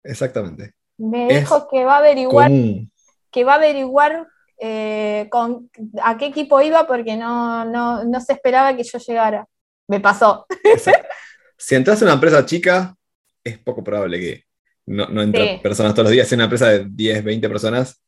Exactamente. 0.03 0.73
Me 0.97 1.27
Es 1.27 1.37
dijo 1.37 1.67
que 1.69 1.83
va 1.85 1.95
a 1.95 1.97
averiguar, 1.99 2.51
Común. 2.51 2.91
que 3.31 3.43
va 3.45 3.53
a 3.53 3.57
averiguar 3.57 4.27
eh, 4.59 5.27
con, 5.31 5.69
a 6.03 6.17
qué 6.17 6.27
equipo 6.27 6.61
iba 6.61 6.85
porque 6.87 7.15
no, 7.17 7.65
no, 7.65 8.03
no 8.03 8.21
se 8.21 8.33
esperaba 8.33 8.75
que 8.75 8.83
yo 8.83 8.99
llegara. 8.99 9.45
Me 9.87 9.99
pasó. 9.99 10.45
si 11.57 11.75
entras 11.75 12.01
en 12.01 12.07
una 12.07 12.15
empresa 12.15 12.45
chica, 12.45 12.95
es 13.43 13.57
poco 13.59 13.83
probable 13.83 14.19
que 14.19 14.43
no, 14.85 15.07
no 15.07 15.21
entren 15.21 15.57
Sí. 15.57 15.63
personas 15.63 15.93
todos 15.93 16.05
los 16.05 16.11
días. 16.13 16.27
Si 16.27 16.35
una 16.35 16.45
empresa 16.45 16.69
de 16.69 16.87
10, 16.89 17.23
20 17.23 17.47
personas, 17.49 18.01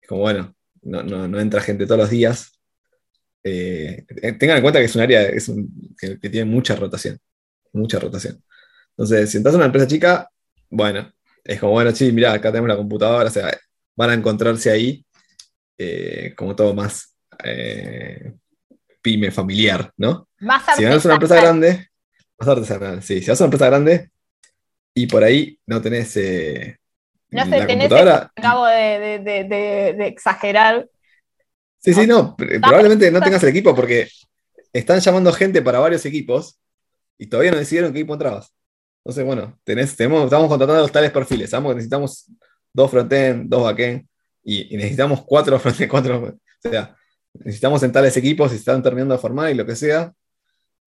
es 0.00 0.08
como 0.08 0.22
bueno, 0.22 0.54
no, 0.82 1.02
no- 1.02 1.26
no 1.28 1.40
entra 1.40 1.60
gente 1.60 1.86
todos 1.86 2.00
los 2.00 2.10
días. 2.10 2.52
Eh, 3.44 4.04
eh, 4.22 4.32
tengan 4.32 4.56
en 4.58 4.62
cuenta 4.62 4.80
que 4.80 4.86
es 4.86 4.96
un 4.96 5.02
área 5.02 5.22
es 5.22 5.48
un- 5.48 5.94
que, 5.98 6.18
que 6.18 6.30
tiene 6.30 6.50
mucha 6.50 6.74
rotación. 6.76 7.18
Mucha 7.72 7.98
rotación. 7.98 8.42
Entonces, 8.90 9.30
si 9.30 9.36
entras 9.36 9.54
en 9.54 9.58
una 9.60 9.66
empresa 9.66 9.86
chica, 9.86 10.28
bueno, 10.70 11.12
es 11.44 11.60
como, 11.60 11.72
bueno, 11.72 11.92
sí, 11.92 12.10
mira, 12.12 12.32
acá 12.32 12.50
tenemos 12.50 12.68
la 12.68 12.76
computadora, 12.76 13.28
o 13.28 13.30
sea, 13.32 13.56
van 13.94 14.10
a 14.10 14.14
encontrarse 14.14 14.70
ahí 14.70 15.05
eh, 15.78 16.34
como 16.36 16.54
todo 16.56 16.74
más 16.74 17.16
eh, 17.44 18.32
pyme, 19.02 19.30
familiar, 19.30 19.92
¿no? 19.96 20.28
Más 20.40 20.64
Si 20.76 20.84
vas 20.84 21.04
a 21.04 21.08
una 21.08 21.14
empresa 21.14 21.36
grande, 21.36 21.88
más 22.38 22.48
artesanal, 22.48 23.02
sí. 23.02 23.20
Si 23.20 23.30
vas 23.30 23.40
a 23.40 23.44
una 23.44 23.46
empresa 23.48 23.66
grande 23.66 24.10
y 24.94 25.06
por 25.06 25.22
ahí 25.24 25.58
no 25.66 25.80
tenés 25.82 26.16
eh, 26.16 26.78
No 27.30 27.44
sé, 27.44 27.50
la 27.50 27.66
tenés 27.66 27.88
computadora. 27.88 28.32
acabo 28.36 28.66
de, 28.66 28.98
de- 28.98 29.18
de- 29.20 29.44
de- 29.44 29.94
de 29.96 30.06
exagerar. 30.06 30.88
Sí, 31.78 31.94
sí, 31.94 32.06
no, 32.06 32.36
pr- 32.36 32.60
probablemente 32.60 33.10
no 33.10 33.20
tengas 33.20 33.42
el 33.42 33.50
equipo 33.50 33.74
porque 33.74 34.08
están 34.72 35.00
llamando 35.00 35.32
gente 35.32 35.62
para 35.62 35.78
varios 35.78 36.04
equipos 36.04 36.58
y 37.18 37.26
todavía 37.26 37.52
no 37.52 37.58
decidieron 37.58 37.92
qué 37.92 38.00
equipo 38.00 38.14
entrabas. 38.14 38.52
Entonces, 39.04 39.24
bueno, 39.24 39.58
tenés, 39.64 39.96
tenemos, 39.96 40.24
estamos 40.24 40.48
contratando 40.48 40.82
los 40.82 40.92
tales 40.92 41.12
perfiles. 41.12 41.50
Sabemos 41.50 41.72
que 41.72 41.76
necesitamos 41.76 42.26
dos 42.72 42.90
frontend, 42.90 43.48
dos 43.48 43.62
backend 43.62 44.06
y, 44.46 44.74
y 44.74 44.78
necesitamos 44.78 45.24
cuatro 45.26 45.58
frontend, 45.60 45.90
cuatro. 45.90 46.38
O 46.64 46.70
sea, 46.70 46.96
necesitamos 47.34 47.82
en 47.84 47.92
tales 47.92 48.16
equipos 48.16 48.52
y 48.52 48.56
están 48.56 48.82
terminando 48.82 49.14
de 49.16 49.20
formar 49.20 49.50
y 49.50 49.56
lo 49.56 49.66
que 49.66 49.76
sea. 49.76 50.12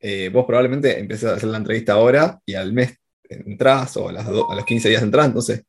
eh, 0.02 0.30
vos 0.34 0.46
probablemente 0.46 1.00
empieces 1.00 1.30
a 1.30 1.36
hacer 1.36 1.50
la 1.50 1.58
entrevista 1.60 1.94
ahora 1.94 2.40
y 2.46 2.56
al 2.56 2.74
mes 2.74 2.98
entrás 3.30 3.98
o 3.98 4.10
a, 4.10 4.14
las 4.14 4.26
do- 4.28 4.50
a 4.52 4.56
los 4.56 4.66
15 4.66 4.90
días 4.90 5.04
entrás. 5.04 5.28
Entonces, 5.28 5.64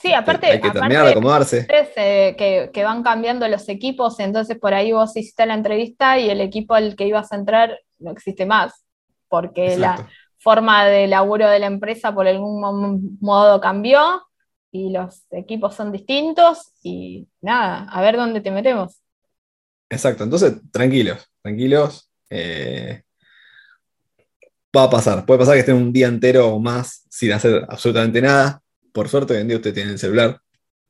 Sí, 0.00 0.12
aparte, 0.12 0.46
hay 0.50 0.60
que 0.60 0.70
terminar 0.70 1.04
de 1.06 1.10
acomodarse. 1.12 1.66
eh, 1.96 2.34
que, 2.36 2.70
que 2.72 2.84
van 2.84 3.02
cambiando 3.02 3.46
los 3.48 3.68
equipos, 3.68 4.18
entonces 4.20 4.58
por 4.58 4.74
ahí 4.74 4.92
vos 4.92 5.16
hiciste 5.16 5.46
la 5.46 5.54
entrevista 5.54 6.18
y 6.18 6.28
el 6.30 6.40
equipo 6.40 6.74
al 6.74 6.96
que 6.96 7.06
ibas 7.06 7.32
a 7.32 7.36
entrar 7.36 7.78
no 7.98 8.10
existe 8.10 8.46
más, 8.46 8.84
porque 9.28 9.76
la 9.76 9.96
forma 10.38 10.86
de 10.86 11.06
laburo 11.06 11.48
de 11.48 11.58
la 11.60 11.66
empresa 11.66 12.14
por 12.14 12.26
algún 12.26 12.60
mo- 12.60 13.00
modo 13.20 13.60
cambió 13.60 14.22
y 14.72 14.90
los 14.92 15.24
equipos 15.32 15.74
son 15.74 15.92
distintos 15.92 16.72
y 16.82 17.28
nada, 17.40 17.84
a 17.90 18.00
ver 18.02 18.16
dónde 18.16 18.40
te 18.40 18.50
metemos. 18.50 19.00
Exacto, 19.88 20.24
entonces 20.24 20.54
tranquilos, 20.70 21.26
tranquilos. 21.42 22.10
eh, 22.30 23.02
va 24.76 24.84
a 24.84 24.90
pasar, 24.90 25.26
puede 25.26 25.38
pasar 25.40 25.54
que 25.54 25.60
estén 25.60 25.76
un 25.76 25.92
día 25.92 26.08
entero 26.08 26.48
o 26.48 26.60
más 26.60 27.04
sin 27.10 27.32
hacer 27.32 27.64
absolutamente 27.68 28.20
nada. 28.22 28.62
Por 28.92 29.08
suerte, 29.08 29.34
hoy 29.34 29.40
en 29.40 29.48
día 29.48 29.56
usted 29.56 29.74
tiene 29.74 29.92
el 29.92 29.98
celular 29.98 30.40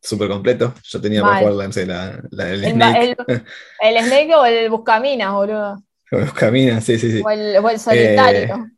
súper 0.00 0.28
completo. 0.28 0.74
Yo 0.84 1.00
tenía 1.00 1.24
para 1.24 1.36
Mal. 1.36 1.36
jugar 1.36 1.54
la, 1.54 1.68
la, 1.86 2.22
la- 2.30 2.50
el 2.50 2.64
El, 2.64 2.72
Snake, 2.72 3.10
el- 3.10 3.16
el 3.78 4.04
Snake 4.04 4.34
o 4.36 4.44
el 4.46 4.70
Buscaminas, 4.70 5.32
boludo, 5.34 5.82
como 6.10 6.32
camina, 6.34 6.80
sí, 6.80 6.98
sí, 6.98 7.10
sí. 7.10 7.24
o 7.24 7.30
el, 7.30 7.56
o 7.58 7.68
el 7.70 7.78
solitario. 7.78 8.72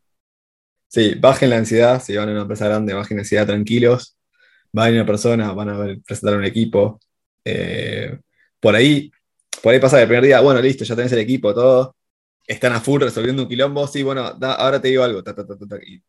Sí, 0.89 1.15
bajen 1.19 1.51
la 1.51 1.57
ansiedad, 1.57 2.03
si 2.03 2.17
van 2.17 2.29
a 2.29 2.33
una 2.33 2.43
empresa 2.43 2.67
grande, 2.69 2.93
bajen 2.95 3.17
la 3.17 3.23
ansiedad 3.23 3.47
tranquilos. 3.47 4.17
Va 4.77 4.85
a 4.85 4.87
venir 4.87 5.01
una 5.01 5.07
persona, 5.07 5.53
van 5.53 5.69
a 5.71 5.79
ver- 5.79 6.01
presentar 6.03 6.37
un 6.39 6.45
equipo. 6.45 7.01
eh, 7.45 8.19
por 8.61 8.75
ahí, 8.77 9.11
por 9.63 9.73
ahí 9.75 9.81
pasa 9.81 9.97
que 9.97 10.03
el 10.03 10.09
primer 10.09 10.25
día, 10.25 10.41
bueno, 10.41 10.61
listo, 10.61 10.85
ya 10.85 10.95
tenés 10.97 11.13
el 11.13 11.19
equipo, 11.21 11.53
todo. 11.55 11.97
Están 12.47 12.73
a 12.73 12.81
full 12.81 13.03
resolviendo 13.03 13.43
un 13.43 13.49
quilombo. 13.49 13.87
Sí, 13.89 14.03
bueno, 14.03 14.33
da- 14.35 14.55
ahora 14.55 14.81
te 14.81 14.89
digo 14.89 15.03
algo. 15.05 15.23
ta, 15.23 15.35
ta, 15.35 15.47
ta, 15.47 15.57
ta, 15.59 15.67
ta, 15.67 15.77
y- 15.85 16.03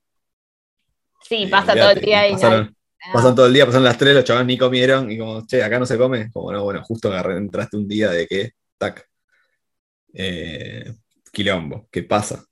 sí, 1.27 1.35
y 1.43 1.47
pasa 1.47 1.73
todo 1.75 1.91
el 1.91 2.01
día 2.01 2.27
y 2.27 2.31
pasaron, 2.33 2.65
no. 2.65 3.13
pasaron 3.13 3.35
todo 3.35 3.45
el 3.47 3.53
día, 3.53 3.65
pasaron 3.65 3.85
las 3.85 3.97
tres, 3.97 4.13
los 4.15 4.23
chavales 4.23 4.47
ni 4.47 4.57
comieron. 4.57 5.11
Y 5.11 5.17
como, 5.17 5.45
che, 5.47 5.63
acá 5.63 5.79
no 5.79 5.85
se 5.85 5.97
come. 5.97 6.29
Como, 6.31 6.51
no, 6.51 6.63
bueno, 6.63 6.83
justo 6.83 7.07
agarré, 7.09 7.37
entraste 7.37 7.77
un 7.77 7.87
día 7.87 8.09
de 8.11 8.27
que, 8.27 8.51
tac. 8.77 9.07
eh, 10.13 10.93
quilombo, 11.31 11.87
¿qué 11.91 12.03
pasa? 12.03 12.43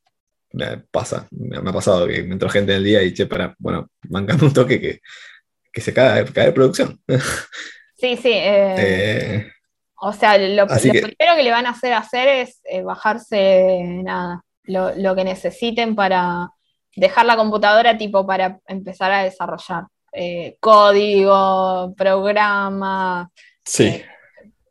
Me 0.54 0.80
pasa, 0.92 1.28
me, 1.32 1.58
ha 1.58 1.74
pasado 1.74 2.08
que 2.08 2.24
me 2.24 2.34
entró 2.34 2.50
gente 2.50 2.74
en 2.74 2.80
el 2.80 2.84
día 2.84 3.04
y 3.04 3.14
che, 3.14 3.26
para, 3.28 3.56
bueno, 3.60 3.90
mancame 4.10 4.44
un 4.46 4.54
toque 4.54 4.82
que, 4.82 5.02
que 5.72 5.82
se 5.82 5.94
cae, 5.94 6.26
cae 6.26 6.46
de 6.48 6.52
producción. 6.52 7.00
Sí, 7.98 8.18
sí. 8.18 8.32
eh, 8.34 8.76
Eh, 8.78 9.52
o 10.02 10.12
sea, 10.14 10.38
lo, 10.38 10.66
lo 10.66 10.68
que- 10.68 10.90
primero 10.90 11.36
que 11.36 11.44
le 11.44 11.52
van 11.52 11.66
a 11.68 11.72
hacer 11.72 11.94
hacer 11.94 12.28
es 12.28 12.60
eh, 12.64 12.82
bajarse 12.82 13.82
nada, 14.04 14.42
lo, 14.64 14.94
lo 14.96 15.16
que 15.16 15.24
necesiten 15.24 15.96
para 15.96 16.50
dejar 16.96 17.26
la 17.26 17.38
computadora 17.38 17.98
tipo 17.98 18.26
para 18.26 18.60
empezar 18.68 19.12
a 19.12 19.24
desarrollar. 19.24 19.84
código, 20.60 21.94
programa, 21.96 23.30
sí, 23.66 24.02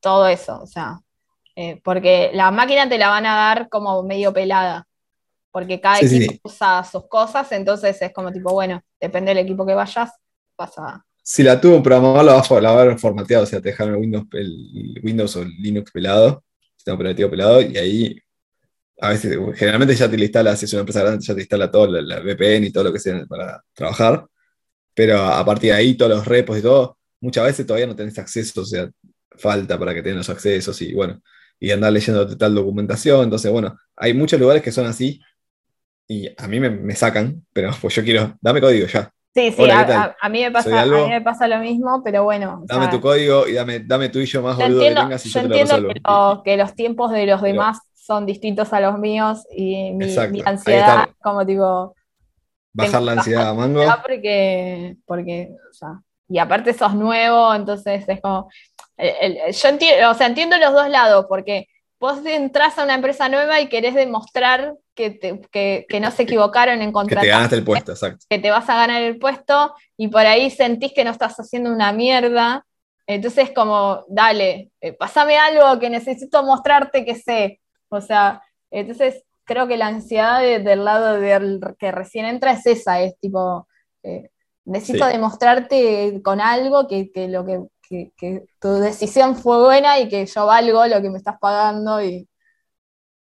todo 0.00 0.26
eso. 0.26 0.60
O 0.62 0.66
sea, 0.66 0.98
porque 1.84 2.30
la 2.34 2.50
máquina 2.50 2.88
te 2.88 2.98
la 2.98 3.08
van 3.08 3.26
a 3.26 3.36
dar 3.36 3.68
como 3.68 4.02
medio 4.02 4.32
pelada. 4.32 4.86
Porque 5.52 5.80
cada 5.80 5.96
sí, 5.96 6.06
equipo 6.06 6.32
sí. 6.34 6.40
usa 6.44 6.84
sus 6.84 7.08
cosas, 7.08 7.50
entonces 7.52 8.00
es 8.00 8.12
como 8.12 8.30
tipo, 8.30 8.52
bueno, 8.52 8.80
depende 9.00 9.30
del 9.34 9.44
equipo 9.44 9.66
que 9.66 9.74
vayas, 9.74 10.12
pasa. 10.60 11.04
si 11.22 11.42
la 11.42 11.60
tuvo 11.60 11.76
un 11.76 11.82
programador, 11.82 12.24
la 12.24 12.34
va, 12.34 12.60
la 12.60 12.72
va 12.72 12.78
a 12.78 12.82
haber 12.82 12.98
formateado, 12.98 13.44
o 13.44 13.46
sea, 13.46 13.60
te 13.60 13.70
dejaron 13.70 13.94
el 13.94 14.00
Windows, 14.00 14.26
el 14.32 15.00
Windows 15.02 15.36
o 15.36 15.42
el 15.42 15.50
Linux 15.58 15.90
pelado, 15.90 16.44
sistema 16.76 16.96
operativo 16.96 17.30
pelado, 17.30 17.62
y 17.62 17.76
ahí 17.78 18.20
a 19.00 19.10
veces, 19.10 19.38
generalmente 19.56 19.94
ya 19.94 20.10
te 20.10 20.16
instala, 20.20 20.56
si 20.56 20.66
es 20.66 20.72
una 20.74 20.80
empresa 20.80 21.02
grande, 21.02 21.24
ya 21.24 21.34
te 21.34 21.40
instala 21.40 21.70
todo, 21.70 21.86
la, 21.86 22.02
la 22.02 22.20
VPN 22.20 22.66
y 22.66 22.70
todo 22.72 22.84
lo 22.84 22.92
que 22.92 22.98
sea 22.98 23.24
para 23.26 23.62
trabajar, 23.72 24.26
pero 24.94 25.18
a, 25.18 25.44
partir 25.44 25.70
de 25.70 25.76
ahí, 25.78 25.94
todos 25.94 26.10
los 26.10 26.26
repos 26.26 26.58
y 26.58 26.62
todo, 26.62 26.98
muchas 27.20 27.44
veces 27.44 27.66
todavía 27.66 27.86
no 27.86 27.96
tenés 27.96 28.18
acceso, 28.18 28.60
o 28.62 28.64
sea, 28.64 28.90
falta 29.38 29.78
para 29.78 29.94
que 29.94 30.02
tengan 30.02 30.18
los 30.18 30.30
accesos 30.30 30.80
y 30.82 30.92
bueno, 30.94 31.22
y 31.58 31.70
andar 31.70 31.92
leyendo 31.92 32.36
tal 32.36 32.54
documentación, 32.54 33.24
entonces 33.24 33.50
bueno, 33.50 33.78
hay 33.96 34.14
muchos 34.14 34.38
lugares 34.40 34.62
que 34.62 34.72
son 34.72 34.86
así, 34.86 35.20
y 36.08 36.28
a 36.36 36.48
mí 36.48 36.60
me, 36.60 36.70
me 36.70 36.94
sacan, 36.94 37.46
pero 37.52 37.70
pues 37.80 37.94
yo 37.94 38.02
quiero, 38.04 38.36
dame 38.42 38.60
código 38.60 38.86
ya. 38.86 39.12
Sí, 39.32 39.52
sí, 39.52 39.62
Hola, 39.62 40.16
a, 40.20 40.28
mí 40.28 40.40
me 40.40 40.50
pasa, 40.50 40.82
a 40.82 40.86
mí 40.86 41.08
me 41.08 41.20
pasa 41.20 41.46
lo 41.46 41.58
mismo, 41.58 42.02
pero 42.02 42.24
bueno. 42.24 42.62
o 42.62 42.66
Dame 42.66 42.86
sea, 42.86 42.90
tu 42.90 43.00
código 43.00 43.46
y 43.46 43.52
dame, 43.54 43.78
dame 43.78 44.08
tu 44.08 44.20
yo 44.22 44.42
más 44.42 44.56
boludo 44.56 44.78
entiendo, 44.82 45.00
que 45.02 45.04
tengas 45.06 45.26
y 45.26 45.28
yo 45.30 45.40
yo 45.40 45.42
te 45.42 45.48
lo 45.48 45.54
entiendo 45.54 45.88
resuelvo. 45.88 45.94
que, 45.94 46.00
lo- 46.36 46.42
que 46.42 46.56
los 46.56 46.74
tiempos 46.74 47.10
de 47.12 47.26
los 47.26 47.40
Pero- 47.40 47.52
demás 47.52 47.78
son 47.94 48.26
distintos 48.26 48.72
a 48.72 48.80
los 48.80 48.98
míos 48.98 49.46
y 49.56 49.92
mi, 49.92 50.06
mi 50.32 50.42
ansiedad, 50.44 51.10
como 51.22 51.46
tipo, 51.46 51.94
Bajar 52.72 53.02
la 53.02 53.12
ansiedad 53.12 53.54
mango. 53.54 53.82
porque, 54.06 54.96
porque, 55.06 55.50
o 55.70 55.74
sea, 55.74 56.00
y 56.28 56.38
aparte 56.38 56.72
sos 56.74 56.94
nuevo, 56.94 57.54
entonces 57.54 58.04
es 58.08 58.20
como, 58.20 58.48
el- 58.96 59.36
el- 59.46 59.52
yo 59.52 59.68
entiendo, 59.68 60.10
o 60.10 60.14
sea, 60.14 60.26
entiendo 60.26 60.56
los 60.58 60.72
dos 60.72 60.88
lados, 60.88 61.26
porque 61.28 61.66
vos 62.00 62.24
entras 62.24 62.78
a 62.78 62.84
una 62.84 62.94
empresa 62.94 63.28
nueva 63.28 63.60
y 63.60 63.68
querés 63.68 63.94
demostrar 63.94 64.74
que, 64.94 65.10
te- 65.10 65.40
que, 65.52 65.86
que 65.88 66.00
no 66.00 66.10
se 66.10 66.22
equivocaron 66.24 66.80
en 66.80 66.88
Que 66.88 66.92
contratar 66.92 67.22
te 67.24 67.28
ganaste 67.30 67.56
el 67.56 67.64
puesto, 67.64 67.92
exacto. 67.92 68.24
que 68.28 68.38
te 68.38 68.50
vas 68.50 68.68
a 68.68 68.74
ganar 68.76 69.02
el 69.02 69.18
puesto 69.18 69.74
y 69.96 70.08
por 70.08 70.22
ahí 70.26 70.50
sentís 70.50 70.92
que 70.94 71.04
no 71.04 71.10
estás 71.10 71.36
haciendo 71.36 71.70
una 71.72 71.92
mierda. 71.92 72.64
Entonces, 73.06 73.50
como, 73.54 74.04
dale, 74.08 74.70
eh, 74.80 74.92
pasame 74.94 75.36
algo 75.36 75.78
que 75.78 75.90
necesito 75.90 76.42
mostrarte 76.42 77.04
que 77.04 77.14
sé. 77.16 77.60
O 77.90 78.00
sea, 78.00 78.42
entonces 78.70 79.22
creo 79.44 79.66
que 79.68 79.76
la 79.76 79.88
ansiedad 79.88 80.40
de- 80.40 80.60
del 80.60 80.84
lado 80.84 81.20
del 81.20 81.60
que 81.78 81.90
recién 81.92 82.24
entra 82.24 82.52
es 82.52 82.64
esa, 82.66 83.00
es 83.00 83.18
tipo, 83.18 83.66
eh, 84.04 84.30
necesito 84.64 85.06
Sí. 85.06 85.12
demostrarte 85.12 86.20
con 86.22 86.40
algo 86.40 86.86
que, 86.86 87.10
que 87.10 87.26
lo 87.28 87.44
que, 87.44 87.60
que- 87.90 88.12
que 88.18 88.46
tu 88.60 88.74
decisión 88.76 89.36
fue 89.36 89.60
buena 89.64 90.00
y 90.00 90.08
que 90.10 90.26
yo 90.26 90.46
valgo 90.46 90.86
lo 90.88 91.02
que 91.02 91.10
me 91.10 91.18
estás 91.18 91.38
pagando 91.40 92.02
y, 92.04 92.28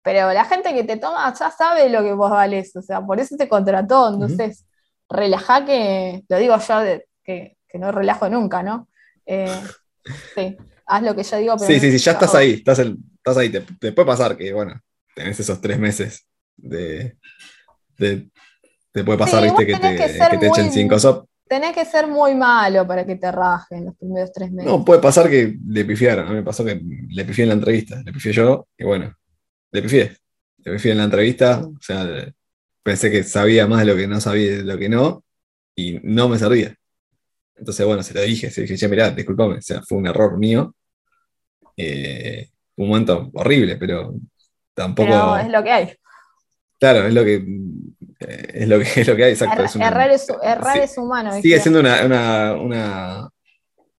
pero 0.01 0.31
la 0.33 0.45
gente 0.45 0.73
que 0.73 0.83
te 0.83 0.97
toma 0.97 1.33
ya 1.33 1.51
sabe 1.51 1.89
lo 1.89 2.01
que 2.03 2.13
vos 2.13 2.31
valés, 2.31 2.75
o 2.75 2.81
sea, 2.81 3.01
por 3.01 3.19
eso 3.19 3.35
te 3.37 3.49
contrató, 3.49 4.09
entonces 4.13 4.65
relajá 5.09 5.65
que, 5.65 6.23
lo 6.29 6.37
digo 6.37 6.57
yo 6.57 6.79
de- 6.79 7.05
que, 7.23 7.57
que 7.67 7.77
no 7.79 7.91
relajo 7.91 8.29
nunca, 8.29 8.63
¿no? 8.63 8.87
Eh, 9.25 9.61
sí, 10.35 10.57
haz 10.87 11.03
lo 11.03 11.15
que 11.15 11.23
yo 11.23 11.37
digo, 11.37 11.55
pero 11.59 11.67
Sí, 11.67 11.75
no 11.75 11.81
sí, 11.81 11.91
sí, 11.91 11.97
ya 12.05 12.11
estás 12.13 12.35
ahí, 12.35 12.51
estás, 12.53 12.79
el- 12.79 12.97
estás 13.17 13.37
ahí. 13.37 13.49
Te, 13.51 13.61
te 13.61 13.91
puede 13.91 14.05
pasar 14.07 14.37
que, 14.37 14.53
bueno, 14.53 14.79
tenés 15.15 15.39
esos 15.39 15.61
tres 15.61 15.79
meses 15.79 16.27
de. 16.57 17.17
de- 17.97 18.29
te 18.93 19.05
puede 19.05 19.19
pasar, 19.19 19.41
Sí, 19.43 19.47
viste, 19.47 19.67
que 19.67 19.77
te, 19.77 20.29
que 20.29 20.37
te 20.39 20.47
echen 20.47 20.71
cinco 20.71 20.99
sop. 20.99 21.28
Tenés 21.49 21.73
que 21.73 21.83
ser 21.83 22.05
muy 22.05 22.35
malo 22.35 22.85
para 22.85 23.03
que 23.07 23.15
te 23.15 23.31
rajen 23.31 23.85
los 23.85 23.97
primeros 23.97 24.31
tres 24.31 24.51
meses. 24.51 24.71
No, 24.71 24.85
puede 24.85 25.01
pasar 25.01 25.27
que 25.27 25.57
le 25.65 25.83
pifiaron. 25.83 26.27
A 26.27 26.29
mí 26.29 26.35
me 26.35 26.43
pasó 26.43 26.63
que 26.63 26.79
le 26.79 27.25
pifié 27.25 27.41
en 27.43 27.49
la 27.49 27.55
entrevista. 27.55 27.99
Le 28.05 28.13
pifié 28.13 28.31
yo 28.31 28.67
y 28.77 28.83
bueno, 28.83 29.11
le 29.71 29.81
pifié. 29.81 30.15
Le 30.59 30.73
pifié 30.73 30.91
en 30.91 30.99
la 30.99 31.05
entrevista. 31.05 31.65
O 31.65 31.81
sea, 31.81 32.07
pensé 32.83 33.09
que 33.09 33.23
sabía 33.23 33.65
más 33.65 33.79
de 33.79 33.85
lo 33.87 33.95
que 33.95 34.07
no 34.07 34.21
sabía 34.21 34.57
de 34.57 34.63
lo 34.63 34.77
que 34.77 34.89
no 34.89 35.23
y 35.75 35.99
no 36.03 36.29
me 36.29 36.37
servía. 36.37 36.75
Entonces, 37.55 37.83
bueno, 37.83 38.03
se 38.03 38.13
lo 38.13 38.21
dije. 38.21 38.51
Se 38.51 38.61
dije, 38.61 38.77
che, 38.77 38.87
mirá, 38.87 39.09
disculpame. 39.09 39.57
O 39.57 39.61
sea, 39.61 39.81
fue 39.81 39.97
un 39.97 40.05
error 40.05 40.37
mío. 40.37 40.75
Eh, 41.75 42.47
fue 42.75 42.83
un 42.85 42.89
momento 42.91 43.31
horrible, 43.33 43.75
pero 43.77 44.13
tampoco. 44.75 45.09
pero 45.09 45.37
es 45.37 45.49
lo 45.49 45.63
que 45.63 45.71
hay. 45.71 45.93
Claro, 46.79 47.07
es 47.07 47.13
lo 47.15 47.23
que. 47.23 47.43
Es, 48.19 48.67
lo 48.67 48.79
que, 48.79 48.83
es 49.01 49.07
lo 49.07 49.15
que 49.15 49.23
hay, 49.23 49.31
exacto. 49.31 49.63
Er- 49.63 49.81
errar 49.81 50.11
es, 50.11 50.27
errar 50.43 50.73
sí, 50.73 50.79
es 50.83 50.97
humano. 50.97 51.33
Sigue 51.41 51.59
siendo 51.59 51.79
una, 51.79 52.05
una, 52.05 52.53
una, 52.53 53.29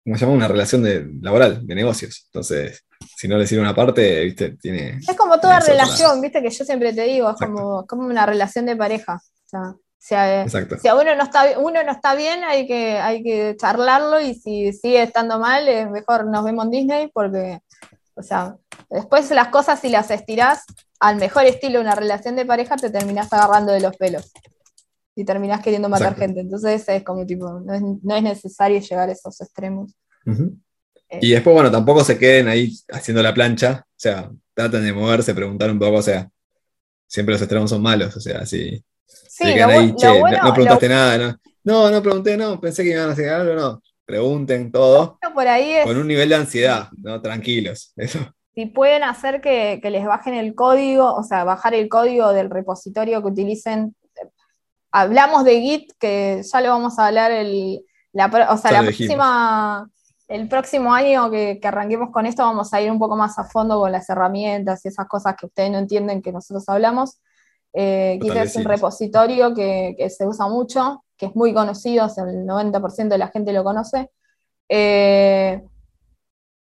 ¿cómo 0.05 0.17
se 0.17 0.21
llama? 0.25 0.37
Una 0.37 0.49
relación 0.49 0.83
de, 0.83 1.07
laboral, 1.21 1.67
de 1.67 1.75
negocios. 1.75 2.25
Entonces, 2.27 2.85
si 3.17 3.29
no 3.29 3.39
le 3.39 3.47
sirve 3.47 3.63
una 3.63 3.75
parte, 3.75 4.25
viste, 4.25 4.57
tiene. 4.57 4.99
Es 5.07 5.17
como 5.17 5.39
toda 5.41 5.61
relación, 5.61 6.21
viste, 6.21 6.43
que 6.43 6.51
yo 6.51 6.65
siempre 6.65 6.93
te 6.93 7.03
digo, 7.05 7.31
es 7.31 7.37
como, 7.37 7.87
como 7.87 8.07
una 8.07 8.27
relación 8.27 8.67
de 8.67 8.77
pareja. 8.77 9.15
O 9.17 9.49
sea, 9.49 9.75
si 9.99 10.15
a, 10.15 10.47
si 10.49 10.89
a 10.89 10.95
uno 10.95 11.15
no 11.15 11.25
está, 11.25 11.59
uno 11.59 11.83
no 11.83 11.93
está 11.93 12.15
bien, 12.15 12.43
hay 12.45 12.67
que, 12.67 12.99
hay 12.99 13.23
que 13.23 13.55
charlarlo 13.59 14.21
y 14.21 14.35
si 14.35 14.73
sigue 14.73 15.03
estando 15.03 15.39
mal, 15.39 15.69
es 15.69 15.91
mejor 15.91 16.27
nos 16.27 16.43
vemos 16.43 16.65
en 16.65 16.71
Disney 16.71 17.11
porque, 17.13 17.61
o 18.15 18.23
sea, 18.23 18.57
después 18.91 19.31
las 19.31 19.49
cosas 19.49 19.81
si 19.81 19.89
las 19.89 20.11
estirás 20.11 20.65
al 20.99 21.17
mejor 21.17 21.45
estilo 21.45 21.79
de 21.79 21.85
una 21.85 21.95
relación 21.95 22.37
de 22.37 22.45
pareja, 22.45 22.77
te 22.77 22.91
terminás 22.91 23.33
agarrando 23.33 23.73
de 23.73 23.81
los 23.81 23.97
pelos 23.97 24.33
y 25.15 25.25
terminás 25.25 25.61
queriendo 25.63 25.89
matar 25.89 26.09
Exacto. 26.09 26.23
gente. 26.25 26.41
Entonces 26.41 26.89
es 26.89 27.03
como 27.05 27.27
tipo, 27.27 27.61
no 27.61 27.75
es, 27.75 27.83
no 28.03 28.17
es 28.17 28.23
necesario 28.23 28.81
llegar 28.81 29.09
a 29.09 29.13
esos 29.13 29.41
extremos. 29.41 29.93
Eh, 31.09 31.19
Y 31.23 31.31
después, 31.33 31.55
bueno, 31.55 31.71
tampoco 31.71 32.05
se 32.05 32.19
queden 32.19 32.49
ahí 32.49 32.73
haciendo 32.91 33.23
la 33.23 33.35
plancha. 33.35 33.85
O 33.87 33.93
sea, 33.97 34.31
traten 34.55 34.85
de 34.85 34.93
moverse, 34.93 35.35
preguntar 35.35 35.71
un 35.71 35.79
poco. 35.79 35.97
O 35.97 36.03
sea, 36.03 36.29
siempre 37.07 37.33
los 37.35 37.43
extremos 37.43 37.71
son 37.71 37.83
malos. 37.83 38.17
O 38.17 38.21
sea, 38.21 38.47
si 38.47 38.77
sí, 39.07 39.45
se 39.45 39.55
quedan 39.55 39.71
ahí, 39.71 39.95
che, 39.97 40.07
no- 40.07 40.19
bueno- 40.21 40.39
no, 40.39 40.45
lo 40.49 40.53
preguntaste 40.55 40.89
nada, 40.89 41.19
no. 41.19 41.37
No, 41.65 41.91
no 41.91 42.03
pregunté, 42.03 42.37
no, 42.37 42.59
pensé 42.61 42.83
que 42.85 42.91
iban 42.91 43.09
a 43.11 43.13
hacer 43.13 43.29
algo, 43.29 43.55
no. 43.55 43.83
Pregunten 44.07 44.73
todo 44.73 45.19
por 45.35 45.47
ahí 45.47 45.73
es 45.73 45.85
con 45.87 45.97
un 45.97 46.07
nivel 46.09 46.29
de 46.29 46.35
ansiedad, 46.37 46.89
¿no? 47.03 47.21
Tranquilos. 47.21 47.93
Eso. 47.97 48.19
Si 48.61 48.67
pueden 48.67 49.03
hacer 49.05 49.41
que, 49.41 49.81
que 49.83 49.89
les 49.89 50.05
bajen 50.05 50.35
el 50.35 50.55
código, 50.55 51.15
o 51.15 51.23
sea, 51.23 51.45
bajar 51.45 51.73
el 51.73 51.89
código 51.89 52.31
del 52.35 52.51
repositorio 52.51 53.23
que 53.23 53.29
utilicen. 53.29 53.97
Hablamos 54.93 55.45
de 55.45 55.61
Git, 55.63 55.93
que 55.99 56.43
ya 56.43 56.61
lo 56.61 56.69
vamos 56.69 56.99
a 56.99 57.07
hablar 57.07 57.31
el, 57.31 57.83
la, 58.13 58.27
o 58.51 58.59
sea, 58.59 58.73
la 58.73 58.83
próxima, 58.83 59.91
el 60.29 60.47
próximo 60.47 60.93
año 60.93 61.31
que, 61.31 61.59
que 61.59 61.69
arranquemos 61.69 62.11
con 62.11 62.27
esto, 62.27 62.43
vamos 62.43 62.75
a 62.75 62.83
ir 62.83 62.91
un 62.91 62.99
poco 62.99 63.17
más 63.17 63.39
a 63.39 63.45
fondo 63.45 63.81
con 63.81 63.93
las 63.93 64.11
herramientas 64.11 64.85
y 64.85 64.89
esas 64.89 65.09
cosas 65.09 65.37
que 65.37 65.47
ustedes 65.47 65.71
no 65.71 65.79
entienden 65.79 66.21
que 66.21 66.33
nosotros 66.33 66.69
hablamos. 66.69 67.19
Eh, 67.73 68.19
Git 68.21 68.37
es 68.37 68.57
un 68.57 68.65
repositorio 68.65 69.55
que, 69.55 69.95
que 69.97 70.11
se 70.11 70.27
usa 70.27 70.49
mucho, 70.49 71.03
que 71.17 71.27
es 71.27 71.35
muy 71.35 71.55
conocido, 71.55 72.05
o 72.05 72.09
sea, 72.11 72.25
el 72.25 72.45
90% 72.47 73.09
de 73.09 73.19
la 73.19 73.29
gente 73.29 73.55
lo 73.55 73.65
conoce. 73.65 74.11
Eh, 74.69 75.63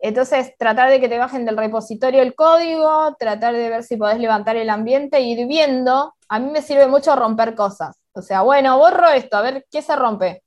entonces, 0.06 0.54
tratar 0.58 0.90
de 0.90 1.00
que 1.00 1.08
te 1.08 1.18
bajen 1.18 1.46
del 1.46 1.56
repositorio 1.56 2.22
el 2.22 2.36
código, 2.36 3.16
tratar 3.18 3.54
de 3.54 3.70
ver 3.70 3.84
si 3.84 3.96
podés 3.96 4.20
levantar 4.20 4.58
el 4.58 4.70
ambiente, 4.70 5.22
ir 5.22 5.48
viendo. 5.48 6.14
A 6.28 6.40
mí 6.40 6.52
me 6.52 6.62
sirve 6.62 6.88
mucho 6.88 7.16
romper 7.16 7.56
cosas. 7.56 7.96
O 8.12 8.22
sea, 8.22 8.42
bueno, 8.42 8.78
borro 8.78 9.08
esto, 9.10 9.38
a 9.38 9.42
ver 9.42 9.66
qué 9.72 9.82
se 9.82 9.96
rompe. 9.96 10.44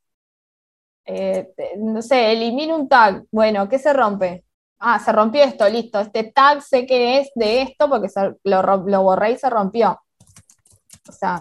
Eh, 1.06 1.48
no 1.78 2.02
sé, 2.02 2.32
elimino 2.32 2.76
un 2.76 2.86
tag. 2.88 3.24
Bueno, 3.30 3.66
¿qué 3.66 3.78
se 3.78 3.94
rompe? 3.94 4.44
Ah, 4.78 4.98
se 4.98 5.10
rompió 5.10 5.42
esto, 5.42 5.66
listo. 5.68 6.00
Este 6.00 6.24
tag 6.24 6.60
sé 6.62 6.84
que 6.86 7.20
es 7.20 7.30
de 7.34 7.62
esto 7.62 7.88
porque 7.88 8.10
se- 8.10 8.34
lo, 8.44 8.62
lo 8.62 9.02
borré 9.02 9.32
y 9.32 9.38
se 9.38 9.48
rompió. 9.48 9.98
O 11.08 11.12
sea, 11.12 11.40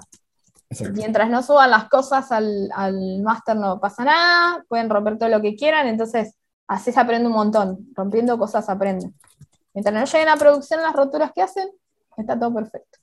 Exacto. 0.70 0.94
mientras 0.96 1.30
no 1.30 1.44
suban 1.44 1.70
las 1.72 1.90
cosas 1.90 2.32
al, 2.32 2.70
al 2.74 3.20
máster 3.24 3.58
no 3.58 3.80
pasa 3.80 4.06
nada, 4.06 4.64
pueden 4.70 4.90
romper 4.90 5.18
todo 5.18 5.30
lo 5.30 5.42
que 5.42 5.56
quieran, 5.56 5.88
entonces 5.88 6.36
así 6.68 6.92
se 6.92 7.00
aprende 7.00 7.28
un 7.28 7.34
montón, 7.34 7.88
rompiendo 7.96 8.38
cosas 8.38 8.68
aprende. 8.70 9.12
Mientras 9.74 9.94
no 9.94 10.06
lleguen 10.06 10.30
a 10.30 10.38
producción 10.38 10.82
las 10.82 10.94
roturas 10.94 11.32
que 11.34 11.42
hacen, 11.42 11.70
está 12.18 12.40
todo 12.40 12.54
perfecto. 12.54 13.00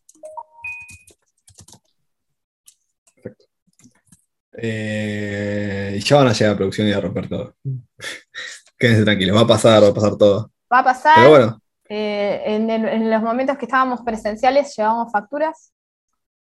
Eh, 4.54 5.94
y 5.96 6.00
ya 6.00 6.16
van 6.16 6.28
a 6.28 6.32
llegar 6.32 6.54
a 6.54 6.56
producción 6.56 6.86
y 6.88 6.92
a 6.92 7.00
romper 7.00 7.28
todo. 7.28 7.54
Quédense 8.78 9.04
tranquilos, 9.04 9.36
va 9.36 9.42
a 9.42 9.46
pasar, 9.46 9.82
va 9.82 9.88
a 9.88 9.94
pasar 9.94 10.16
todo. 10.16 10.50
Va 10.72 10.78
a 10.80 10.84
pasar, 10.84 11.14
Pero 11.16 11.30
bueno, 11.30 11.60
eh, 11.88 12.42
en, 12.46 12.70
el- 12.70 12.88
en 12.88 13.10
los 13.10 13.22
momentos 13.22 13.56
que 13.56 13.64
estábamos 13.66 14.00
presenciales 14.02 14.74
llevábamos 14.76 15.12
facturas, 15.12 15.72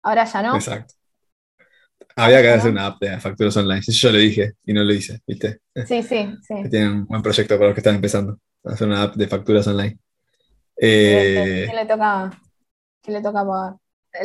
ahora 0.03 0.26
ya 0.26 0.41
no. 0.41 0.55
exacto. 0.55 0.93
Había 2.18 2.41
que 2.41 2.49
hacer 2.49 2.72
una 2.72 2.88
app 2.88 2.99
de 3.01 3.20
facturas 3.20 3.55
online. 3.57 3.80
Eso 3.80 3.91
yo 3.93 4.11
lo 4.11 4.18
dije 4.18 4.53
y 4.65 4.74
no 4.74 4.84
lo 4.84 4.93
hice, 4.93 5.20
¿viste? 5.26 5.59
Sí, 5.86 6.03
sí, 6.03 6.36
sí. 6.41 6.55
Que 6.63 6.70
tienen 6.70 6.89
un 6.91 7.05
buen 7.05 7.22
proyecto 7.22 7.55
para 7.55 7.68
los 7.68 7.76
que 7.76 7.80
están 7.82 7.95
empezando. 7.95 8.39
Hacer 8.63 8.88
una 8.88 9.03
app 9.03 9.15
de 9.15 9.28
facturas 9.28 9.68
online. 9.68 9.99
¿Quién 10.74 10.86
Eh, 10.89 11.68
le 11.76 11.86
toca, 11.86 12.32
quién 13.01 13.13
le 13.18 13.22
toca 13.24 13.45
pagar? 13.45 13.76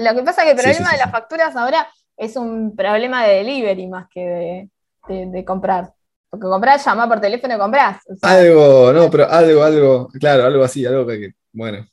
Lo 0.01 0.15
que 0.15 0.23
pasa 0.25 0.43
es 0.43 0.47
que 0.47 0.51
el 0.53 0.57
problema 0.57 0.79
sí, 0.79 0.85
sí, 0.85 0.93
de 0.93 0.99
las 0.99 1.11
facturas 1.11 1.57
ahora 1.57 1.89
es 2.17 2.37
un 2.37 2.75
problema 2.77 3.25
de 3.27 3.35
delivery 3.37 3.89
más 3.89 4.07
que 4.13 4.21
de, 4.21 4.71
de- 5.09 5.27
de 5.27 5.45
comprar. 5.45 5.93
Porque 6.31 6.47
comprar, 6.47 6.81
llamar 6.81 7.09
por 7.09 7.21
teléfono 7.21 7.55
y 7.55 7.59
compras. 7.59 7.99
O 8.09 8.17
sea, 8.17 8.31
algo, 8.31 8.93
no, 8.93 9.11
pero 9.11 9.29
algo, 9.29 9.63
algo, 9.63 10.09
claro, 10.21 10.45
algo 10.45 10.65
así, 10.65 10.87
algo 10.87 11.07
que, 11.07 11.33
bueno, 11.53 11.87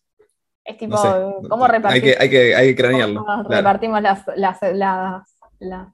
es 0.65 0.77
tipo, 0.77 0.95
no 0.95 0.97
sé. 0.97 1.09
¿cómo 1.49 1.65
Hay 1.65 1.71
repartimos, 1.73 2.15
que, 2.15 2.21
hay 2.23 2.29
que, 2.29 2.55
hay 2.55 2.67
que 2.69 2.75
cranearlo. 2.75 3.25
Claro, 3.25 3.49
repartimos 3.49 4.01
las, 4.01 4.23
las, 4.35 4.57
las, 4.73 5.23
las- 5.59 5.93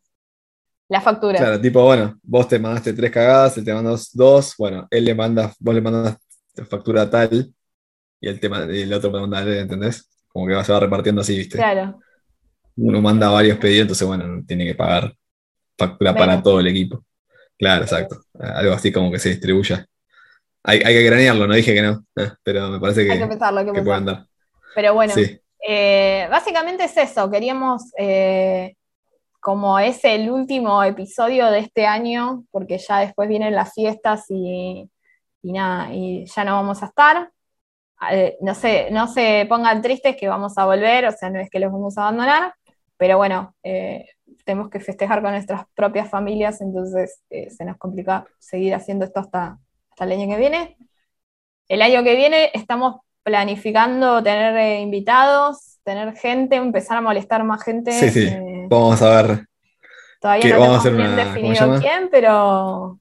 las 0.89 1.03
facturas? 1.03 1.49
claro, 1.49 1.59
tipo, 1.61 1.83
bueno, 1.83 2.17
vos 2.23 2.47
te 2.47 2.59
mandaste 2.59 2.93
tres 2.93 3.11
cagadas, 3.11 3.57
él 3.57 3.65
te 3.65 3.73
mandó 3.73 3.97
dos, 4.13 4.55
bueno, 4.57 4.87
él 4.91 5.05
le 5.05 5.15
manda, 5.15 5.53
vos 5.59 5.75
le 5.75 5.81
mandas 5.81 6.17
factura 6.69 7.09
tal 7.09 7.53
y 8.21 8.27
el, 8.29 8.39
tema, 8.39 8.63
el 8.65 8.93
otro 8.93 9.11
te 9.11 9.19
manda, 9.19 9.41
¿entendés? 9.59 10.09
Como 10.29 10.47
que 10.47 10.63
se 10.65 10.73
va 10.73 10.79
repartiendo 10.81 11.21
así, 11.21 11.37
¿viste? 11.37 11.69
Claro, 11.73 12.03
Uno 12.77 13.01
manda 13.01 13.29
varios 13.29 13.57
pedidos, 13.57 13.83
entonces, 13.83 14.07
bueno, 14.07 14.43
tiene 14.45 14.65
que 14.65 14.75
pagar 14.75 15.13
factura 15.77 16.15
para 16.17 16.41
todo 16.43 16.59
el 16.61 16.67
equipo. 16.67 17.05
Claro, 17.57 17.83
exacto. 17.83 18.21
Algo 18.39 18.73
así 18.73 18.91
como 18.91 19.11
que 19.11 19.19
se 19.19 19.29
distribuya. 19.29 19.85
Hay, 20.63 20.79
hay 20.83 20.95
que 20.95 21.07
cranearlo, 21.07 21.47
no 21.47 21.55
dije 21.55 21.73
que 21.75 21.81
no, 21.83 22.05
eh, 22.17 22.31
pero 22.43 22.69
me 22.71 22.79
parece 22.79 23.05
hay 23.07 23.19
que 23.19 23.27
que, 23.27 23.27
pensarlo, 23.27 23.59
hay 23.59 23.65
que 23.65 23.71
que 23.73 23.81
puede 23.83 23.97
andar. 23.97 24.27
Pero 24.73 24.93
bueno, 24.93 25.15
Sí, 25.15 25.39
Eh, 25.67 26.27
básicamente 26.29 26.83
es 26.85 26.95
eso, 26.97 27.29
queríamos, 27.31 27.83
eh, 27.97 28.75
como 29.45 29.77
es 29.77 30.03
el 30.03 30.31
último 30.31 30.81
episodio 30.81 31.51
de 31.51 31.59
este 31.59 31.85
año, 31.85 32.45
porque 32.49 32.79
ya 32.79 33.01
después 33.01 33.29
vienen 33.29 33.53
las 33.53 33.75
fiestas 33.75 34.25
y, 34.29 34.89
y 35.43 35.51
nada, 35.51 35.93
y 35.93 36.25
ya 36.25 36.43
no 36.43 36.53
vamos 36.53 36.81
a 36.81 36.87
estar. 36.87 37.29
Eh, 38.09 38.37
no, 38.41 38.55
se, 38.55 38.89
no 38.89 39.05
se 39.05 39.45
pongan 39.47 39.83
tristes 39.83 40.17
que 40.17 40.27
vamos 40.27 40.57
a 40.57 40.65
volver, 40.65 41.05
o 41.05 41.11
sea, 41.11 41.29
no 41.29 41.39
es 41.39 41.51
que 41.51 41.59
los 41.59 41.71
vamos 41.71 41.95
a 41.95 42.07
abandonar, 42.07 42.55
pero 42.97 43.17
bueno, 43.17 43.53
eh, 43.61 44.07
tenemos 44.45 44.71
que 44.71 44.79
festejar 44.79 45.21
con 45.21 45.33
nuestras 45.33 45.67
propias 45.75 46.09
familias, 46.09 46.59
entonces 46.61 47.21
eh, 47.29 47.51
se 47.51 47.65
nos 47.65 47.77
complica 47.77 48.25
seguir 48.39 48.73
haciendo 48.73 49.05
esto 49.05 49.19
hasta, 49.19 49.59
hasta 49.91 50.05
el 50.05 50.11
año 50.13 50.27
que 50.27 50.39
viene. 50.39 50.75
El 51.67 51.83
año 51.83 52.03
que 52.03 52.15
viene 52.15 52.49
estamos 52.55 52.95
planificando 53.21 54.23
tener 54.23 54.57
eh, 54.57 54.81
invitados, 54.81 55.77
tener 55.83 56.15
gente, 56.17 56.55
empezar 56.55 56.97
a 56.97 57.01
molestar 57.01 57.43
más 57.43 57.61
gente. 57.61 57.91
Sí, 57.91 58.09
sí. 58.09 58.54
Vamos 58.69 59.01
a 59.01 59.21
ver 59.23 59.47
todavía 60.19 60.47
que 60.47 60.49
no 60.49 60.59
vamos 60.59 60.75
a 60.77 60.79
hacer 60.79 60.95
bien 60.95 61.11
una- 61.11 61.39
¿cómo 61.39 61.55
se 61.55 61.65
definido 61.65 61.73
quién, 61.79 62.09
pero, 62.11 62.99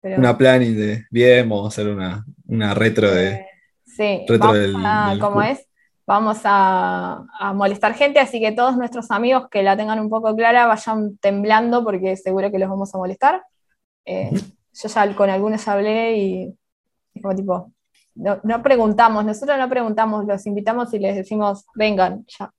pero, 0.00 0.16
una 0.16 0.36
planning 0.36 0.76
de 0.76 1.04
bien, 1.10 1.48
vamos 1.48 1.66
a 1.66 1.68
hacer 1.68 1.92
una, 1.92 2.24
una 2.46 2.74
retro 2.74 3.10
de. 3.10 3.44
sí, 3.84 4.26
retro 4.26 4.38
vamos 4.38 4.56
del- 4.60 4.76
a, 4.84 5.10
del 5.10 5.18
como 5.20 5.42
es, 5.42 5.66
vamos 6.06 6.40
a, 6.44 7.24
a 7.38 7.52
molestar 7.52 7.94
gente, 7.94 8.20
así 8.20 8.40
que 8.40 8.52
todos 8.52 8.76
nuestros 8.76 9.10
amigos 9.10 9.48
que 9.50 9.62
la 9.62 9.76
tengan 9.76 10.00
un 10.00 10.10
poco 10.10 10.34
clara 10.36 10.66
vayan 10.66 11.16
temblando 11.18 11.84
porque 11.84 12.16
seguro 12.16 12.50
que 12.50 12.58
los 12.58 12.68
vamos 12.68 12.94
a 12.94 12.98
molestar. 12.98 13.42
Eh, 14.06 14.32
yo 14.74 14.88
ya 14.88 15.16
con 15.16 15.30
algunos 15.30 15.64
ya 15.64 15.72
hablé 15.72 16.16
y 16.18 16.54
es 17.14 17.22
como 17.22 17.34
tipo, 17.36 17.72
no, 18.16 18.40
no 18.44 18.62
preguntamos, 18.62 19.24
nosotros 19.24 19.58
no 19.58 19.68
preguntamos, 19.68 20.26
los 20.26 20.46
invitamos 20.46 20.92
y 20.94 20.98
les 21.00 21.16
decimos, 21.16 21.66
vengan, 21.74 22.24
ya. 22.38 22.52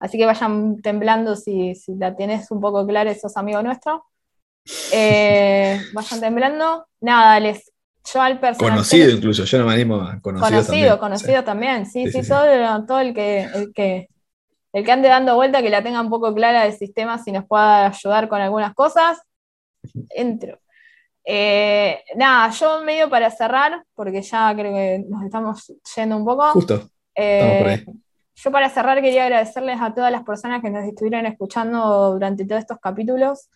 Así 0.00 0.18
que 0.18 0.26
vayan 0.26 0.80
temblando 0.82 1.36
si, 1.36 1.74
si 1.74 1.94
la 1.94 2.16
tienes 2.16 2.50
un 2.50 2.60
poco 2.60 2.86
clara, 2.86 3.10
esos 3.10 3.36
amigos 3.36 3.62
nuestros. 3.62 4.00
Eh, 4.92 5.80
vayan 5.94 6.20
temblando. 6.20 6.86
Nada, 7.00 7.38
les, 7.38 7.70
yo 8.12 8.20
al 8.22 8.40
personal. 8.40 8.72
Conocido 8.72 9.10
incluso, 9.10 9.44
yo 9.44 9.58
no 9.58 9.66
me 9.66 9.74
animo 9.74 9.96
a 9.96 10.18
conocido 10.20 10.50
Conocido, 10.50 10.64
también. 10.66 10.98
conocido 10.98 11.44
también, 11.44 11.86
sí, 11.86 12.06
Sí, 12.06 12.12
sí, 12.12 12.18
sí, 12.18 12.22
sí. 12.24 12.28
todo, 12.30 12.86
todo 12.86 13.00
el 13.00 13.14
que, 13.14 13.42
el 13.42 13.72
que 13.72 14.08
el 14.72 14.84
que 14.84 14.92
ande 14.92 15.08
dando 15.08 15.34
vuelta, 15.34 15.62
que 15.62 15.70
la 15.70 15.82
tenga 15.82 16.00
un 16.00 16.10
poco 16.10 16.32
clara 16.34 16.62
del 16.62 16.72
sistema, 16.72 17.18
si 17.18 17.32
nos 17.32 17.44
pueda 17.46 17.88
ayudar 17.88 18.28
con 18.28 18.40
algunas 18.40 18.72
cosas, 18.74 19.18
entro. 20.10 20.58
Eh, 21.24 22.02
nada, 22.16 22.50
yo 22.50 22.82
medio 22.82 23.10
para 23.10 23.30
cerrar, 23.30 23.84
porque 23.94 24.22
ya 24.22 24.54
creo 24.54 24.72
que 24.72 25.04
nos 25.08 25.24
estamos 25.24 25.72
yendo 25.96 26.16
un 26.16 26.24
poco. 26.24 26.50
Justo, 26.52 26.88
Eh, 27.14 27.38
estamos 27.40 27.58
por 27.58 27.68
ahí. 27.68 28.00
Yo 28.42 28.50
para 28.50 28.70
cerrar 28.70 29.02
quería 29.02 29.24
agradecerles 29.24 29.80
a 29.80 29.92
todas 29.94 30.10
las 30.10 30.24
personas 30.24 30.62
que 30.62 30.70
nos 30.70 30.84
estuvieron 30.84 31.26
escuchando 31.26 32.12
durante 32.12 32.46
todos 32.46 32.60
estos 32.60 32.78
capítulos. 32.78 33.50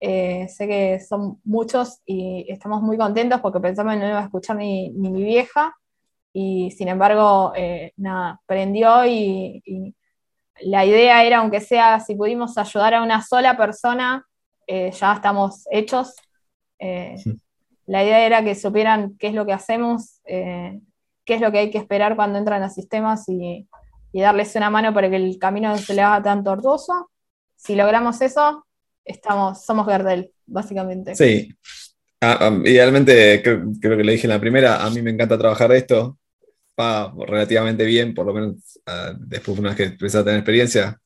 Eh, 0.00 0.48
sé 0.48 0.66
que 0.66 0.98
son 1.00 1.40
muchos 1.44 2.00
y 2.06 2.46
estamos 2.48 2.80
muy 2.80 2.96
contentos 2.96 3.40
porque 3.42 3.60
pensamos 3.60 3.92
que 3.94 4.00
no 4.00 4.08
iba 4.08 4.18
a 4.20 4.24
escuchar 4.24 4.56
ni, 4.56 4.90
ni 4.90 5.10
mi 5.10 5.24
vieja 5.24 5.76
y 6.32 6.70
sin 6.70 6.88
embargo, 6.88 7.52
eh, 7.54 7.92
nada, 7.96 8.40
prendió 8.46 9.04
y, 9.04 9.62
y 9.64 9.94
la 10.62 10.86
idea 10.86 11.24
era, 11.24 11.38
aunque 11.38 11.60
sea, 11.60 12.00
si 12.00 12.14
pudimos 12.14 12.56
ayudar 12.56 12.94
a 12.94 13.02
una 13.02 13.22
sola 13.22 13.56
persona, 13.56 14.24
eh, 14.66 14.90
ya 14.92 15.14
estamos 15.14 15.66
hechos. 15.70 16.14
Eh, 16.78 17.16
la 17.86 18.04
idea 18.04 18.24
era 18.24 18.44
que 18.44 18.54
supieran 18.54 19.16
qué 19.18 19.28
es 19.28 19.34
lo 19.34 19.44
que 19.44 19.52
hacemos, 19.52 20.20
qué 20.24 20.80
es 21.26 21.40
lo 21.40 21.50
que 21.50 21.58
hay 21.58 21.70
que 21.70 21.78
esperar 21.78 22.14
cuando 22.14 22.38
entran 22.38 22.62
a 22.62 22.70
sistemas 22.70 23.28
y, 23.28 23.68
y 24.12 24.20
darles 24.20 24.54
una 24.56 24.70
mano 24.70 24.92
para 24.92 25.08
que 25.08 25.16
el 25.16 25.38
camino 25.38 25.68
no 25.68 25.78
se 25.78 25.94
le 25.94 26.02
haga 26.02 26.22
tan 26.22 26.42
tortuoso. 26.42 27.10
Si 27.56 27.74
logramos 27.74 28.20
eso, 28.20 28.66
estamos, 29.04 29.64
somos 29.64 29.86
Gardel, 29.86 30.32
básicamente. 30.46 31.14
Sí. 31.14 31.54
Ah, 32.20 32.38
ah, 32.40 32.60
idealmente, 32.64 33.42
creo, 33.42 33.96
que 33.96 34.04
le 34.04 34.12
dije 34.12 34.26
en 34.26 34.32
la 34.32 34.40
primera, 34.40 34.84
a 34.84 34.90
mí 34.90 35.00
me 35.00 35.10
encanta 35.10 35.38
trabajar 35.38 35.70
de 35.70 35.78
esto, 35.78 36.18
va 36.78 37.14
relativamente 37.26 37.84
bien, 37.84 38.14
por 38.14 38.26
lo 38.26 38.34
menos 38.34 38.78
uh, 38.86 39.14
después 39.18 39.58
una 39.58 39.70
vez 39.70 39.76
que 39.76 39.84
empecé 39.84 40.18
a 40.18 40.24
tener 40.24 40.40
experiencia, 40.40 41.00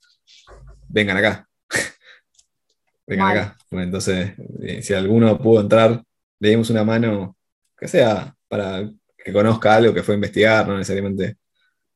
vengan 0.88 1.16
acá. 1.18 1.48
vengan 3.07 3.28
acá. 3.30 3.57
entonces, 3.70 4.32
eh, 4.62 4.82
si 4.82 4.94
alguno 4.94 5.38
pudo 5.38 5.61
entrar, 5.61 6.02
le 6.40 6.48
dimos 6.48 6.70
una 6.70 6.84
mano, 6.84 7.36
que 7.76 7.86
sea 7.86 8.34
para 8.48 8.88
que 9.16 9.32
conozca 9.32 9.76
algo 9.76 9.94
que 9.94 10.02
fue 10.02 10.14
a 10.14 10.16
investigar, 10.16 10.66
no 10.66 10.76
necesariamente 10.76 11.36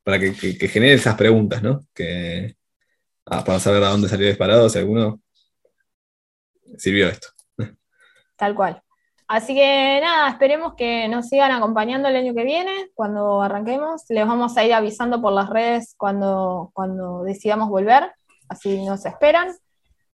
para 0.09 0.19
que, 0.19 0.33
genere 0.67 0.93
esas 0.93 1.15
preguntas, 1.15 1.61
¿no? 1.61 1.81
Que, 1.93 2.55
ah, 3.27 3.43
para 3.43 3.59
saber 3.59 3.83
a 3.83 3.89
dónde 3.89 4.09
salió 4.09 4.27
disparado, 4.27 4.67
si 4.67 4.79
alguno 4.79 5.21
sirvió 6.77 7.09
esto. 7.09 7.27
Tal 8.35 8.55
cual. 8.55 8.81
Así 9.27 9.53
que 9.53 9.99
nada, 10.01 10.29
esperemos 10.29 10.73
que 10.75 11.07
nos 11.07 11.27
sigan 11.27 11.51
acompañando 11.51 12.07
el 12.07 12.15
año 12.15 12.33
que 12.33 12.43
viene, 12.43 12.89
cuando 12.95 13.43
arranquemos. 13.43 14.03
Les 14.09 14.25
vamos 14.25 14.57
a 14.57 14.65
ir 14.65 14.73
avisando 14.73 15.21
por 15.21 15.31
las 15.31 15.47
redes 15.47 15.93
cuando, 15.95 16.71
cuando 16.73 17.21
decidamos 17.23 17.69
volver, 17.69 18.11
así 18.47 18.83
nos 18.83 19.05
esperan. 19.05 19.55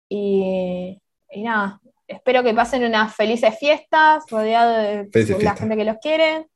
Y, 0.09 1.01
nada, 1.37 1.81
espero 2.09 2.43
que 2.43 2.53
pasen 2.53 2.83
unas 2.83 3.15
felices 3.15 3.57
fiestas, 3.61 4.25
rodeados 4.29 5.09
de 5.13 5.39
la 5.41 5.55
gente 5.55 5.77
que 5.77 5.85
los 5.85 5.99
quiere. 5.99 6.49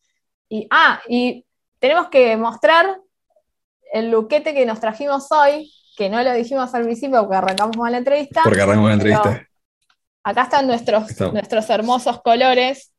Y, 0.48 0.66
ah, 0.72 1.00
y 1.08 1.46
tenemos 1.78 2.08
que 2.08 2.36
mostrar 2.36 2.98
el 3.92 4.10
luquete 4.10 4.54
que 4.54 4.66
nos 4.66 4.80
trajimos 4.80 5.30
hoy, 5.30 5.72
que 5.96 6.08
no 6.08 6.22
lo 6.22 6.32
dijimos 6.32 6.72
al 6.74 6.84
principio 6.84 7.20
porque 7.20 7.36
arrancamos 7.36 7.76
con 7.76 7.90
la 7.90 7.98
entrevista. 7.98 8.42
Porque 8.44 8.62
arrancamos 8.62 8.88
la 8.88 8.94
entrevista. 8.94 9.48
Acá 10.22 10.42
están 10.42 10.66
nuestros, 10.66 11.20
nuestros 11.32 11.70
hermosos 11.70 12.20
colores. 12.22 12.92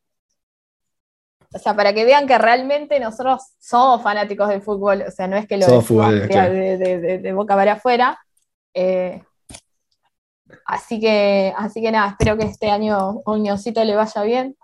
O 1.53 1.57
sea, 1.57 1.75
para 1.75 1.93
que 1.93 2.05
vean 2.05 2.27
que 2.27 2.37
realmente 2.37 2.99
nosotros 2.99 3.41
somos 3.59 4.03
fanáticos 4.03 4.49
del 4.49 4.61
fútbol, 4.61 5.03
o 5.07 5.11
sea, 5.11 5.27
no 5.27 5.35
es 5.35 5.47
que 5.47 5.57
lo 5.57 5.65
de, 5.67 7.31
boca 7.33 7.55
para 7.55 7.73
afuera. 7.73 8.19
Eh, 8.73 9.23
así 10.65 10.99
que, 10.99 11.53
así 11.57 11.81
que 11.81 11.91
nada, 11.91 12.09
espero 12.09 12.37
que 12.37 12.45
este 12.45 12.69
año 12.69 13.21
Oñoncito 13.25 13.83
le 13.83 13.95
vaya 13.95 14.21
bien. 14.23 14.57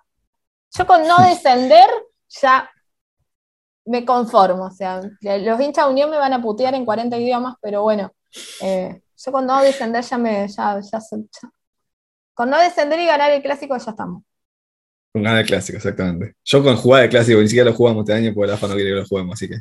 Yo 0.71 0.85
con 0.85 1.07
no 1.07 1.17
descender 1.27 1.89
ya 2.29 2.69
me 3.85 4.05
conformo. 4.05 4.65
O 4.65 4.71
sea, 4.71 5.01
los 5.21 5.59
hinchas 5.59 5.85
de 5.85 5.91
Unión 5.91 6.09
me 6.09 6.17
van 6.17 6.33
a 6.33 6.41
putear 6.41 6.73
en 6.73 6.85
40 6.85 7.17
idiomas, 7.17 7.55
pero 7.61 7.83
bueno, 7.83 8.11
eh, 8.61 9.01
yo 9.17 9.31
con 9.31 9.45
no 9.45 9.61
descender 9.61 10.03
ya 10.03 10.17
me. 10.17 10.47
Ya, 10.47 10.79
ya, 10.79 10.99
con 12.33 12.49
no 12.49 12.59
descender 12.59 12.99
y 12.99 13.05
ganar 13.05 13.31
el 13.31 13.41
clásico 13.41 13.77
ya 13.77 13.91
estamos. 13.91 14.23
Con 15.13 15.23
ganar 15.23 15.39
el 15.39 15.47
clásico, 15.47 15.77
exactamente. 15.77 16.35
Yo 16.43 16.61
con 16.61 16.75
jugar 16.75 17.03
el 17.03 17.09
clásico, 17.09 17.39
ni 17.39 17.47
siquiera 17.47 17.69
lo 17.69 17.75
jugamos 17.75 18.03
este 18.03 18.13
año 18.13 18.33
porque 18.33 18.49
la 18.49 18.55
AFA 18.55 18.67
no 18.67 18.73
quiere 18.75 18.89
que 18.89 18.95
lo 18.97 19.05
juguemos, 19.05 19.33
así 19.33 19.47
que 19.47 19.55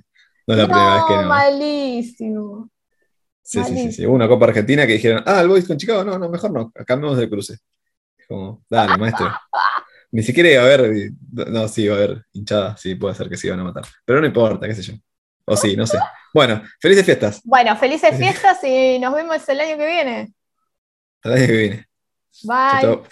no 0.46 0.54
es 0.54 0.58
la 0.58 0.66
primera 0.66 0.94
vez 0.94 1.04
que 1.06 1.14
no. 1.14 1.28
Malísimo. 1.28 2.70
Sí, 3.42 3.62
sí, 3.62 3.76
sí, 3.76 3.92
sí. 3.92 4.06
Hubo 4.06 4.14
una 4.14 4.26
Copa 4.26 4.46
Argentina 4.46 4.86
que 4.86 4.94
dijeron, 4.94 5.22
ah, 5.26 5.40
el 5.40 5.48
Boys 5.48 5.66
con 5.66 5.76
Chicago, 5.76 6.02
no, 6.02 6.18
no, 6.18 6.28
mejor 6.28 6.50
no, 6.50 6.72
cambiamos 6.86 7.18
de 7.18 7.28
cruce. 7.28 7.58
Como, 8.26 8.64
dale, 8.68 8.96
maestro. 8.98 9.30
Ni 10.14 10.22
siquiera 10.22 10.48
iba 10.48 10.62
a 10.62 10.66
haber, 10.66 11.10
no, 11.32 11.66
sí, 11.66 11.82
iba 11.82 11.96
a 11.96 11.98
haber 11.98 12.24
hinchada, 12.32 12.76
sí, 12.76 12.94
puede 12.94 13.16
ser 13.16 13.28
que 13.28 13.36
se 13.36 13.48
iban 13.48 13.58
a 13.58 13.64
matar. 13.64 13.84
Pero 14.04 14.20
no 14.20 14.26
importa, 14.28 14.68
qué 14.68 14.72
sé 14.76 14.82
yo. 14.82 14.94
O 15.44 15.56
sí, 15.56 15.76
no 15.76 15.88
sé. 15.88 15.98
Bueno, 16.32 16.62
felices 16.80 17.04
fiestas. 17.04 17.40
Bueno, 17.42 17.76
felices 17.76 18.16
fiestas 18.16 18.62
y 18.62 19.00
nos 19.00 19.12
vemos 19.12 19.48
el 19.48 19.58
año 19.58 19.76
que 19.76 19.86
viene. 19.86 20.32
El 21.24 21.32
año 21.32 21.46
que 21.48 21.56
viene. 21.56 21.88
Bye. 22.44 23.02